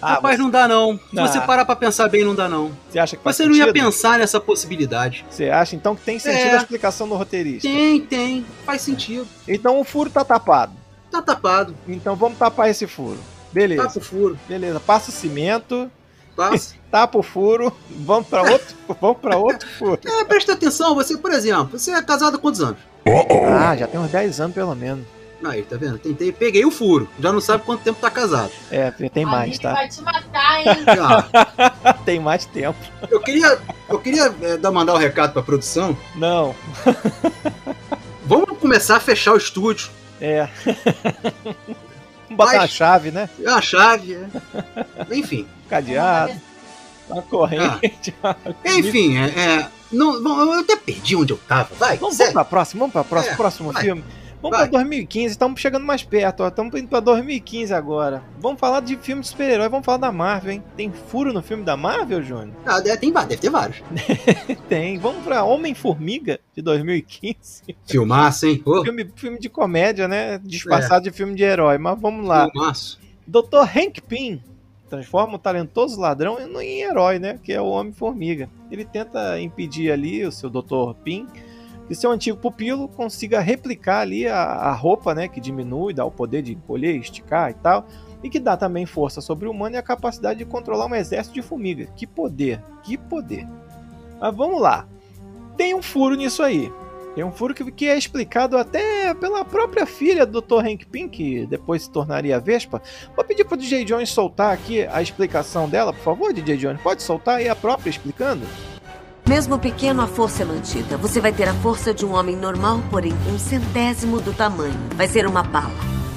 Ah, 0.00 0.14
Rapaz, 0.14 0.36
não 0.36 0.50
dá 0.50 0.66
não. 0.66 0.98
Se 1.12 1.18
Ah. 1.20 1.26
você 1.28 1.40
parar 1.40 1.64
pra 1.64 1.76
pensar 1.76 2.08
bem, 2.08 2.24
não 2.24 2.34
dá 2.34 2.48
não. 2.48 2.72
você 2.90 2.98
acha 2.98 3.16
que 3.16 3.22
faz 3.22 3.36
Você 3.36 3.46
não 3.46 3.54
ia 3.54 3.72
pensar 3.72 4.18
nessa 4.18 4.40
possibilidade. 4.40 5.24
Você 5.30 5.48
acha 5.48 5.76
então 5.76 5.94
que 5.94 6.02
tem 6.02 6.18
sentido 6.18 6.48
É. 6.48 6.54
a 6.54 6.56
explicação 6.56 7.08
do 7.08 7.14
roteirista? 7.14 7.68
Tem, 7.68 8.00
tem. 8.00 8.44
Faz 8.66 8.82
sentido. 8.82 9.28
Então 9.46 9.78
o 9.80 9.84
furo 9.84 10.10
tá 10.10 10.24
tapado. 10.24 10.72
Tá 11.10 11.22
tapado. 11.22 11.74
Então 11.86 12.16
vamos 12.16 12.36
tapar 12.38 12.68
esse 12.68 12.86
furo. 12.88 13.18
Beleza, 13.52 13.82
Tapa 13.84 13.98
o 13.98 14.02
furo. 14.02 14.38
beleza. 14.48 14.80
Passa 14.80 15.10
o 15.10 15.12
cimento, 15.12 15.88
Passa. 16.36 16.74
tapa 16.90 17.18
o 17.18 17.22
furo, 17.22 17.72
vamos 17.90 18.26
pra 18.28 18.42
outro, 18.42 18.76
vamos 19.00 19.18
para 19.18 19.36
outro 19.36 19.68
furo. 19.78 19.98
É, 20.04 20.24
presta 20.24 20.52
atenção, 20.52 20.94
você, 20.94 21.16
por 21.16 21.32
exemplo, 21.32 21.78
você 21.78 21.90
é 21.92 22.02
casado 22.02 22.36
há 22.36 22.38
quantos 22.38 22.60
anos? 22.60 22.78
Ah, 23.48 23.76
já 23.76 23.86
tem 23.86 23.98
uns 24.00 24.10
10 24.10 24.40
anos 24.40 24.54
pelo 24.54 24.74
menos. 24.74 25.04
Aí, 25.44 25.62
tá 25.62 25.76
vendo? 25.76 25.98
Tentei, 25.98 26.30
peguei 26.30 26.64
o 26.64 26.70
furo. 26.70 27.08
Já 27.18 27.32
não 27.32 27.40
sabe 27.40 27.64
quanto 27.64 27.82
tempo 27.82 27.98
tá 28.00 28.08
casado. 28.08 28.52
É, 28.70 28.92
tem 28.92 29.24
mais, 29.26 29.58
tá? 29.58 29.72
vai 29.72 29.88
te 29.88 30.00
matar, 30.00 30.60
hein? 30.60 30.66
Ah, 31.84 31.94
Tem 32.04 32.20
mais 32.20 32.44
tempo. 32.46 32.78
eu 33.10 33.18
queria, 33.20 33.58
eu 33.88 33.98
queria 33.98 34.32
é, 34.40 34.56
dar, 34.56 34.70
mandar 34.70 34.94
um 34.94 34.98
recado 34.98 35.32
pra 35.32 35.42
produção. 35.42 35.96
Não, 36.14 36.54
Vamos 38.24 38.56
começar 38.58 38.96
a 38.96 39.00
fechar 39.00 39.32
o 39.32 39.36
estúdio. 39.36 39.90
é. 40.20 40.48
Vamos 42.36 42.36
botar 42.36 42.52
Mas- 42.58 42.62
a 42.64 42.66
chave, 42.74 43.10
né? 43.10 43.28
É 43.40 43.48
a 43.50 43.60
chave. 43.60 44.14
é. 44.14 44.26
Enfim. 45.16 45.46
Cadeado, 45.68 46.32
uma 47.08 47.22
corrente. 47.22 48.14
Enfim, 48.64 49.16
é. 49.16 49.24
é, 49.28 49.68
não, 49.90 50.22
bom, 50.22 50.40
eu 50.40 50.60
até 50.60 50.76
perdi 50.76 51.16
onde 51.16 51.32
eu 51.32 51.38
tava. 51.48 51.70
Vai, 51.78 51.96
Vamos, 51.96 52.16
vamos 52.18 52.32
pra 52.32 52.44
próxima, 52.44 52.80
vamos 52.80 52.92
pra 52.92 53.04
próxima, 53.04 53.32
É, 53.32 53.36
próximo 53.36 53.72
vai. 53.72 53.82
filme. 53.82 54.04
Vamos 54.42 54.58
Vai. 54.58 54.68
pra 54.68 54.78
2015, 54.80 55.26
estamos 55.30 55.60
chegando 55.60 55.86
mais 55.86 56.02
perto, 56.02 56.42
ó. 56.42 56.48
Estamos 56.48 56.74
indo 56.74 56.88
pra 56.88 56.98
2015 56.98 57.72
agora. 57.72 58.24
Vamos 58.40 58.58
falar 58.58 58.80
de 58.80 58.96
filme 58.96 59.22
de 59.22 59.28
super-herói, 59.28 59.68
vamos 59.68 59.86
falar 59.86 59.98
da 59.98 60.10
Marvel, 60.10 60.54
hein? 60.54 60.64
Tem 60.76 60.90
furo 60.90 61.32
no 61.32 61.40
filme 61.40 61.62
da 61.62 61.76
Marvel, 61.76 62.20
Júnior? 62.24 62.50
Ah, 62.66 62.80
deve, 62.80 62.96
tem, 62.98 63.12
deve 63.12 63.36
ter 63.36 63.50
vários. 63.50 63.80
Tem. 64.68 64.98
Vamos 64.98 65.22
pra 65.22 65.44
Homem-Formiga 65.44 66.40
de 66.54 66.60
2015. 66.60 67.62
Filmaço, 67.86 68.46
hein? 68.46 68.60
Ô, 68.66 68.82
filme, 68.82 69.08
filme 69.14 69.38
de 69.38 69.48
comédia, 69.48 70.08
né? 70.08 70.38
Disfarçado 70.42 71.04
de 71.04 71.12
filme 71.12 71.36
de 71.36 71.44
herói. 71.44 71.78
Mas 71.78 72.00
vamos 72.00 72.26
lá. 72.26 72.50
filmaço. 72.50 72.98
Dr. 73.24 73.62
Hank 73.76 74.02
Pym 74.02 74.42
transforma 74.90 75.36
o 75.36 75.38
talentoso 75.38 76.00
ladrão 76.00 76.38
em 76.38 76.52
em 76.62 76.82
herói, 76.82 77.18
né? 77.18 77.38
Que 77.42 77.52
é 77.52 77.60
o 77.60 77.66
Homem-Formiga. 77.66 78.50
Ele 78.70 78.84
tenta 78.84 79.40
impedir 79.40 79.92
ali 79.92 80.24
o 80.26 80.32
seu 80.32 80.50
Dr. 80.50 80.94
Pym 81.04 81.26
que 81.86 81.94
seu 81.94 82.10
antigo 82.10 82.38
pupilo 82.38 82.88
consiga 82.88 83.40
replicar 83.40 84.00
ali 84.00 84.26
a, 84.26 84.42
a 84.42 84.72
roupa, 84.72 85.14
né? 85.14 85.28
Que 85.28 85.40
diminui, 85.40 85.92
dá 85.92 86.04
o 86.04 86.10
poder 86.10 86.42
de 86.42 86.52
encolher, 86.52 86.96
esticar 86.96 87.50
e 87.50 87.54
tal. 87.54 87.86
E 88.22 88.30
que 88.30 88.38
dá 88.38 88.56
também 88.56 88.86
força 88.86 89.20
sobre-humana 89.20 89.76
e 89.76 89.78
a 89.78 89.82
capacidade 89.82 90.38
de 90.38 90.44
controlar 90.44 90.86
um 90.86 90.94
exército 90.94 91.34
de 91.34 91.42
formigas. 91.42 91.88
Que 91.96 92.06
poder, 92.06 92.62
que 92.82 92.96
poder. 92.96 93.46
Mas 94.20 94.34
vamos 94.34 94.60
lá. 94.60 94.86
Tem 95.56 95.74
um 95.74 95.82
furo 95.82 96.14
nisso 96.14 96.42
aí. 96.42 96.72
Tem 97.14 97.22
um 97.22 97.32
furo 97.32 97.52
que, 97.52 97.70
que 97.70 97.88
é 97.88 97.96
explicado 97.96 98.56
até 98.56 99.12
pela 99.14 99.44
própria 99.44 99.84
filha 99.84 100.24
do 100.24 100.40
Dr. 100.40 100.64
Hank 100.64 100.86
Pym, 100.86 101.08
que 101.08 101.46
depois 101.46 101.82
se 101.82 101.90
tornaria 101.90 102.40
Vespa. 102.40 102.80
Vou 103.14 103.24
pedir 103.24 103.44
pro 103.44 103.56
DJ 103.56 103.84
Jones 103.84 104.08
soltar 104.08 104.52
aqui 104.52 104.86
a 104.86 105.02
explicação 105.02 105.68
dela, 105.68 105.92
por 105.92 106.02
favor, 106.02 106.32
DJ 106.32 106.56
Jones. 106.56 106.80
Pode 106.80 107.02
soltar 107.02 107.36
aí 107.38 107.48
a 107.48 107.56
própria 107.56 107.90
explicando? 107.90 108.46
Mesmo 109.28 109.58
pequeno, 109.58 110.02
a 110.02 110.06
força 110.06 110.42
é 110.42 110.46
mantida. 110.46 110.96
Você 110.96 111.20
vai 111.20 111.32
ter 111.32 111.48
a 111.48 111.54
força 111.54 111.94
de 111.94 112.04
um 112.04 112.14
homem 112.14 112.36
normal, 112.36 112.80
porém 112.90 113.12
um 113.32 113.38
centésimo 113.38 114.20
do 114.20 114.32
tamanho. 114.32 114.74
Vai 114.96 115.06
ser 115.06 115.26
uma 115.26 115.42
bala. 115.42 115.70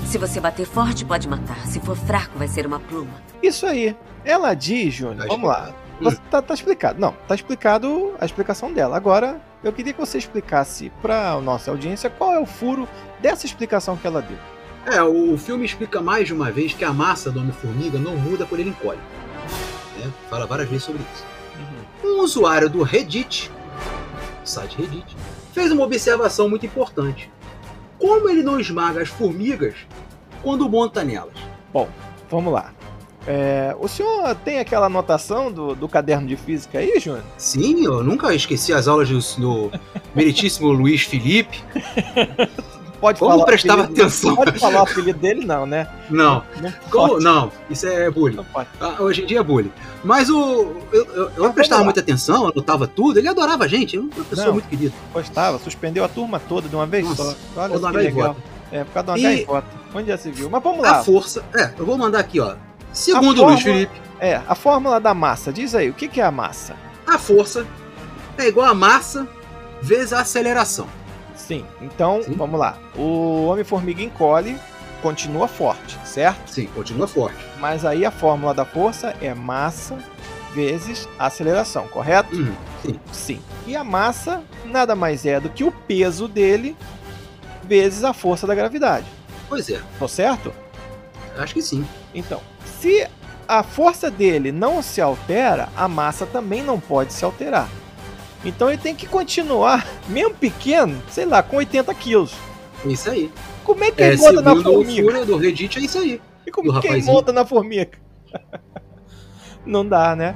Se 0.08 0.18
você 0.18 0.40
bater 0.40 0.66
forte, 0.66 1.06
pode 1.06 1.28
matar. 1.28 1.66
Se 1.68 1.80
for 1.80 1.96
fraco, 1.96 2.38
vai 2.38 2.48
ser 2.48 2.66
uma 2.66 2.80
pluma. 2.80 3.14
Isso 3.44 3.66
aí. 3.66 3.96
Ela 4.24 4.54
diz, 4.54 4.94
Júnior, 4.94 5.28
Tá 5.28 5.28
vamos 5.28 5.48
lá. 5.48 5.72
Você- 6.02 6.18
Tá, 6.30 6.42
tá 6.42 6.54
explicado. 6.54 7.00
Não, 7.00 7.14
tá 7.28 7.36
explicado 7.36 8.14
a 8.20 8.26
explicação 8.26 8.74
dela. 8.74 8.98
Agora, 8.98 9.40
eu 9.64 9.72
queria 9.72 9.94
que 9.94 10.00
você 10.00 10.18
explicasse 10.18 10.92
pra 11.02 11.40
nossa 11.42 11.72
audiência 11.72 12.10
qual 12.10 12.34
é 12.34 12.40
o 12.40 12.46
furo 12.46 12.88
dessa 13.22 13.46
explicação 13.46 13.96
que 13.96 14.06
ela 14.08 14.22
deu. 14.22 14.38
É, 14.88 15.02
o, 15.02 15.38
filme 15.38 15.66
explica 15.66 16.02
mais 16.02 16.28
de 16.28 16.34
uma 16.34 16.52
vez 16.52 16.74
que 16.74 16.84
a 16.84 16.92
massa 16.94 17.32
do 17.32 17.40
Homem-Formiga 17.40 17.98
não 17.98 18.16
muda 18.18 18.46
quando 18.46 18.62
ele 18.62 18.70
encolhe. 18.72 19.00
Né? 20.00 20.12
Fala 20.30 20.46
várias 20.46 20.68
vezes 20.70 20.84
sobre 20.84 21.02
isso. 21.14 21.24
Um 22.06 22.22
usuário 22.22 22.70
do 22.70 22.84
Reddit, 22.84 23.52
site 24.44 24.78
Reddit, 24.78 25.18
fez 25.52 25.72
uma 25.72 25.84
observação 25.84 26.48
muito 26.48 26.64
importante. 26.64 27.32
Como 27.98 28.30
ele 28.30 28.44
não 28.44 28.60
esmaga 28.60 29.02
as 29.02 29.10
formigas 29.10 29.74
quando 30.44 30.70
monta 30.70 31.04
nelas. 31.04 31.34
Bom, 31.74 31.90
vamos 32.30 32.54
lá. 32.54 32.72
É, 33.26 33.76
o 33.80 33.88
senhor 33.88 34.36
tem 34.46 34.60
aquela 34.60 34.86
anotação 34.86 35.52
do, 35.52 35.74
do 35.74 35.90
caderno 35.90 36.28
de 36.28 36.36
física 36.36 36.78
aí, 36.78 37.00
Júnior? 37.00 37.24
Sim, 37.40 37.84
eu 37.84 38.04
nunca 38.04 38.36
esqueci 38.36 38.72
as 38.72 38.88
aulas 38.88 39.10
do, 39.10 39.20
do 39.42 39.72
meritíssimo 40.14 40.70
Luiz 40.72 41.02
Felipe. 41.02 41.64
Pode 43.06 43.20
Como 43.20 43.32
falar 43.34 43.46
prestava 43.46 43.82
apelido- 43.84 44.02
atenção? 44.02 44.36
Pode 44.36 44.58
falar 44.60 44.80
o 44.80 44.84
apelido 44.84 45.20
dele, 45.20 45.46
não, 45.46 45.66
né? 45.68 45.88
Não, 46.10 46.44
Não 46.60 46.74
como, 46.90 47.08
pode. 47.10 47.24
não, 47.24 47.52
isso 47.70 47.86
é 47.88 48.10
bullying. 48.10 48.44
Ah, 48.82 48.96
hoje 49.00 49.22
em 49.22 49.26
dia 49.28 49.40
é 49.42 49.44
bullying. 49.44 49.72
Mas 50.04 50.28
o. 50.28 50.76
Eu, 50.92 51.06
eu, 51.14 51.32
eu 51.38 51.54
prestava 51.54 51.84
muita 51.84 52.00
atenção, 52.00 52.48
anotava 52.48 52.88
tudo, 52.88 53.20
ele 53.20 53.28
adorava 53.28 53.66
a 53.66 53.68
gente, 53.68 53.96
uma 54.00 54.10
pessoa 54.24 54.48
Não. 54.48 54.54
muito 54.54 54.68
querida. 54.68 54.92
Gostava, 55.14 55.60
suspendeu 55.60 56.04
a 56.04 56.08
turma 56.08 56.40
toda 56.40 56.68
de 56.68 56.76
uma 56.76 56.88
vez 56.88 57.06
Nossa, 57.08 57.38
só. 57.54 57.62
Olha 57.62 57.70
que 57.70 57.76
legal. 57.76 57.92
gaivota. 57.94 58.36
É, 58.72 58.84
por 58.84 58.94
causa 58.94 59.06
de 59.06 59.12
uma 59.12 59.18
E- 59.20 59.36
gaivota. 59.36 59.68
Onde 59.94 60.08
já 60.08 60.18
se 60.18 60.32
viu? 60.32 60.50
Mas 60.50 60.64
vamos 60.64 60.82
lá. 60.82 61.00
A 61.00 61.04
força. 61.04 61.44
É, 61.56 61.72
eu 61.78 61.86
vou 61.86 61.98
mandar 62.00 62.20
aqui, 62.20 62.40
ó. 62.40 62.56
Segundo 62.92 63.44
A 63.44 63.48
Luiz 63.48 63.62
fórmula- 63.62 63.62
Felipe, 63.62 64.02
É, 64.20 64.42
a 64.48 64.56
fórmula 64.56 65.00
da 65.00 65.14
massa. 65.14 65.54
Diz 65.54 65.76
aí, 65.76 65.90
o 65.92 65.94
que, 65.94 66.08
que 66.08 66.20
é 66.20 66.24
a 66.24 66.32
massa? 66.32 66.76
a 67.06 67.20
força 67.20 67.68
é 68.38 68.48
igual 68.48 68.68
a 68.68 68.74
massa 68.74 69.28
vezes 69.80 70.12
a 70.12 70.22
aceleração. 70.22 70.88
Sim, 71.46 71.64
então, 71.82 72.24
Sim. 72.24 72.34
vamos 72.34 72.60
lá. 72.60 72.78
O 72.96 73.46
Homem-Formiga 73.46 74.02
encolhe, 74.02 74.58
continua 75.02 75.48
forte, 75.48 76.00
certo? 76.04 76.50
Sim, 76.50 76.66
continua 76.68 77.08
forte. 77.08 77.38
Mas 77.60 77.86
aí 77.86 78.04
a 78.04 78.10
fórmula 78.10 78.52
da 78.54 78.66
força 78.66 79.16
é 79.22 79.34
massa 79.34 79.98
vezes 80.56 81.08
aceleração, 81.20 81.88
correto? 81.88 82.36
Uhum, 82.36 82.56
sim. 82.82 83.00
Sim. 83.12 83.42
E 83.68 83.76
a 83.76 83.84
massa 83.84 84.42
nada 84.66 84.96
mais 84.96 85.26
é 85.26 85.40
do 85.40 85.50
que 85.50 85.64
o 85.64 85.72
peso 85.72 86.28
dele 86.28 86.76
vezes 87.64 88.04
a 88.04 88.14
força 88.14 88.48
da 88.48 88.56
gravidade. 88.56 89.06
Pois 89.48 89.70
é, 89.70 89.80
Tô 90.00 90.08
certo? 90.08 90.52
acho 91.38 91.54
que 91.54 91.62
sim. 91.62 91.86
Então, 92.14 92.42
se 92.80 93.08
a 93.48 93.62
força 93.62 94.10
dele 94.10 94.52
não 94.52 94.82
se 94.82 95.00
altera, 95.02 95.70
a 95.76 95.88
massa 95.88 96.26
também 96.26 96.64
não 96.64 96.80
pode 96.80 97.14
se 97.14 97.24
alterar. 97.24 97.70
Então 98.46 98.70
ele 98.70 98.78
tem 98.78 98.96
que 98.96 99.08
continuar, 99.08 99.86
mesmo 100.08 100.36
pequeno, 100.36 101.02
sei 101.10 101.26
lá, 101.26 101.42
com 101.44 101.58
80 101.58 101.94
quilos. 101.96 102.34
É 102.86 102.90
isso 102.90 103.10
aí. 103.10 103.32
Como 103.64 103.84
é 103.84 103.92
que 103.92 104.04
É, 104.04 104.08
ele 104.10 104.18
monta 104.18 104.42
na 104.42 104.54
o 104.54 104.62
formiga? 104.64 105.04
Fúria 105.04 105.26
do 105.26 105.38
Reddit, 105.38 105.80
é 105.80 105.82
isso 105.82 105.98
aí. 105.98 106.22
E 106.46 106.52
como 106.52 106.72
do 106.72 106.80
que 106.80 106.88
ele 106.88 107.02
monta 107.04 107.34
na 107.34 107.44
formiga? 107.46 107.98
não 109.66 109.86
dá, 109.88 110.16
né? 110.16 110.36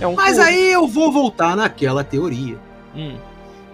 É 0.00 0.06
um 0.06 0.14
Mas 0.14 0.38
aí 0.38 0.72
eu 0.72 0.88
vou 0.88 1.12
voltar 1.12 1.54
naquela 1.54 2.02
teoria. 2.02 2.56
Hum, 2.94 3.16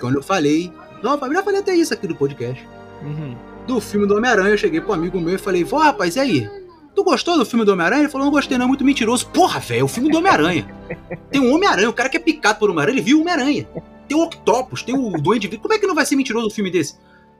Quando 0.01 0.16
eu 0.16 0.22
falei. 0.22 0.72
Não, 1.03 1.14
eu 1.16 1.33
já 1.33 1.43
falei 1.43 1.61
até 1.61 1.74
isso 1.74 1.95
aqui 1.95 2.09
no 2.09 2.14
podcast. 2.16 2.66
uhum. 3.03 3.37
Do 3.66 3.81
filme 3.83 4.07
do 4.07 4.16
Homem-Aranha, 4.16 4.49
eu 4.51 4.59
cheguei 4.59 4.81
pro 4.81 4.95
amigo 4.95 5.20
meu 5.20 5.35
e 5.35 5.39
falei, 5.39 5.62
vó, 5.62 5.76
rapaz, 5.79 6.16
e 6.16 6.20
aí? 6.20 6.51
Tu 6.99 7.05
gostou 7.05 7.38
do 7.38 7.46
filme 7.46 7.64
do 7.64 7.70
Homem-Aranha? 7.74 8.03
Ele 8.03 8.09
falou, 8.11 8.24
não 8.24 8.32
gostei, 8.32 8.59
não, 8.59 8.64
é 8.64 8.68
muito 8.68 8.84
mentiroso. 8.84 9.28
Porra, 9.28 9.61
velho, 9.61 9.82
é 9.82 9.84
o 9.84 9.88
filme 9.88 10.11
do 10.11 10.18
Homem-Aranha. 10.18 10.66
Tem 11.30 11.40
um 11.40 11.55
Homem-Aranha, 11.55 11.88
o 11.88 11.92
cara 11.92 12.09
que 12.09 12.16
é 12.16 12.20
picado 12.20 12.59
por 12.59 12.70
Homem-Aranha, 12.70 12.96
ele 12.96 13.03
viu 13.05 13.18
o 13.18 13.20
Homem-Aranha. 13.20 13.68
Tem 14.09 14.18
o 14.18 14.24
Octopus, 14.24 14.82
tem 14.82 14.96
o 14.96 15.12
Duende. 15.12 15.46
Como 15.59 15.72
é 15.72 15.78
que 15.78 15.86
não 15.86 15.94
vai 15.94 16.05
ser 16.05 16.16
mentiroso 16.16 16.49
um 16.49 16.51
filme 16.51 16.72
desse? 16.72 16.94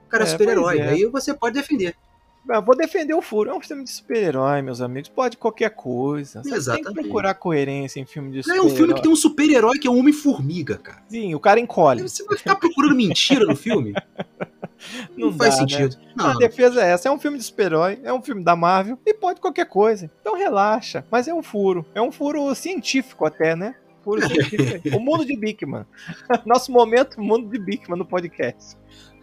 O 0.07 0.11
cara 0.11 0.23
é, 0.23 0.27
É, 0.29 0.31
super-herói, 0.31 0.79
é. 0.79 0.89
aí 0.91 1.07
você 1.07 1.35
pode 1.35 1.55
defender. 1.57 1.97
Ah, 2.49 2.61
vou 2.61 2.77
defender 2.77 3.15
o 3.15 3.21
furo. 3.21 3.51
É 3.51 3.55
um 3.55 3.61
filme 3.61 3.83
de 3.83 3.91
super-herói, 3.91 4.63
meus 4.63 4.81
amigos. 4.81 5.09
Pode 5.09 5.37
qualquer 5.37 5.71
coisa. 5.71 6.35
Você 6.39 6.43
tem 6.45 6.53
que 6.53 6.57
Exatamente. 6.59 6.95
procurar 6.95 7.35
coerência 7.35 7.99
em 7.99 8.07
filme 8.07 8.31
de 8.31 8.39
É 8.39 8.43
super-herói. 8.45 8.67
um 8.67 8.77
filme 8.77 8.95
que 8.95 9.03
tem 9.03 9.11
um 9.11 9.17
super-herói 9.17 9.79
que 9.81 9.89
é 9.89 9.91
um 9.91 9.99
Homem-Formiga, 9.99 10.77
cara. 10.79 11.03
Sim, 11.09 11.35
o 11.35 11.41
cara 11.41 11.59
encolhe. 11.59 12.03
Você 12.03 12.23
vai 12.25 12.39
ficar 12.39 12.55
procurando 12.55 12.95
mentira 12.95 13.45
no 13.45 13.57
filme? 13.57 13.93
Não, 15.17 15.31
Não, 15.31 15.33
faz 15.39 15.57
dá, 15.57 15.63
né? 15.63 15.69
sentido. 15.69 15.97
A 16.19 16.23
Não, 16.29 16.39
defesa 16.39 16.83
é 16.85 16.91
essa. 16.91 17.09
É 17.09 17.13
um 17.13 17.19
filme 17.19 17.39
de 17.39 17.45
super-herói, 17.45 18.01
é 18.05 18.13
um 18.13 18.23
filme 18.23 18.43
da 18.45 18.55
Marvel 18.57 18.99
e 19.05 19.15
pode 19.15 19.41
qualquer 19.41 19.67
coisa. 19.67 20.11
Então 20.21 20.37
relaxa. 20.37 21.05
Mas 21.11 21.29
é 21.29 21.35
um 21.35 21.43
furo. 21.43 21.85
É 21.95 22.01
um 22.03 22.13
furo 22.13 22.55
científico 22.55 23.25
até, 23.27 23.55
né? 23.57 23.75
Furo 24.05 24.27
científico. 24.27 24.89
o 24.97 25.01
mundo 25.01 25.25
de 25.25 25.37
Bickman. 25.37 25.85
Nosso 26.47 26.71
momento, 26.73 27.21
mundo 27.21 27.49
de 27.51 27.59
Bickman 27.59 27.99
no 27.99 28.07
podcast. 28.07 28.77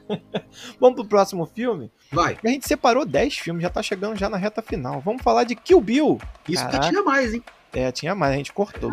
Vamos 0.79 0.95
pro 0.95 1.05
próximo 1.05 1.45
filme? 1.47 1.91
vai. 2.11 2.37
A 2.43 2.47
gente 2.47 2.67
separou 2.67 3.05
10 3.05 3.37
filmes, 3.39 3.63
já 3.63 3.69
tá 3.69 3.81
chegando 3.81 4.15
já 4.17 4.29
na 4.29 4.37
reta 4.37 4.61
final. 4.61 5.01
Vamos 5.01 5.23
falar 5.23 5.43
de 5.45 5.55
Kill 5.55 5.81
Bill. 5.81 6.19
Isso 6.47 6.63
que 6.65 6.71
Caraca. 6.71 6.89
tinha 6.89 7.01
mais, 7.03 7.33
hein? 7.33 7.43
É, 7.73 7.91
tinha 7.91 8.13
mais, 8.15 8.33
a 8.33 8.37
gente 8.37 8.53
cortou. 8.53 8.91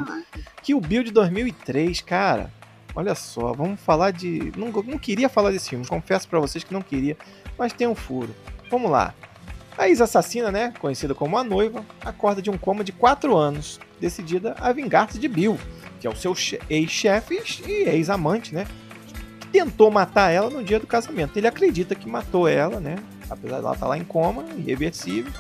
Kill 0.62 0.80
Bill 0.80 1.04
de 1.04 1.12
2003, 1.12 2.00
cara. 2.00 2.50
Olha 2.94 3.14
só, 3.14 3.52
vamos 3.52 3.80
falar 3.80 4.10
de. 4.10 4.52
Não, 4.56 4.68
não 4.70 4.98
queria 4.98 5.28
falar 5.28 5.50
desse 5.50 5.70
filme, 5.70 5.86
confesso 5.86 6.28
pra 6.28 6.38
vocês 6.40 6.62
que 6.62 6.72
não 6.74 6.82
queria, 6.82 7.16
mas 7.58 7.72
tem 7.72 7.86
um 7.86 7.94
furo. 7.94 8.34
Vamos 8.70 8.90
lá. 8.90 9.14
A 9.78 9.88
ex-assassina, 9.88 10.52
né, 10.52 10.74
conhecida 10.78 11.14
como 11.14 11.38
a 11.38 11.42
noiva, 11.42 11.82
acorda 12.04 12.42
de 12.42 12.50
um 12.50 12.58
coma 12.58 12.84
de 12.84 12.92
4 12.92 13.34
anos, 13.34 13.80
decidida 13.98 14.54
a 14.60 14.70
vingar-se 14.70 15.18
de 15.18 15.26
Bill, 15.26 15.58
que 15.98 16.06
é 16.06 16.10
o 16.10 16.14
seu 16.16 16.34
che- 16.34 16.60
ex-chefe 16.68 17.40
e 17.66 17.88
ex-amante, 17.88 18.54
né, 18.54 18.66
que 19.40 19.46
tentou 19.48 19.90
matar 19.90 20.30
ela 20.30 20.50
no 20.50 20.62
dia 20.62 20.78
do 20.78 20.86
casamento. 20.86 21.38
Ele 21.38 21.46
acredita 21.46 21.94
que 21.94 22.06
matou 22.06 22.46
ela, 22.46 22.78
né, 22.80 22.96
apesar 23.30 23.56
dela 23.62 23.72
estar 23.72 23.86
lá 23.86 23.96
em 23.96 24.04
coma, 24.04 24.44
irreversível, 24.58 25.32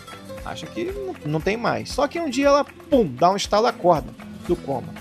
acha 0.46 0.66
que 0.66 0.84
não, 0.86 1.14
não 1.32 1.40
tem 1.40 1.58
mais. 1.58 1.90
Só 1.90 2.08
que 2.08 2.18
um 2.18 2.30
dia 2.30 2.46
ela, 2.46 2.64
pum, 2.64 3.04
dá 3.14 3.30
um 3.30 3.36
estalo 3.36 3.66
acorda 3.66 4.08
do 4.48 4.56
coma. 4.56 4.94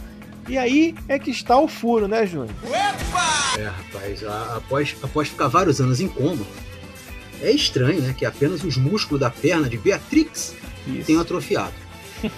E 0.47 0.57
aí 0.57 0.95
é 1.07 1.17
que 1.19 1.31
está 1.31 1.57
o 1.57 1.67
furo, 1.67 2.07
né, 2.07 2.25
Júnior? 2.25 2.49
É, 3.57 3.65
rapaz, 3.65 4.23
após, 4.55 4.95
após 5.03 5.27
ficar 5.29 5.47
vários 5.47 5.79
anos 5.79 5.99
em 5.99 6.07
coma, 6.07 6.45
é 7.41 7.51
estranho, 7.51 8.01
né? 8.01 8.13
Que 8.17 8.25
apenas 8.25 8.63
os 8.63 8.77
músculos 8.77 9.19
da 9.19 9.29
perna 9.29 9.67
de 9.67 9.77
Beatrix 9.77 10.55
Isso. 10.87 11.05
tenham 11.05 11.21
atrofiado. 11.21 11.73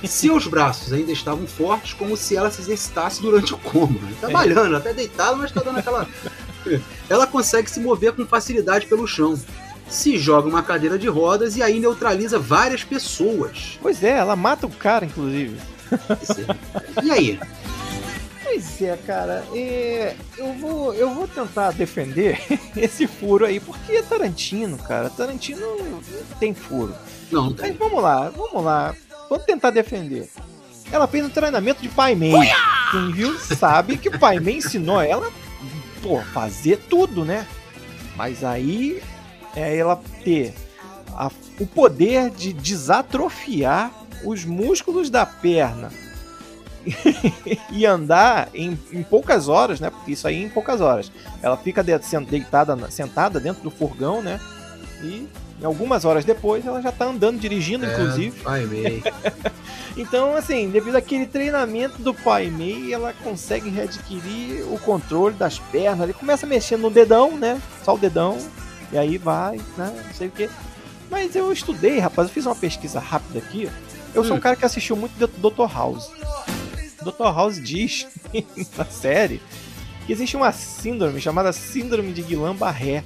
Seus 0.05 0.47
braços 0.47 0.93
ainda 0.93 1.11
estavam 1.11 1.45
fortes, 1.45 1.93
como 1.93 2.15
se 2.15 2.35
ela 2.37 2.49
se 2.49 2.61
exercitasse 2.61 3.21
durante 3.21 3.53
o 3.53 3.57
coma. 3.57 3.99
né? 4.01 4.13
Trabalhando, 4.19 4.75
até 4.75 4.93
deitada, 4.93 5.35
mas 5.35 5.51
tá 5.51 5.61
dando 5.61 5.79
aquela. 5.79 6.07
Ela 7.09 7.27
consegue 7.27 7.69
se 7.69 7.81
mover 7.81 8.13
com 8.13 8.25
facilidade 8.25 8.85
pelo 8.87 9.05
chão. 9.05 9.37
Se 9.89 10.17
joga 10.17 10.47
uma 10.47 10.63
cadeira 10.63 10.97
de 10.97 11.07
rodas 11.09 11.57
e 11.57 11.61
aí 11.61 11.77
neutraliza 11.77 12.39
várias 12.39 12.85
pessoas. 12.85 13.77
Pois 13.81 14.01
é, 14.01 14.17
ela 14.17 14.35
mata 14.35 14.65
o 14.65 14.69
cara, 14.69 15.03
inclusive. 15.05 15.57
E 17.03 17.11
aí? 17.11 17.39
Pois 18.53 18.81
é, 18.83 18.95
cara, 18.97 19.43
é, 19.55 20.15
eu, 20.37 20.53
vou, 20.53 20.93
eu 20.93 21.11
vou 21.11 21.27
tentar 21.27 21.71
defender 21.71 22.39
esse 22.77 23.07
furo 23.07 23.45
aí, 23.47 23.59
porque 23.59 23.93
é 23.93 24.01
Tarantino, 24.03 24.77
cara. 24.77 25.09
Tarantino 25.09 25.59
não 25.59 25.99
tem 26.39 26.53
furo. 26.53 26.93
Não, 27.31 27.45
não 27.45 27.49
Mas 27.51 27.61
tem. 27.61 27.71
vamos 27.73 28.03
lá, 28.03 28.29
vamos 28.29 28.63
lá. 28.63 28.95
Vamos 29.27 29.45
tentar 29.45 29.71
defender. 29.71 30.29
Ela 30.91 31.07
fez 31.07 31.25
um 31.25 31.29
treinamento 31.29 31.81
de 31.81 31.89
Pai 31.89 32.13
Mei. 32.13 32.33
Quem 32.91 33.11
viu 33.11 33.35
sabe 33.39 33.97
que 33.97 34.09
o 34.09 34.19
Pai 34.19 34.39
Mei 34.39 34.57
ensinou 34.57 35.01
ela 35.01 35.31
pô, 36.03 36.21
fazer 36.33 36.77
tudo, 36.87 37.25
né? 37.25 37.47
Mas 38.15 38.43
aí 38.43 39.01
é 39.55 39.75
ela 39.75 39.99
ter 40.23 40.53
a- 41.15 41.31
o 41.59 41.65
poder 41.65 42.29
de 42.29 42.53
desatrofiar 42.53 43.91
os 44.23 44.45
músculos 44.45 45.09
da 45.09 45.25
perna 45.25 45.89
e 47.71 47.85
andar 47.85 48.49
em, 48.53 48.77
em 48.91 49.03
poucas 49.03 49.47
horas, 49.47 49.79
né? 49.79 49.89
Porque 49.89 50.11
isso 50.11 50.27
aí 50.27 50.43
em 50.43 50.49
poucas 50.49 50.81
horas. 50.81 51.11
Ela 51.41 51.57
fica 51.57 51.83
de- 51.83 51.97
deitada, 52.29 52.77
sentada 52.91 53.39
dentro 53.39 53.63
do 53.63 53.71
furgão, 53.71 54.21
né? 54.21 54.39
E 55.01 55.27
algumas 55.63 56.03
horas 56.05 56.23
depois 56.25 56.65
ela 56.65 56.81
já 56.81 56.91
tá 56.91 57.05
andando, 57.05 57.39
dirigindo, 57.39 57.85
inclusive. 57.85 58.39
É, 58.39 58.43
Pai 58.43 58.65
Mei. 58.65 59.03
Então, 59.95 60.35
assim, 60.35 60.71
devido 60.71 60.95
àquele 60.95 61.27
treinamento 61.27 62.01
do 62.01 62.15
Pai 62.15 62.47
Mei, 62.49 62.91
ela 62.91 63.13
consegue 63.23 63.69
readquirir 63.69 64.65
o 64.73 64.79
controle 64.79 65.35
das 65.35 65.59
pernas. 65.59 66.01
Ele 66.05 66.13
começa 66.13 66.47
mexendo 66.47 66.81
no 66.81 66.89
dedão, 66.89 67.37
né? 67.37 67.61
Só 67.83 67.93
o 67.93 67.97
dedão. 67.99 68.39
E 68.91 68.97
aí 68.97 69.19
vai, 69.19 69.57
né? 69.77 69.93
Não 70.07 70.13
sei 70.15 70.29
o 70.29 70.31
quê. 70.31 70.49
Mas 71.11 71.35
eu 71.35 71.53
estudei, 71.53 71.99
rapaz, 71.99 72.27
eu 72.27 72.33
fiz 72.33 72.47
uma 72.47 72.55
pesquisa 72.55 72.99
rápida 72.99 73.37
aqui. 73.37 73.69
Eu 74.15 74.23
sou 74.23 74.33
um 74.33 74.37
Hum. 74.39 74.41
cara 74.41 74.55
que 74.55 74.65
assistiu 74.65 74.95
muito 74.95 75.13
do 75.15 75.49
Dr. 75.51 75.71
House. 75.71 76.09
Dr. 77.03 77.23
House 77.35 77.61
diz 77.61 78.07
na 78.77 78.85
série 78.85 79.41
que 80.05 80.11
existe 80.13 80.35
uma 80.35 80.51
síndrome 80.51 81.21
chamada 81.21 81.53
Síndrome 81.53 82.11
de 82.13 82.21
Guillain-Barré 82.21 83.03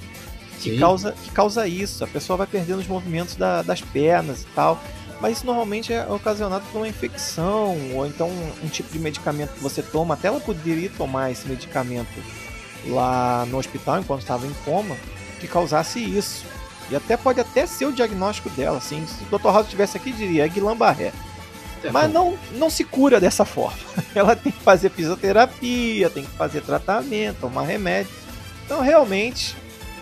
que 0.59 0.71
Sim. 0.71 0.79
causa, 0.79 1.11
que 1.11 1.29
causa 1.31 1.67
isso. 1.67 2.03
A 2.03 2.07
pessoa 2.07 2.35
vai 2.37 2.47
perdendo 2.47 2.79
os 2.79 2.87
movimentos 2.87 3.35
da- 3.35 3.61
das 3.61 3.79
pernas 3.81 4.41
e 4.41 4.45
tal. 4.55 4.81
Mas 5.21 5.37
isso 5.37 5.45
normalmente 5.45 5.91
é 5.93 6.05
ocasionado 6.07 6.63
por 6.71 6.79
uma 6.79 6.87
infecção 6.87 7.75
ou 7.93 8.05
então 8.07 8.27
um, 8.29 8.51
um 8.65 8.67
tipo 8.67 8.91
de 8.91 8.97
medicamento 8.99 9.53
que 9.53 9.59
você 9.61 9.81
toma. 9.83 10.13
Até 10.15 10.27
ela 10.29 10.39
poderia 10.39 10.89
tomar 10.97 11.31
esse 11.31 11.47
medicamento 11.47 12.09
lá 12.87 13.45
no 13.47 13.57
hospital 13.57 13.99
enquanto 13.99 14.21
estava 14.21 14.45
em 14.47 14.53
coma 14.65 14.95
que 15.39 15.47
causasse 15.47 15.99
isso. 15.99 16.43
E 16.89 16.95
até 16.95 17.17
pode 17.17 17.39
até 17.39 17.65
ser 17.67 17.85
o 17.85 17.91
diagnóstico 17.91 18.49
dela, 18.51 18.77
assim. 18.77 19.05
Se 19.05 19.23
o 19.31 19.37
Dr. 19.37 19.47
House 19.47 19.65
estivesse 19.65 19.97
aqui, 19.97 20.11
diria 20.11 20.45
é 20.45 20.47
Guillain-Barré. 20.49 21.11
É, 21.83 21.91
Mas 21.91 22.11
não, 22.11 22.37
não 22.53 22.69
se 22.69 22.83
cura 22.83 23.19
dessa 23.19 23.45
forma. 23.45 23.77
Ela 24.15 24.35
tem 24.35 24.51
que 24.51 24.61
fazer 24.63 24.89
fisioterapia, 24.89 26.09
tem 26.09 26.23
que 26.23 26.31
fazer 26.31 26.61
tratamento, 26.61 27.37
tomar 27.41 27.63
remédio. 27.63 28.11
Então, 28.65 28.81
realmente, 28.81 29.55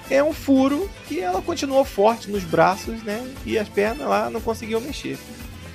é 0.10 0.24
um 0.24 0.34
furo 0.34 0.90
que 1.08 1.20
ela 1.20 1.42
continuou 1.42 1.86
forte 1.86 2.30
nos 2.32 2.44
braços, 2.44 3.04
né? 3.04 3.24
E 3.46 3.58
as 3.60 3.70
pernas 3.70 4.08
lá 4.08 4.30
não 4.30 4.42
conseguiu 4.42 4.80
mexer. 4.82 5.18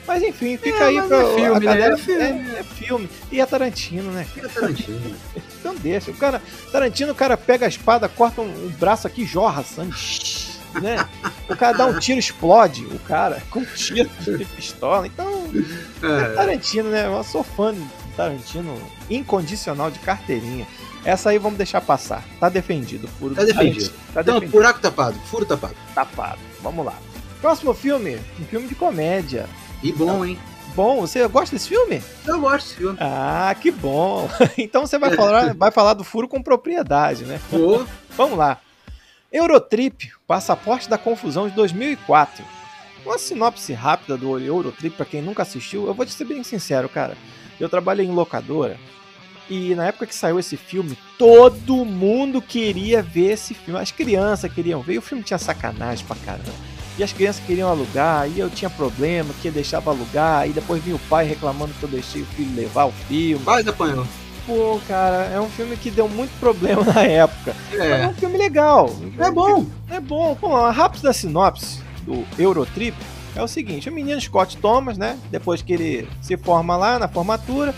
Mas 0.07 0.23
enfim, 0.25 0.57
fica 0.57 0.77
É, 0.79 0.83
aí 0.89 1.03
pra 1.03 1.23
é 1.23 1.35
filme, 1.35 1.47
a 1.57 1.61
né? 1.61 1.67
galera. 1.67 1.95
É 1.95 1.97
filme. 1.97 2.23
É, 2.23 2.59
é 2.59 2.65
filme. 2.65 3.09
E 3.31 3.41
é 3.41 3.47
Tarantino, 3.47 4.11
né? 4.11 4.27
É 4.37 4.49
Tarantino. 4.49 5.01
Então 5.61 5.75
deixa. 5.75 6.11
O 6.11 6.15
cara, 6.15 6.41
Tarantino, 6.73 7.13
o 7.13 7.15
cara 7.15 7.37
pega 7.37 7.67
a 7.67 7.69
espada, 7.69 8.09
corta 8.09 8.41
um, 8.41 8.47
um 8.47 8.71
braço 8.71 9.07
aqui, 9.07 9.25
jorra 9.27 9.63
sangue. 9.63 9.95
Né? 10.81 11.05
O 11.49 11.57
cara 11.57 11.77
dá 11.77 11.85
um 11.85 11.99
tiro, 11.99 12.21
explode 12.21 12.85
o 12.87 12.99
cara 13.01 13.43
com 13.51 13.59
um 13.59 13.65
tiro 13.65 14.09
de 14.39 14.45
pistola. 14.45 15.05
Então, 15.05 15.40
é 16.03 16.07
É, 16.07 16.35
Tarantino, 16.35 16.91
né? 16.91 17.07
Eu 17.07 17.23
sou 17.25 17.43
fã 17.43 17.75
de 17.75 17.83
Tarantino 18.17 18.77
incondicional 19.09 19.91
de 19.91 19.99
carteirinha. 20.01 20.67
Essa 21.05 21.31
aí 21.31 21.39
vamos 21.39 21.57
deixar 21.57 21.81
passar. 21.81 22.23
Tá 22.39 22.49
defendido. 22.49 23.09
Furo 23.09 23.35
Tá 23.35 23.41
do 23.43 23.47
defendido. 23.47 23.91
Tá 24.13 24.21
então, 24.21 24.35
defendido. 24.35 24.51
buraco 24.53 24.81
tapado, 24.81 25.19
furo 25.27 25.47
tapado. 25.47 25.75
Tapado. 25.95 26.39
Vamos 26.63 26.85
lá. 26.85 26.95
Próximo 27.41 27.73
filme, 27.73 28.19
um 28.39 28.45
filme 28.45 28.69
de 28.69 28.75
comédia. 28.75 29.47
E 29.83 29.91
bom, 29.93 30.25
hein? 30.25 30.39
Bom, 30.77 31.01
você 31.01 31.27
gosta 31.27 31.57
desse 31.57 31.69
filme? 31.69 32.03
Eu 32.27 32.39
gosto 32.41 32.67
desse 32.67 32.75
filme. 32.77 32.99
Ah, 33.01 33.55
que 33.59 33.71
bom. 33.71 34.29
Então 34.59 34.87
você 34.87 34.99
vai 34.99 35.17
falar, 35.17 35.55
vai 35.57 35.71
falar 35.71 35.95
do 35.95 36.05
furo 36.05 36.29
com 36.29 36.43
propriedade, 36.43 37.25
né? 37.25 37.41
Pô, 37.51 37.83
Vamos 38.17 38.37
lá. 38.39 38.59
Eurotrip, 39.33 40.11
Passaporte 40.27 40.89
da 40.89 40.99
Confusão 40.99 41.49
de 41.49 41.55
2004. 41.55 42.45
Uma 43.05 43.19
sinopse 43.19 43.73
rápida 43.73 44.17
do 44.17 44.39
Eurotrip, 44.39 44.97
pra 44.97 45.07
quem 45.07 45.23
nunca 45.23 45.43
assistiu, 45.43 45.87
eu 45.87 45.95
vou 45.95 46.05
te 46.07 46.13
ser 46.13 46.25
bem 46.25 46.43
sincero, 46.45 46.89
cara. 46.89 47.17
Eu 47.59 47.69
trabalhei 47.69 48.07
em 48.07 48.11
locadora 48.13 48.77
e 49.49 49.75
na 49.75 49.87
época 49.87 50.07
que 50.07 50.15
saiu 50.15 50.39
esse 50.39 50.57
filme, 50.57 50.97
todo 51.19 51.85
mundo 51.85 52.41
queria 52.41 53.03
ver 53.03 53.33
esse 53.33 53.53
filme. 53.53 53.81
As 53.81 53.91
crianças 53.91 54.53
queriam 54.53 54.81
ver, 54.81 54.95
e 54.95 54.99
o 54.99 55.03
filme 55.03 55.25
tinha 55.25 55.39
sacanagem 55.39 56.07
pra 56.07 56.15
caramba. 56.25 56.53
E 56.97 57.03
as 57.03 57.13
crianças 57.13 57.43
queriam 57.45 57.69
alugar, 57.69 58.29
e 58.31 58.39
eu 58.39 58.49
tinha 58.49 58.71
problema, 58.71 59.33
que 59.43 59.51
deixava 59.51 59.91
alugar, 59.91 60.49
e 60.49 60.53
depois 60.53 60.83
vinha 60.83 60.95
o 60.95 61.01
pai 61.01 61.25
reclamando 61.27 61.73
que 61.75 61.83
eu 61.83 61.89
deixei 61.89 62.23
o 62.23 62.27
filho 62.27 62.55
levar 62.55 62.85
o 62.85 62.93
filme. 62.93 63.45
quase 63.45 63.69
apanhou. 63.69 64.07
Pô, 64.47 64.81
cara, 64.87 65.25
é 65.35 65.41
um 65.41 65.49
filme 65.51 65.77
que 65.77 65.91
deu 65.91 66.09
muito 66.09 66.31
problema 66.39 66.85
na 66.95 67.03
época. 67.03 67.57
Mas 67.71 67.81
é 67.81 68.03
É, 68.03 68.07
um 68.09 68.15
filme 68.15 68.39
legal. 68.39 68.89
é 69.19 69.31
bom. 69.31 69.67
É 69.91 69.99
bom. 70.01 70.37
Bom, 70.41 70.57
a 70.57 70.71
rápida 70.71 71.13
sinopse 71.13 71.81
do 72.05 72.25
Eurotrip 72.39 72.97
é 73.35 73.43
o 73.43 73.49
seguinte: 73.49 73.89
o 73.89 73.93
menino 73.93 74.21
Scott 74.21 74.57
Thomas, 74.57 74.97
né? 74.99 75.19
Depois 75.31 75.63
que 75.63 75.73
ele 75.73 76.09
se 76.21 76.37
forma 76.37 76.77
lá 76.77 76.99
na 76.99 77.09
formatura, 77.09 77.75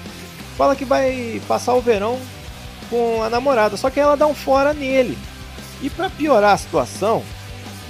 fala 0.57 0.77
que 0.77 0.85
vai 0.85 1.41
passar 1.49 1.75
o 1.75 1.81
verão 1.81 2.19
com 2.91 3.23
a 3.23 3.31
namorada, 3.31 3.77
só 3.77 3.89
que 3.91 3.99
ela 4.01 4.17
dá 4.17 4.27
um 4.27 4.35
fora 4.35 4.73
nele. 4.73 5.17
E 5.83 5.89
pra 5.91 6.09
piorar 6.11 6.55
a 6.55 6.59
situação, 6.59 7.23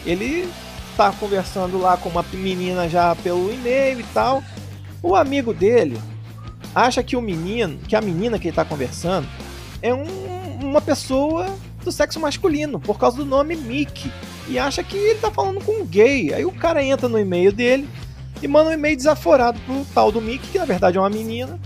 ele 0.06 0.48
tá 0.96 1.12
conversando 1.12 1.78
lá 1.78 1.96
com 1.96 2.08
uma 2.08 2.24
menina 2.32 2.88
já 2.88 3.14
pelo 3.16 3.52
e-mail 3.52 4.00
e 4.00 4.04
tal. 4.14 4.42
O 5.02 5.16
amigo 5.16 5.52
dele 5.52 6.00
acha 6.74 7.02
que 7.02 7.16
o 7.16 7.20
menino, 7.20 7.78
que 7.86 7.96
a 7.96 8.00
menina 8.00 8.38
que 8.38 8.48
ele 8.48 8.54
tá 8.56 8.64
conversando 8.64 9.26
é 9.82 9.92
um- 9.92 10.58
uma 10.62 10.80
pessoa 10.80 11.46
do 11.84 11.90
sexo 11.90 12.20
masculino, 12.20 12.78
por 12.78 12.98
causa 12.98 13.16
do 13.16 13.24
nome 13.24 13.56
Mickey. 13.56 14.10
E 14.48 14.58
acha 14.58 14.82
que 14.82 14.96
ele 14.96 15.18
tá 15.18 15.30
falando 15.30 15.64
com 15.64 15.82
um 15.82 15.86
gay. 15.86 16.32
Aí 16.34 16.44
o 16.44 16.52
cara 16.52 16.82
entra 16.82 17.08
no 17.08 17.18
e-mail 17.18 17.52
dele 17.52 17.88
e 18.42 18.48
manda 18.48 18.70
um 18.70 18.74
e-mail 18.74 18.96
desaforado 18.96 19.58
pro 19.60 19.86
tal 19.94 20.10
do 20.10 20.20
Mickey, 20.20 20.48
que 20.50 20.58
na 20.58 20.64
verdade 20.64 20.98
é 20.98 21.00
uma 21.00 21.10
menina. 21.10 21.58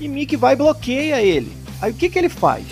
E 0.00 0.08
Mickey 0.08 0.36
vai 0.36 0.54
e 0.54 0.56
bloqueia 0.56 1.20
ele. 1.20 1.52
Aí 1.80 1.90
o 1.90 1.94
que, 1.94 2.08
que 2.08 2.18
ele 2.18 2.28
faz? 2.28 2.64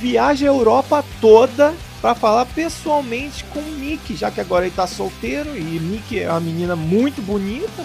Viaja 0.00 0.46
a 0.46 0.48
Europa 0.48 1.04
toda 1.20 1.74
para 2.00 2.14
falar 2.14 2.46
pessoalmente 2.46 3.44
com 3.44 3.58
o 3.58 3.72
Mickey, 3.72 4.16
já 4.16 4.30
que 4.30 4.40
agora 4.40 4.66
ele 4.66 4.74
tá 4.74 4.86
solteiro 4.86 5.56
e 5.56 5.80
Mickey 5.80 6.20
é 6.20 6.30
uma 6.30 6.40
menina 6.40 6.76
muito 6.76 7.20
bonita. 7.20 7.84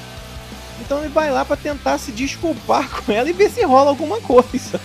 Então 0.80 0.99
ele 0.99 1.09
vai 1.09 1.32
lá 1.32 1.45
para 1.45 1.57
tentar 1.57 1.97
se 1.97 2.11
desculpar 2.11 2.89
com 3.03 3.11
ela 3.11 3.30
e 3.30 3.34
ver 3.34 3.49
se 3.49 3.63
rola 3.63 3.89
alguma 3.89 4.19
coisa 4.22 4.80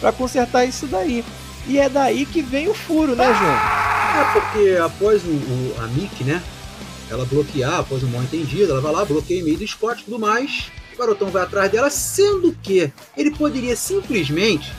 para 0.00 0.12
consertar 0.12 0.64
isso 0.64 0.86
daí. 0.86 1.24
E 1.68 1.78
é 1.78 1.88
daí 1.88 2.24
que 2.26 2.42
vem 2.42 2.68
o 2.68 2.74
furo, 2.74 3.14
né, 3.16 3.26
João? 3.34 3.56
É 4.20 4.32
porque 4.32 4.76
após 4.78 5.22
o, 5.24 5.28
o- 5.28 5.74
a 5.82 5.86
Mickey, 5.88 6.24
né? 6.24 6.42
Ela 7.10 7.24
bloquear, 7.24 7.80
após 7.80 8.02
o 8.02 8.06
mal 8.08 8.22
entendido, 8.22 8.72
ela 8.72 8.80
vai 8.80 8.92
lá, 8.92 9.04
bloqueia 9.04 9.40
o 9.40 9.42
e-mail 9.42 9.58
do 9.58 9.66
Scott 9.68 10.00
e 10.00 10.04
tudo 10.04 10.18
mais. 10.18 10.70
O 10.94 10.98
garotão 10.98 11.28
vai 11.28 11.42
atrás 11.42 11.70
dela, 11.70 11.90
sendo 11.90 12.56
que 12.62 12.90
ele 13.16 13.30
poderia 13.30 13.76
simplesmente 13.76 14.72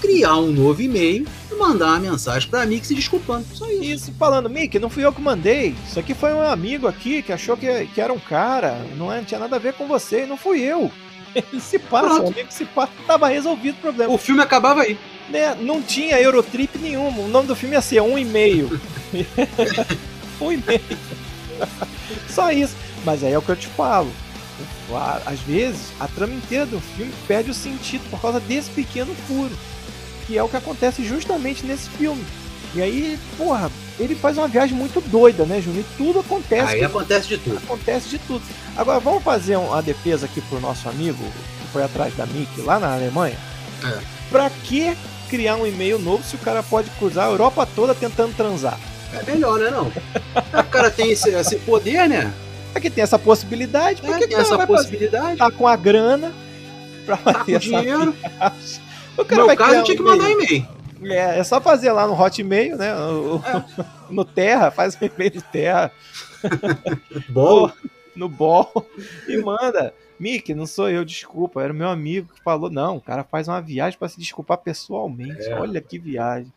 criar 0.00 0.36
um 0.36 0.50
novo 0.52 0.80
e-mail 0.82 1.26
e 1.50 1.54
mandar 1.56 1.86
uma 1.88 1.98
mensagem 2.10 2.48
pra 2.48 2.64
Mickey 2.64 2.86
se 2.86 2.94
desculpando. 2.94 3.44
Só 3.52 3.68
isso. 3.70 3.82
Isso, 3.84 4.12
falando, 4.18 4.48
Mickey, 4.48 4.78
não 4.78 4.88
fui 4.90 5.04
eu 5.04 5.12
que 5.12 5.20
mandei. 5.20 5.74
Isso 5.86 5.98
aqui 5.98 6.14
foi 6.14 6.32
um 6.32 6.40
amigo 6.42 6.86
aqui 6.88 7.22
que 7.22 7.32
achou 7.32 7.56
que, 7.56 7.86
que 7.86 8.00
era 8.00 8.12
um 8.12 8.18
cara. 8.18 8.84
Não, 8.96 9.12
é- 9.12 9.18
não 9.18 9.24
tinha 9.24 9.40
nada 9.40 9.56
a 9.56 9.58
ver 9.60 9.74
com 9.74 9.86
você, 9.86 10.26
não 10.26 10.36
fui 10.36 10.60
eu. 10.60 10.90
Ele 11.34 11.60
se 11.60 11.78
passa, 11.78 12.06
Pronto. 12.06 12.24
o 12.24 12.32
amigo 12.32 12.48
se 12.50 12.64
passa, 12.64 12.92
tava 13.06 13.26
resolvido 13.28 13.74
o 13.76 13.80
problema. 13.80 14.12
O 14.12 14.18
filme 14.18 14.40
acabava 14.40 14.82
aí. 14.82 14.96
Né, 15.28 15.54
Não 15.60 15.82
tinha 15.82 16.20
Eurotrip 16.20 16.78
nenhuma. 16.78 17.20
O 17.20 17.28
nome 17.28 17.48
do 17.48 17.56
filme 17.56 17.74
ia 17.74 17.82
ser 17.82 18.00
um 18.02 18.18
e-mail. 18.18 18.80
um 20.40 20.52
e-mail. 20.52 20.80
Só 22.28 22.50
isso. 22.50 22.74
Mas 23.04 23.22
aí 23.22 23.32
é 23.32 23.38
o 23.38 23.42
que 23.42 23.50
eu 23.50 23.56
te 23.56 23.66
falo. 23.68 24.10
Às 25.26 25.40
vezes, 25.40 25.92
a 25.98 26.06
trama 26.06 26.34
inteira 26.34 26.66
do 26.66 26.80
filme 26.80 27.12
perde 27.26 27.50
o 27.50 27.54
sentido 27.54 28.08
por 28.10 28.20
causa 28.20 28.38
desse 28.40 28.70
pequeno 28.70 29.14
furo. 29.26 29.56
Que 30.26 30.38
é 30.38 30.42
o 30.42 30.48
que 30.48 30.56
acontece 30.56 31.04
justamente 31.04 31.64
nesse 31.64 31.88
filme. 31.90 32.24
E 32.74 32.82
aí, 32.82 33.18
porra, 33.36 33.70
ele 33.98 34.14
faz 34.14 34.36
uma 34.36 34.48
viagem 34.48 34.76
muito 34.76 35.00
doida, 35.00 35.44
né? 35.44 35.60
E 35.60 35.84
tudo 35.96 36.20
acontece. 36.20 36.74
Aí 36.74 36.84
acontece 36.84 37.28
de 37.28 37.38
tudo. 37.38 37.56
Acontece 37.58 38.08
de 38.08 38.18
tudo. 38.18 38.42
Agora, 38.76 38.98
vamos 38.98 39.22
fazer 39.22 39.56
uma 39.56 39.80
defesa 39.80 40.26
aqui 40.26 40.40
pro 40.42 40.60
nosso 40.60 40.88
amigo 40.88 41.22
que 41.22 41.72
foi 41.72 41.84
atrás 41.84 42.14
da 42.16 42.26
Mickey 42.26 42.62
lá 42.62 42.80
na 42.80 42.94
Alemanha? 42.94 43.38
É. 43.84 43.98
Pra 44.28 44.50
que 44.50 44.96
criar 45.24 45.56
um 45.56 45.66
e-mail 45.66 45.98
novo 45.98 46.22
se 46.22 46.36
o 46.36 46.38
cara 46.38 46.62
pode 46.62 46.88
cruzar 46.90 47.26
a 47.26 47.30
Europa 47.30 47.66
toda 47.74 47.94
tentando 47.94 48.34
transar? 48.36 48.78
É 49.12 49.22
melhor, 49.30 49.58
né 49.60 49.70
não? 49.70 49.86
O 50.60 50.64
cara 50.70 50.90
tem 50.90 51.10
esse, 51.12 51.30
esse 51.30 51.56
poder, 51.56 52.08
né? 52.08 52.32
Aqui 52.74 52.90
tem 52.90 53.02
essa 53.04 53.18
possibilidade, 53.18 54.00
por 54.02 54.10
É, 54.10 54.14
que 54.14 54.18
tem 54.20 54.28
que 54.28 54.34
essa 54.34 54.56
vai 54.56 54.66
fazer? 54.66 54.78
possibilidade. 54.78 55.36
Tá 55.38 55.50
com 55.50 55.68
a 55.68 55.76
grana 55.76 56.32
pra 57.06 57.16
Tá 57.16 57.32
fazer 57.32 57.44
com 57.44 57.50
essa 57.52 57.58
dinheiro. 57.60 58.12
viagem. 58.12 58.80
O 59.16 59.18
No 59.18 59.24
cara 59.24 59.36
meu 59.36 59.46
vai 59.46 59.56
caso, 59.56 59.74
eu 59.76 59.84
tinha 59.84 59.96
que 59.96 60.02
um 60.02 60.06
mandar 60.06 60.28
e-mail. 60.30 60.66
É, 61.04 61.38
é 61.38 61.44
só 61.44 61.60
fazer 61.60 61.92
lá 61.92 62.06
no 62.06 62.20
Hotmail, 62.20 62.76
né? 62.76 62.94
o- 62.96 63.40
É. 63.46 63.84
No 64.10 64.24
Terra, 64.24 64.70
faz 64.70 64.94
um 65.00 65.04
e-mail 65.06 65.30
de 65.30 65.42
Terra, 65.42 65.90
Bom, 67.30 67.70
no 68.16 68.28
Ball 68.28 68.72
e 69.28 69.36
manda. 69.38 69.94
Mickey, 70.18 70.54
não 70.54 70.66
sou 70.66 70.88
eu, 70.88 71.04
desculpa, 71.04 71.62
era 71.62 71.72
o 71.72 71.76
meu 71.76 71.88
amigo 71.88 72.32
que 72.34 72.42
falou. 72.42 72.70
Não, 72.70 72.96
o 72.96 73.00
cara 73.00 73.24
faz 73.24 73.48
uma 73.48 73.60
viagem 73.60 73.98
pra 73.98 74.08
se 74.08 74.18
desculpar 74.18 74.58
pessoalmente. 74.58 75.42
É. 75.42 75.54
Olha 75.58 75.80
que 75.80 75.98
viagem. 75.98 76.52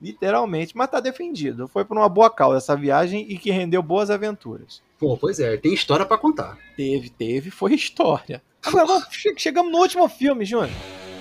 Literalmente, 0.00 0.76
mas 0.76 0.88
tá 0.90 0.98
defendido. 1.00 1.68
Foi 1.68 1.84
por 1.84 1.96
uma 1.96 2.08
boa 2.08 2.30
causa 2.30 2.56
essa 2.58 2.74
viagem 2.76 3.26
e 3.28 3.36
que 3.36 3.50
rendeu 3.50 3.82
boas 3.82 4.10
aventuras. 4.10 4.80
pô, 4.98 5.16
pois 5.16 5.38
é, 5.40 5.56
tem 5.56 5.74
história 5.74 6.06
pra 6.06 6.16
contar. 6.16 6.56
Teve, 6.76 7.10
teve, 7.10 7.50
foi 7.50 7.74
história. 7.74 8.42
Agora 8.64 8.86
vamos, 8.86 9.04
chegamos 9.36 9.70
no 9.72 9.78
último 9.78 10.08
filme, 10.08 10.44
Júnior. 10.44 10.70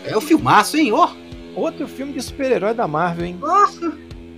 É 0.06 0.16
o 0.16 0.22
filmaço, 0.22 0.78
hein? 0.78 0.92
Ó, 0.94 1.10
Outro 1.56 1.88
filme 1.88 2.14
de 2.14 2.22
super-herói 2.22 2.74
da 2.74 2.88
Marvel, 2.88 3.26
hein? 3.26 3.38
nossa. 3.40 3.92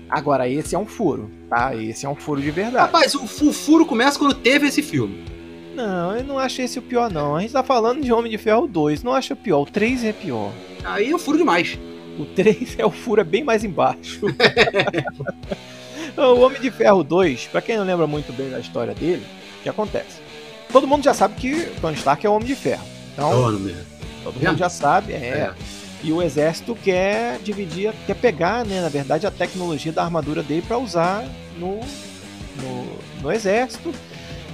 Agora, 0.09 0.49
esse 0.49 0.73
é 0.75 0.79
um 0.79 0.85
furo, 0.85 1.29
tá? 1.49 1.75
Esse 1.75 2.05
é 2.05 2.09
um 2.09 2.15
furo 2.15 2.41
de 2.41 2.49
verdade. 2.51 2.85
Rapaz, 2.85 3.13
o 3.15 3.25
fu- 3.27 3.53
furo 3.53 3.85
começa 3.85 4.17
quando 4.19 4.33
teve 4.33 4.67
esse 4.67 4.81
filme. 4.81 5.23
Não, 5.75 6.15
eu 6.17 6.23
não 6.23 6.37
acho 6.37 6.61
esse 6.61 6.79
o 6.79 6.81
pior, 6.81 7.09
não. 7.11 7.35
A 7.35 7.41
gente 7.41 7.53
tá 7.53 7.63
falando 7.63 8.01
de 8.03 8.11
Homem 8.11 8.31
de 8.31 8.37
Ferro 8.37 8.67
2, 8.67 9.03
não 9.03 9.13
acho 9.13 9.35
pior. 9.35 9.61
O 9.61 9.65
3 9.65 10.03
é 10.05 10.13
pior. 10.13 10.51
Aí 10.83 11.09
é 11.11 11.15
o 11.15 11.19
furo 11.19 11.37
demais. 11.37 11.79
O 12.19 12.25
3 12.25 12.75
é 12.79 12.85
o 12.85 12.91
furo, 12.91 13.21
é 13.21 13.23
bem 13.23 13.43
mais 13.43 13.63
embaixo. 13.63 14.19
o 16.17 16.39
Homem 16.41 16.61
de 16.61 16.71
Ferro 16.71 17.03
2, 17.03 17.47
pra 17.47 17.61
quem 17.61 17.77
não 17.77 17.85
lembra 17.85 18.05
muito 18.07 18.33
bem 18.33 18.49
da 18.49 18.59
história 18.59 18.93
dele, 18.93 19.25
o 19.59 19.63
que 19.63 19.69
acontece? 19.69 20.19
Todo 20.71 20.87
mundo 20.87 21.03
já 21.03 21.13
sabe 21.13 21.35
que 21.35 21.65
Tony 21.81 21.95
Stark 21.97 22.25
é 22.25 22.29
o 22.29 22.33
Homem 22.33 22.47
de 22.47 22.55
Ferro. 22.55 22.85
Então, 23.13 23.51
mesmo. 23.59 23.81
todo 24.23 24.35
É. 24.41 24.47
mundo 24.49 24.57
já 24.57 24.69
sabe, 24.69 25.13
é. 25.13 25.51
E 26.03 26.11
o 26.11 26.21
exército 26.21 26.75
quer 26.75 27.37
dividir, 27.39 27.93
quer 28.07 28.15
pegar, 28.15 28.65
né, 28.65 28.81
na 28.81 28.89
verdade, 28.89 29.27
a 29.27 29.31
tecnologia 29.31 29.91
da 29.91 30.03
armadura 30.03 30.41
dele 30.41 30.63
pra 30.67 30.77
usar 30.77 31.23
no, 31.59 31.79
no, 32.61 32.87
no 33.21 33.31
exército. 33.31 33.93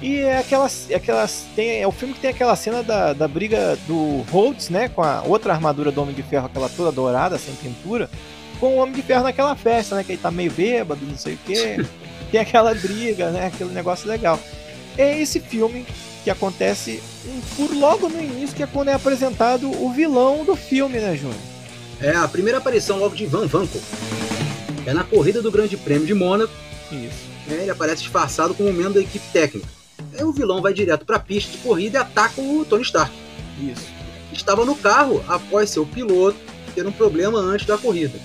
E 0.01 0.19
é 0.19 0.37
aquelas, 0.37 0.89
é 0.89 0.95
aquelas 0.95 1.45
tem, 1.55 1.81
é 1.81 1.87
o 1.87 1.91
filme 1.91 2.13
que 2.13 2.19
tem 2.19 2.29
aquela 2.29 2.55
cena 2.55 2.83
da, 2.83 3.13
da 3.13 3.27
briga 3.27 3.77
do 3.87 4.21
Rhodes, 4.31 4.69
né, 4.69 4.89
com 4.89 5.01
a 5.01 5.23
outra 5.23 5.53
armadura 5.53 5.91
do 5.91 6.01
Homem 6.01 6.13
de 6.13 6.21
Ferro, 6.21 6.45
aquela 6.45 6.69
toda 6.69 6.91
dourada, 6.91 7.37
sem 7.37 7.53
pintura, 7.55 8.09
com 8.59 8.75
o 8.75 8.77
Homem 8.77 8.93
de 8.93 9.01
Ferro 9.01 9.23
naquela 9.23 9.55
festa, 9.55 9.95
né, 9.95 10.03
que 10.03 10.11
ele 10.11 10.21
tá 10.21 10.29
meio 10.29 10.51
bêbado, 10.51 11.03
não 11.03 11.17
sei 11.17 11.33
o 11.33 11.39
quê. 11.45 11.77
tem 12.31 12.39
aquela 12.39 12.73
briga, 12.75 13.31
né, 13.31 13.47
aquele 13.47 13.71
negócio 13.71 14.07
legal. 14.07 14.39
É 14.97 15.19
esse 15.19 15.39
filme 15.39 15.85
que 16.23 16.29
acontece 16.29 17.01
furo 17.55 17.77
logo 17.79 18.09
no 18.09 18.21
início, 18.21 18.55
que 18.55 18.63
é 18.63 18.67
quando 18.67 18.89
é 18.89 18.93
apresentado 18.93 19.69
o 19.83 19.91
vilão 19.91 20.43
do 20.43 20.55
filme, 20.55 20.99
né, 20.99 21.15
Júnior? 21.15 21.39
É 21.99 22.15
a 22.15 22.27
primeira 22.27 22.59
aparição 22.59 22.99
logo 22.99 23.15
de 23.15 23.25
Van 23.25 23.47
Vankel. 23.47 23.81
É 24.85 24.93
na 24.93 25.03
corrida 25.03 25.41
do 25.41 25.51
Grande 25.51 25.75
Prêmio 25.75 26.05
de 26.05 26.13
Mônaco, 26.13 26.53
Isso. 26.91 27.27
É, 27.49 27.61
ele 27.61 27.71
aparece 27.71 28.03
disfarçado 28.03 28.53
como 28.53 28.71
membro 28.71 28.95
da 28.95 29.01
equipe 29.01 29.25
técnica. 29.31 29.67
Aí 30.17 30.23
o 30.23 30.31
vilão 30.31 30.61
vai 30.61 30.73
direto 30.73 31.05
para 31.05 31.17
a 31.17 31.19
pista 31.19 31.51
de 31.51 31.57
corrida 31.59 31.99
e 31.99 32.01
ataca 32.01 32.41
o 32.41 32.65
Tony 32.65 32.83
Stark. 32.83 33.13
Isso. 33.59 33.87
Estava 34.31 34.65
no 34.65 34.75
carro 34.75 35.23
após 35.27 35.69
seu 35.69 35.85
piloto 35.85 36.37
ter 36.75 36.85
um 36.85 36.91
problema 36.91 37.39
antes 37.39 37.65
da 37.65 37.77
corrida. 37.77 38.19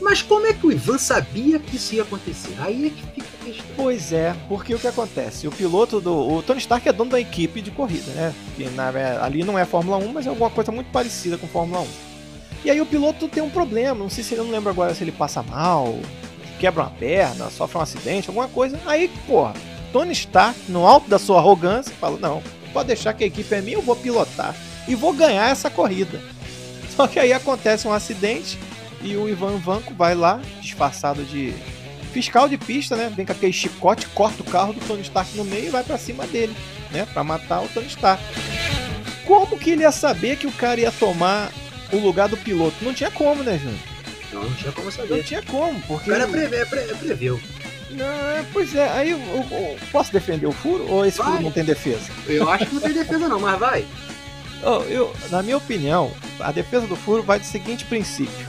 Mas 0.00 0.20
como 0.20 0.46
é 0.46 0.52
que 0.52 0.66
o 0.66 0.72
Ivan 0.72 0.98
sabia 0.98 1.58
que 1.58 1.76
isso 1.76 1.94
ia 1.94 2.02
acontecer? 2.02 2.54
Aí 2.58 2.86
é 2.86 2.90
que 2.90 3.06
fica 3.14 3.26
a 3.40 3.44
questão. 3.44 3.66
Pois 3.74 4.12
é, 4.12 4.36
porque 4.48 4.74
o 4.74 4.78
que 4.78 4.86
acontece? 4.86 5.48
O 5.48 5.50
piloto 5.52 6.00
do. 6.00 6.14
O 6.14 6.42
Tony 6.42 6.58
Stark 6.58 6.86
é 6.86 6.92
dono 6.92 7.10
da 7.10 7.20
equipe 7.20 7.62
de 7.62 7.70
corrida, 7.70 8.10
né? 8.12 8.34
Que 8.54 8.68
na, 8.70 8.90
ali 9.22 9.42
não 9.44 9.58
é 9.58 9.64
Fórmula 9.64 9.96
1, 9.96 10.12
mas 10.12 10.26
é 10.26 10.28
alguma 10.28 10.50
coisa 10.50 10.70
muito 10.70 10.90
parecida 10.90 11.38
com 11.38 11.46
Fórmula 11.46 11.80
1. 11.80 11.86
E 12.66 12.70
aí 12.70 12.80
o 12.80 12.86
piloto 12.86 13.28
tem 13.28 13.42
um 13.42 13.50
problema, 13.50 13.94
não 13.94 14.10
sei 14.10 14.24
se 14.24 14.34
ele 14.34 14.42
não 14.42 14.50
lembra 14.50 14.72
agora 14.72 14.94
se 14.94 15.04
ele 15.04 15.12
passa 15.12 15.42
mal, 15.42 15.98
quebra 16.58 16.82
uma 16.82 16.90
perna, 16.90 17.50
sofre 17.50 17.78
um 17.78 17.80
acidente, 17.80 18.28
alguma 18.28 18.48
coisa. 18.48 18.78
Aí, 18.86 19.08
porra, 19.26 19.54
Tony 19.94 20.12
Stark, 20.12 20.58
no 20.68 20.84
alto 20.84 21.08
da 21.08 21.20
sua 21.20 21.38
arrogância, 21.38 21.94
fala: 22.00 22.18
Não, 22.18 22.42
pode 22.72 22.88
deixar 22.88 23.12
que 23.12 23.22
a 23.22 23.28
equipe 23.28 23.54
é 23.54 23.60
minha, 23.60 23.76
eu 23.76 23.82
vou 23.82 23.94
pilotar 23.94 24.52
e 24.88 24.94
vou 24.96 25.12
ganhar 25.12 25.48
essa 25.52 25.70
corrida. 25.70 26.20
Só 26.96 27.06
que 27.06 27.20
aí 27.20 27.32
acontece 27.32 27.86
um 27.86 27.92
acidente 27.92 28.58
e 29.00 29.16
o 29.16 29.28
Ivan 29.28 29.56
Vanco 29.58 29.94
vai 29.94 30.16
lá, 30.16 30.40
disfarçado 30.60 31.22
de 31.22 31.54
fiscal 32.12 32.48
de 32.48 32.58
pista, 32.58 32.96
né? 32.96 33.12
Vem 33.14 33.24
com 33.24 33.30
aquele 33.30 33.52
chicote, 33.52 34.08
corta 34.08 34.42
o 34.42 34.46
carro 34.46 34.72
do 34.72 34.80
Tony 34.80 35.02
Stark 35.02 35.36
no 35.36 35.44
meio 35.44 35.66
e 35.66 35.70
vai 35.70 35.84
para 35.84 35.96
cima 35.96 36.26
dele, 36.26 36.56
né? 36.90 37.06
Para 37.12 37.22
matar 37.22 37.62
o 37.62 37.68
Tony 37.68 37.86
Stark. 37.86 38.20
Como 39.24 39.56
que 39.56 39.70
ele 39.70 39.82
ia 39.82 39.92
saber 39.92 40.36
que 40.36 40.46
o 40.48 40.52
cara 40.52 40.80
ia 40.80 40.90
tomar 40.90 41.52
o 41.92 41.98
lugar 41.98 42.28
do 42.28 42.36
piloto? 42.36 42.74
Não 42.82 42.92
tinha 42.92 43.12
como, 43.12 43.44
né, 43.44 43.58
Júnior? 43.58 43.78
Não, 44.32 44.42
não 44.42 44.54
tinha 44.54 44.72
como 44.72 44.90
saber. 44.90 45.14
Não 45.14 45.22
tinha 45.22 45.42
como, 45.42 45.80
porque. 45.82 46.10
O 46.10 46.12
cara 46.12 46.26
preve, 46.26 46.66
pre, 46.66 46.82
previu. 46.96 47.40
Não, 47.90 48.04
é, 48.04 48.44
pois 48.52 48.74
é, 48.74 48.88
aí 48.90 49.10
eu, 49.10 49.18
eu, 49.18 49.46
eu, 49.50 49.76
posso 49.92 50.12
defender 50.12 50.46
o 50.46 50.52
furo 50.52 50.86
ou 50.88 51.04
esse 51.06 51.18
Vai. 51.18 51.30
furo 51.32 51.42
não 51.42 51.50
tem 51.52 51.64
defesa? 51.64 52.10
Eu 52.26 52.48
acho 52.50 52.66
que 52.66 52.74
não 52.74 52.80
tem 52.82 52.92
defesa 52.92 53.28
não, 53.28 53.40
mas 53.40 53.58
vai. 53.58 53.84
Oh, 54.66 54.80
eu, 54.88 55.12
na 55.30 55.42
minha 55.42 55.58
opinião, 55.58 56.10
a 56.40 56.50
defesa 56.50 56.86
do 56.86 56.96
furo 56.96 57.22
vai 57.22 57.38
do 57.38 57.44
seguinte 57.44 57.84
princípio. 57.84 58.46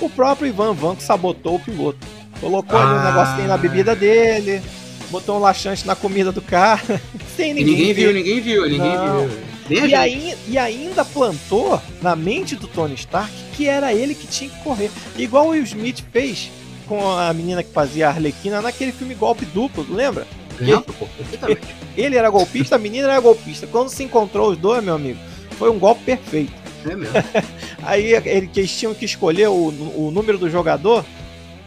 O 0.00 0.08
próprio 0.08 0.48
Ivan 0.48 0.72
Vanco 0.72 1.02
sabotou 1.02 1.56
o 1.56 1.60
piloto. 1.60 1.98
Colocou 2.40 2.78
ali 2.78 2.92
um 2.94 2.96
Ah. 3.00 3.12
negocinho 3.12 3.48
na 3.48 3.58
bebida 3.58 3.94
dele, 3.94 4.62
botou 5.10 5.36
um 5.36 5.40
laxante 5.40 5.86
na 5.86 5.94
comida 5.94 6.32
do 6.32 6.40
cara, 6.40 7.02
sem 7.36 7.50
E 7.50 7.54
ninguém, 7.54 7.74
ninguém 7.74 7.92
ver. 7.92 8.02
viu, 8.04 8.12
ninguém 8.14 8.40
viu, 8.40 8.62
ninguém 8.62 8.96
Não. 8.96 9.28
viu. 9.68 9.86
E, 9.86 9.94
aí, 9.94 10.34
e 10.48 10.56
ainda 10.56 11.04
plantou 11.04 11.82
na 12.00 12.16
mente 12.16 12.56
do 12.56 12.66
Tony 12.66 12.94
Stark 12.94 13.30
que 13.54 13.68
era 13.68 13.92
ele 13.92 14.14
que 14.14 14.26
tinha 14.26 14.48
que 14.48 14.58
correr. 14.62 14.90
Igual 15.18 15.48
o 15.48 15.50
Will 15.50 15.64
Smith 15.64 16.02
fez 16.12 16.50
com 16.86 17.10
a 17.10 17.32
menina 17.32 17.62
que 17.62 17.72
fazia 17.72 18.06
a 18.08 18.10
Arlequina 18.10 18.60
naquele 18.62 18.92
filme 18.92 19.14
Golpe 19.14 19.44
Duplo, 19.46 19.86
lembra? 19.90 20.26
Lembro, 20.58 20.92
pô, 20.94 21.06
perfeitamente. 21.16 21.66
Ele 21.96 22.16
era 22.16 22.30
golpista, 22.30 22.76
a 22.76 22.78
menina 22.78 23.08
era 23.08 23.20
golpista. 23.20 23.66
Quando 23.66 23.88
se 23.90 24.02
encontrou 24.02 24.50
os 24.50 24.56
dois, 24.58 24.82
meu 24.82 24.94
amigo, 24.94 25.18
foi 25.58 25.70
um 25.70 25.78
golpe 25.78 26.02
perfeito. 26.04 26.52
É 26.88 26.94
mesmo. 26.96 27.14
Aí 27.82 28.14
ele, 28.14 28.50
eles 28.54 28.76
tinham 28.76 28.94
que 28.94 29.04
escolher 29.04 29.48
o, 29.48 29.68
o 29.96 30.10
número 30.12 30.38
do 30.38 30.48
jogador, 30.48 31.04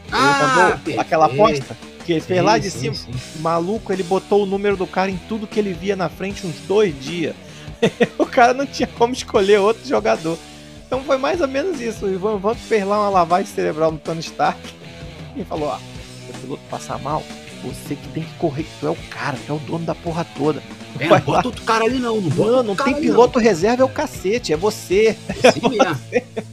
ele 0.08 0.12
Ah, 0.12 0.80
mandou 0.88 1.00
aquela 1.00 1.26
aposta 1.26 1.78
que 2.06 2.14
ele 2.14 2.22
fez 2.22 2.44
lá 2.44 2.58
de 2.58 2.72
Sim, 2.72 2.80
cima. 2.80 2.96
sim, 2.96 3.14
sim. 3.14 3.40
Maluco, 3.42 3.94
ele 3.94 4.02
botou 4.02 4.44
o 4.44 4.46
número 4.48 4.76
do 4.76 4.88
cara 4.88 5.12
em 5.12 5.18
tudo 5.30 5.46
que 5.46 5.60
ele 5.60 5.74
via 5.74 5.96
na 5.96 6.10
frente 6.10 6.48
uns 6.48 6.56
dois 6.68 7.00
dias. 7.00 7.36
o 8.18 8.26
cara 8.26 8.54
não 8.54 8.66
tinha 8.66 8.88
como 8.88 9.14
escolher 9.14 9.60
outro 9.60 9.88
jogador. 9.88 10.38
Então 10.88 11.04
foi 11.04 11.18
mais 11.18 11.40
ou 11.42 11.48
menos 11.48 11.80
isso. 11.80 12.06
O 12.08 12.12
Ivan 12.12 12.38
Vanco 12.38 12.60
fez 12.62 12.84
lá 12.86 13.00
uma 13.02 13.10
lavagem 13.10 13.54
cerebral 13.54 13.92
no 13.92 14.00
Tony 14.00 14.22
Stark 14.22 14.60
e 15.36 15.44
falou: 15.44 15.70
Ó, 15.70 15.78
se 15.78 16.32
o 16.32 16.40
piloto 16.42 16.62
passar 16.70 17.00
mal, 17.00 17.24
você 17.64 17.96
que 17.96 18.08
tem 18.10 18.24
que 18.24 18.34
correr, 18.36 18.66
tu 18.80 18.88
é 18.88 18.90
o 18.90 18.98
cara, 19.10 19.38
tu 19.46 19.52
é 19.52 19.56
o 19.56 19.60
dono 19.60 19.86
da 19.86 19.96
porra 19.96 20.26
toda. 20.38 20.62
É, 21.00 21.08
não 21.08 21.20
bota 21.20 21.48
outro 21.48 21.64
cara 21.64 21.86
ali 21.86 22.00
não, 22.00 22.20
não 22.20 22.30
bota 22.30 22.52
Não, 22.52 22.58
outro 22.58 22.64
não 22.64 22.76
tem 22.76 22.96
piloto 22.96 23.40
reserva, 23.40 23.84
é 23.84 23.86
o 23.86 23.90
cacete, 23.90 24.54
é 24.54 24.58
você. 24.58 25.18
Não. 25.28 25.50
Assim 25.50 25.62
mesmo. 25.70 26.50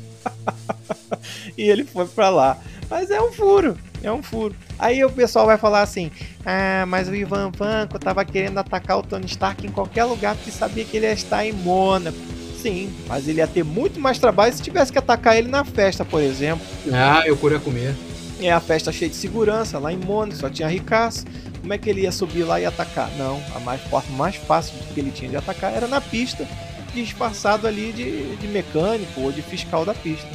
E 1.56 1.62
ele 1.62 1.84
foi 1.84 2.06
pra 2.06 2.28
lá. 2.28 2.58
Mas 2.88 3.10
é 3.10 3.20
um 3.20 3.32
furo, 3.32 3.76
é 4.02 4.12
um 4.12 4.22
furo. 4.22 4.54
Aí 4.78 5.04
o 5.04 5.10
pessoal 5.10 5.46
vai 5.46 5.58
falar 5.58 5.82
assim: 5.82 6.10
Ah, 6.44 6.84
mas 6.86 7.08
o 7.08 7.14
Ivan 7.14 7.50
Vanko 7.50 7.98
tava 7.98 8.24
querendo 8.24 8.58
atacar 8.58 8.98
o 8.98 9.02
Tony 9.02 9.26
Stark 9.26 9.66
em 9.66 9.70
qualquer 9.70 10.04
lugar 10.04 10.36
porque 10.36 10.50
sabia 10.50 10.84
que 10.84 10.96
ele 10.96 11.06
ia 11.06 11.12
estar 11.12 11.44
em 11.44 11.52
Mônaco. 11.52 12.16
Sim, 12.60 12.92
mas 13.06 13.28
ele 13.28 13.38
ia 13.38 13.46
ter 13.46 13.64
muito 13.64 14.00
mais 14.00 14.18
trabalho 14.18 14.52
se 14.52 14.62
tivesse 14.62 14.90
que 14.90 14.98
atacar 14.98 15.36
ele 15.36 15.48
na 15.48 15.64
festa, 15.64 16.04
por 16.04 16.20
exemplo. 16.20 16.66
Ah, 16.92 17.22
eu 17.24 17.36
queria 17.36 17.60
comer. 17.60 17.94
É 18.40 18.52
a 18.52 18.60
festa 18.60 18.92
cheia 18.92 19.08
de 19.10 19.16
segurança, 19.16 19.78
lá 19.78 19.92
em 19.92 19.96
Mônaco, 19.96 20.38
só 20.38 20.50
tinha 20.50 20.68
ricaço. 20.68 21.24
Como 21.60 21.72
é 21.72 21.78
que 21.78 21.88
ele 21.88 22.02
ia 22.02 22.12
subir 22.12 22.44
lá 22.44 22.60
e 22.60 22.66
atacar? 22.66 23.10
Não, 23.16 23.42
a 23.54 23.60
mais, 23.60 23.80
forma 23.82 24.16
mais 24.16 24.36
fácil 24.36 24.74
que 24.94 25.00
ele 25.00 25.10
tinha 25.10 25.30
de 25.30 25.36
atacar 25.36 25.72
era 25.72 25.88
na 25.88 26.00
pista, 26.00 26.46
disfarçado 26.94 27.66
ali 27.66 27.92
de, 27.92 28.36
de 28.36 28.46
mecânico 28.48 29.20
ou 29.20 29.32
de 29.32 29.42
fiscal 29.42 29.84
da 29.84 29.94
pista. 29.94 30.28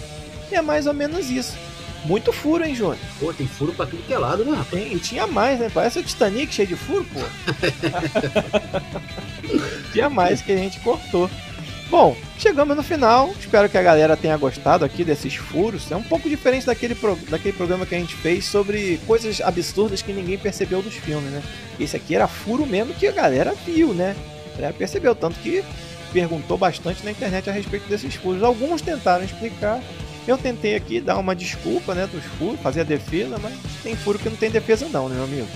E 0.51 0.55
é 0.55 0.61
mais 0.61 0.87
ou 0.87 0.93
menos 0.93 1.29
isso. 1.29 1.53
Muito 2.03 2.33
furo, 2.33 2.65
hein, 2.65 2.73
Júnior? 2.73 2.97
Pô, 3.19 3.31
tem 3.31 3.47
furo 3.47 3.73
pra 3.73 3.85
tudo 3.85 4.01
que 4.01 4.11
é 4.11 4.17
lado, 4.17 4.43
né, 4.43 4.57
rapaz? 4.57 4.69
Tem- 4.83 4.93
e 4.93 4.99
tinha 4.99 5.27
mais, 5.27 5.59
né? 5.59 5.69
Parece 5.71 5.99
o 5.99 6.03
Titanic 6.03 6.51
cheio 6.51 6.67
de 6.67 6.75
furo, 6.75 7.05
pô. 7.13 7.19
tinha 9.93 10.09
mais 10.09 10.41
que 10.41 10.51
a 10.51 10.57
gente 10.57 10.79
cortou. 10.79 11.29
Bom, 11.91 12.15
chegamos 12.39 12.75
no 12.77 12.81
final. 12.81 13.29
Espero 13.37 13.67
que 13.67 13.77
a 13.77 13.81
galera 13.83 14.15
tenha 14.15 14.37
gostado 14.37 14.85
aqui 14.85 15.03
desses 15.03 15.35
furos. 15.35 15.91
É 15.91 15.95
um 15.95 16.01
pouco 16.01 16.29
diferente 16.29 16.65
daquele, 16.65 16.95
pro- 16.95 17.19
daquele 17.29 17.51
programa 17.51 17.85
que 17.85 17.93
a 17.93 17.99
gente 17.99 18.15
fez 18.15 18.45
sobre 18.45 18.97
coisas 19.05 19.41
absurdas 19.41 20.01
que 20.01 20.13
ninguém 20.13 20.37
percebeu 20.37 20.81
dos 20.81 20.93
filmes, 20.95 21.29
né? 21.29 21.43
Esse 21.77 21.97
aqui 21.97 22.15
era 22.15 22.29
furo 22.29 22.65
mesmo 22.65 22.93
que 22.93 23.05
a 23.07 23.11
galera 23.11 23.53
viu, 23.65 23.93
né? 23.93 24.15
A 24.53 24.55
galera 24.55 24.73
percebeu, 24.73 25.13
tanto 25.13 25.37
que 25.39 25.61
perguntou 26.13 26.57
bastante 26.57 27.03
na 27.03 27.11
internet 27.11 27.49
a 27.49 27.53
respeito 27.53 27.89
desses 27.89 28.15
furos. 28.15 28.41
Alguns 28.41 28.81
tentaram 28.81 29.25
explicar. 29.25 29.81
Eu 30.25 30.37
tentei 30.37 30.75
aqui 30.75 31.01
dar 31.01 31.17
uma 31.17 31.35
desculpa, 31.35 31.93
né, 31.93 32.07
dos 32.07 32.23
furos, 32.37 32.59
fazer 32.61 32.81
a 32.81 32.83
defesa, 32.85 33.37
mas 33.41 33.53
tem 33.83 33.97
furo 33.97 34.17
que 34.17 34.29
não 34.29 34.37
tem 34.37 34.49
defesa 34.49 34.87
não, 34.87 35.09
né, 35.09 35.15
meu 35.15 35.25
amigo? 35.25 35.47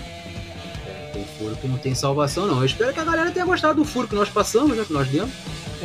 Tem 1.13 1.23
furo 1.39 1.55
que 1.55 1.67
não 1.67 1.77
tem 1.77 1.95
salvação, 1.95 2.45
não. 2.45 2.59
Eu 2.59 2.65
espero 2.65 2.91
que 2.91 2.99
a 2.99 3.05
galera 3.05 3.31
tenha 3.31 3.45
gostado 3.45 3.75
do 3.75 3.85
furo 3.85 4.07
que 4.07 4.15
nós 4.15 4.27
passamos, 4.27 4.75
né? 4.75 4.83
Que 4.85 4.91
nós 4.91 5.07
demos. 5.07 5.31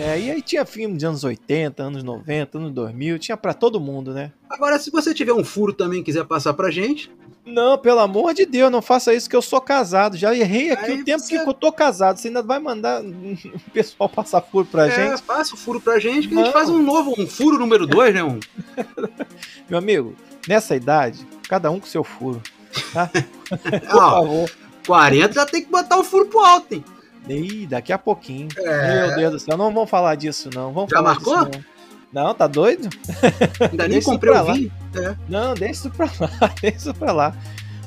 É, 0.00 0.18
e 0.18 0.30
aí 0.30 0.40
tinha 0.42 0.64
filme 0.64 0.96
de 0.96 1.04
anos 1.06 1.24
80, 1.24 1.82
anos 1.82 2.02
90, 2.02 2.58
anos 2.58 2.72
2000, 2.72 3.18
tinha 3.18 3.36
pra 3.36 3.52
todo 3.52 3.78
mundo, 3.80 4.12
né? 4.14 4.32
Agora, 4.48 4.78
se 4.78 4.90
você 4.90 5.12
tiver 5.12 5.32
um 5.32 5.44
furo 5.44 5.72
também 5.72 6.00
e 6.00 6.02
quiser 6.02 6.24
passar 6.24 6.54
pra 6.54 6.70
gente, 6.70 7.10
Não, 7.44 7.76
pelo 7.78 7.98
amor 8.00 8.32
de 8.34 8.46
Deus, 8.46 8.70
não 8.70 8.80
faça 8.82 9.12
isso 9.14 9.28
que 9.28 9.34
eu 9.34 9.42
sou 9.42 9.60
casado. 9.60 10.16
Já 10.16 10.34
errei 10.34 10.70
aqui 10.70 10.92
Aí 10.92 11.00
o 11.00 11.04
tempo 11.04 11.18
você- 11.20 11.38
que 11.42 11.48
eu 11.48 11.54
tô 11.54 11.72
casado. 11.72 12.16
Você 12.18 12.28
ainda 12.28 12.42
vai 12.42 12.58
mandar 12.60 13.02
o 13.02 13.70
pessoal 13.72 14.08
passar 14.08 14.40
furo 14.42 14.66
pra 14.66 14.86
é, 14.86 14.90
gente? 14.90 15.22
passa 15.22 15.54
o 15.54 15.58
furo 15.58 15.80
pra 15.80 15.98
gente, 15.98 16.28
que 16.28 16.34
a 16.34 16.36
gente 16.36 16.46
Não. 16.46 16.52
faz 16.52 16.68
um 16.68 16.80
novo, 16.82 17.14
um 17.18 17.26
furo 17.26 17.58
número 17.58 17.86
2, 17.86 18.14
né? 18.14 18.22
Um... 18.22 18.38
Meu 19.68 19.78
amigo, 19.78 20.14
nessa 20.46 20.76
idade, 20.76 21.26
cada 21.48 21.70
um 21.70 21.80
com 21.80 21.86
seu 21.86 22.04
furo, 22.04 22.40
tá? 22.92 23.10
Por 23.48 23.80
favor. 23.98 24.50
40 24.86 25.32
já 25.34 25.46
tem 25.46 25.62
que 25.62 25.70
botar 25.70 25.98
o 25.98 26.04
furo 26.04 26.26
pro 26.26 26.40
alto, 26.40 26.74
hein? 26.74 26.84
Ih, 27.36 27.66
daqui 27.66 27.92
a 27.92 27.98
pouquinho. 27.98 28.48
É. 28.58 29.06
Meu 29.06 29.16
Deus 29.16 29.32
do 29.32 29.38
céu, 29.40 29.56
não 29.56 29.72
vamos 29.72 29.88
falar 29.90 30.14
disso 30.16 30.50
não. 30.54 30.72
Vamos 30.72 30.90
Já 30.90 30.96
falar 30.98 31.14
marcou? 31.14 31.44
disso 31.46 31.50
não. 32.12 32.24
Não, 32.24 32.34
tá 32.34 32.46
doido? 32.48 32.88
Ainda 33.70 33.86
nem 33.88 34.02
comprei 34.02 34.32
pra 34.32 34.42
o 34.42 34.46
lá. 34.46 34.52
vinho. 34.54 34.72
Não, 35.28 35.54
deixa 35.54 35.72
isso 35.72 35.90
pra 35.90 36.06
lá, 36.18 36.52
deixa 36.60 36.76
isso 36.76 36.94
pra 36.94 37.12
lá. 37.12 37.34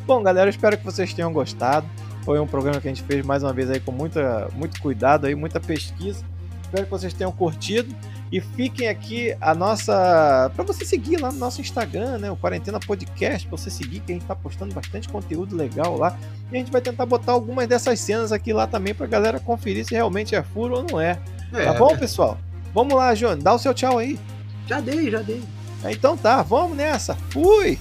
Bom, 0.05 0.23
galera, 0.23 0.49
espero 0.49 0.77
que 0.77 0.83
vocês 0.85 1.13
tenham 1.13 1.31
gostado. 1.33 1.85
Foi 2.23 2.39
um 2.39 2.47
programa 2.47 2.79
que 2.79 2.87
a 2.87 2.91
gente 2.93 3.03
fez 3.03 3.25
mais 3.25 3.43
uma 3.43 3.51
vez 3.51 3.69
aí 3.69 3.81
com 3.81 3.91
muita, 3.91 4.47
muito 4.53 4.81
cuidado 4.81 5.27
aí, 5.27 5.35
muita 5.35 5.59
pesquisa. 5.59 6.23
Espero 6.61 6.85
que 6.85 6.91
vocês 6.91 7.13
tenham 7.13 7.31
curtido 7.33 7.93
e 8.34 8.41
fiquem 8.41 8.88
aqui 8.88 9.36
a 9.39 9.53
nossa 9.53 10.51
para 10.55 10.63
você 10.63 10.84
seguir 10.84 11.17
lá 11.17 11.31
no 11.31 11.38
nosso 11.38 11.61
Instagram, 11.61 12.17
né, 12.17 12.31
o 12.31 12.36
Quarentena 12.36 12.79
Podcast, 12.79 13.47
pra 13.47 13.55
você 13.55 13.69
seguir 13.69 13.99
que 13.99 14.11
a 14.11 14.15
gente 14.15 14.25
tá 14.25 14.36
postando 14.36 14.73
bastante 14.73 15.07
conteúdo 15.07 15.55
legal 15.55 15.95
lá. 15.95 16.17
E 16.51 16.55
a 16.55 16.57
gente 16.57 16.71
vai 16.71 16.81
tentar 16.81 17.05
botar 17.05 17.31
algumas 17.31 17.67
dessas 17.67 17.99
cenas 17.99 18.31
aqui 18.31 18.51
lá 18.51 18.65
também 18.65 18.91
pra 18.91 19.05
galera 19.05 19.39
conferir 19.39 19.86
se 19.86 19.93
realmente 19.93 20.34
é 20.34 20.41
furo 20.41 20.77
ou 20.77 20.84
não 20.84 20.99
é. 20.99 21.19
É, 21.53 21.65
Tá 21.65 21.73
bom, 21.73 21.95
pessoal? 21.95 22.39
Vamos 22.73 22.95
lá, 22.95 23.13
João, 23.13 23.38
dá 23.38 23.53
o 23.53 23.59
seu 23.59 23.71
tchau 23.71 23.99
aí. 23.99 24.19
Já 24.65 24.79
dei, 24.79 25.11
já 25.11 25.21
dei. 25.21 25.43
Então 25.86 26.17
tá, 26.17 26.41
vamos 26.41 26.75
nessa. 26.75 27.13
Fui. 27.29 27.77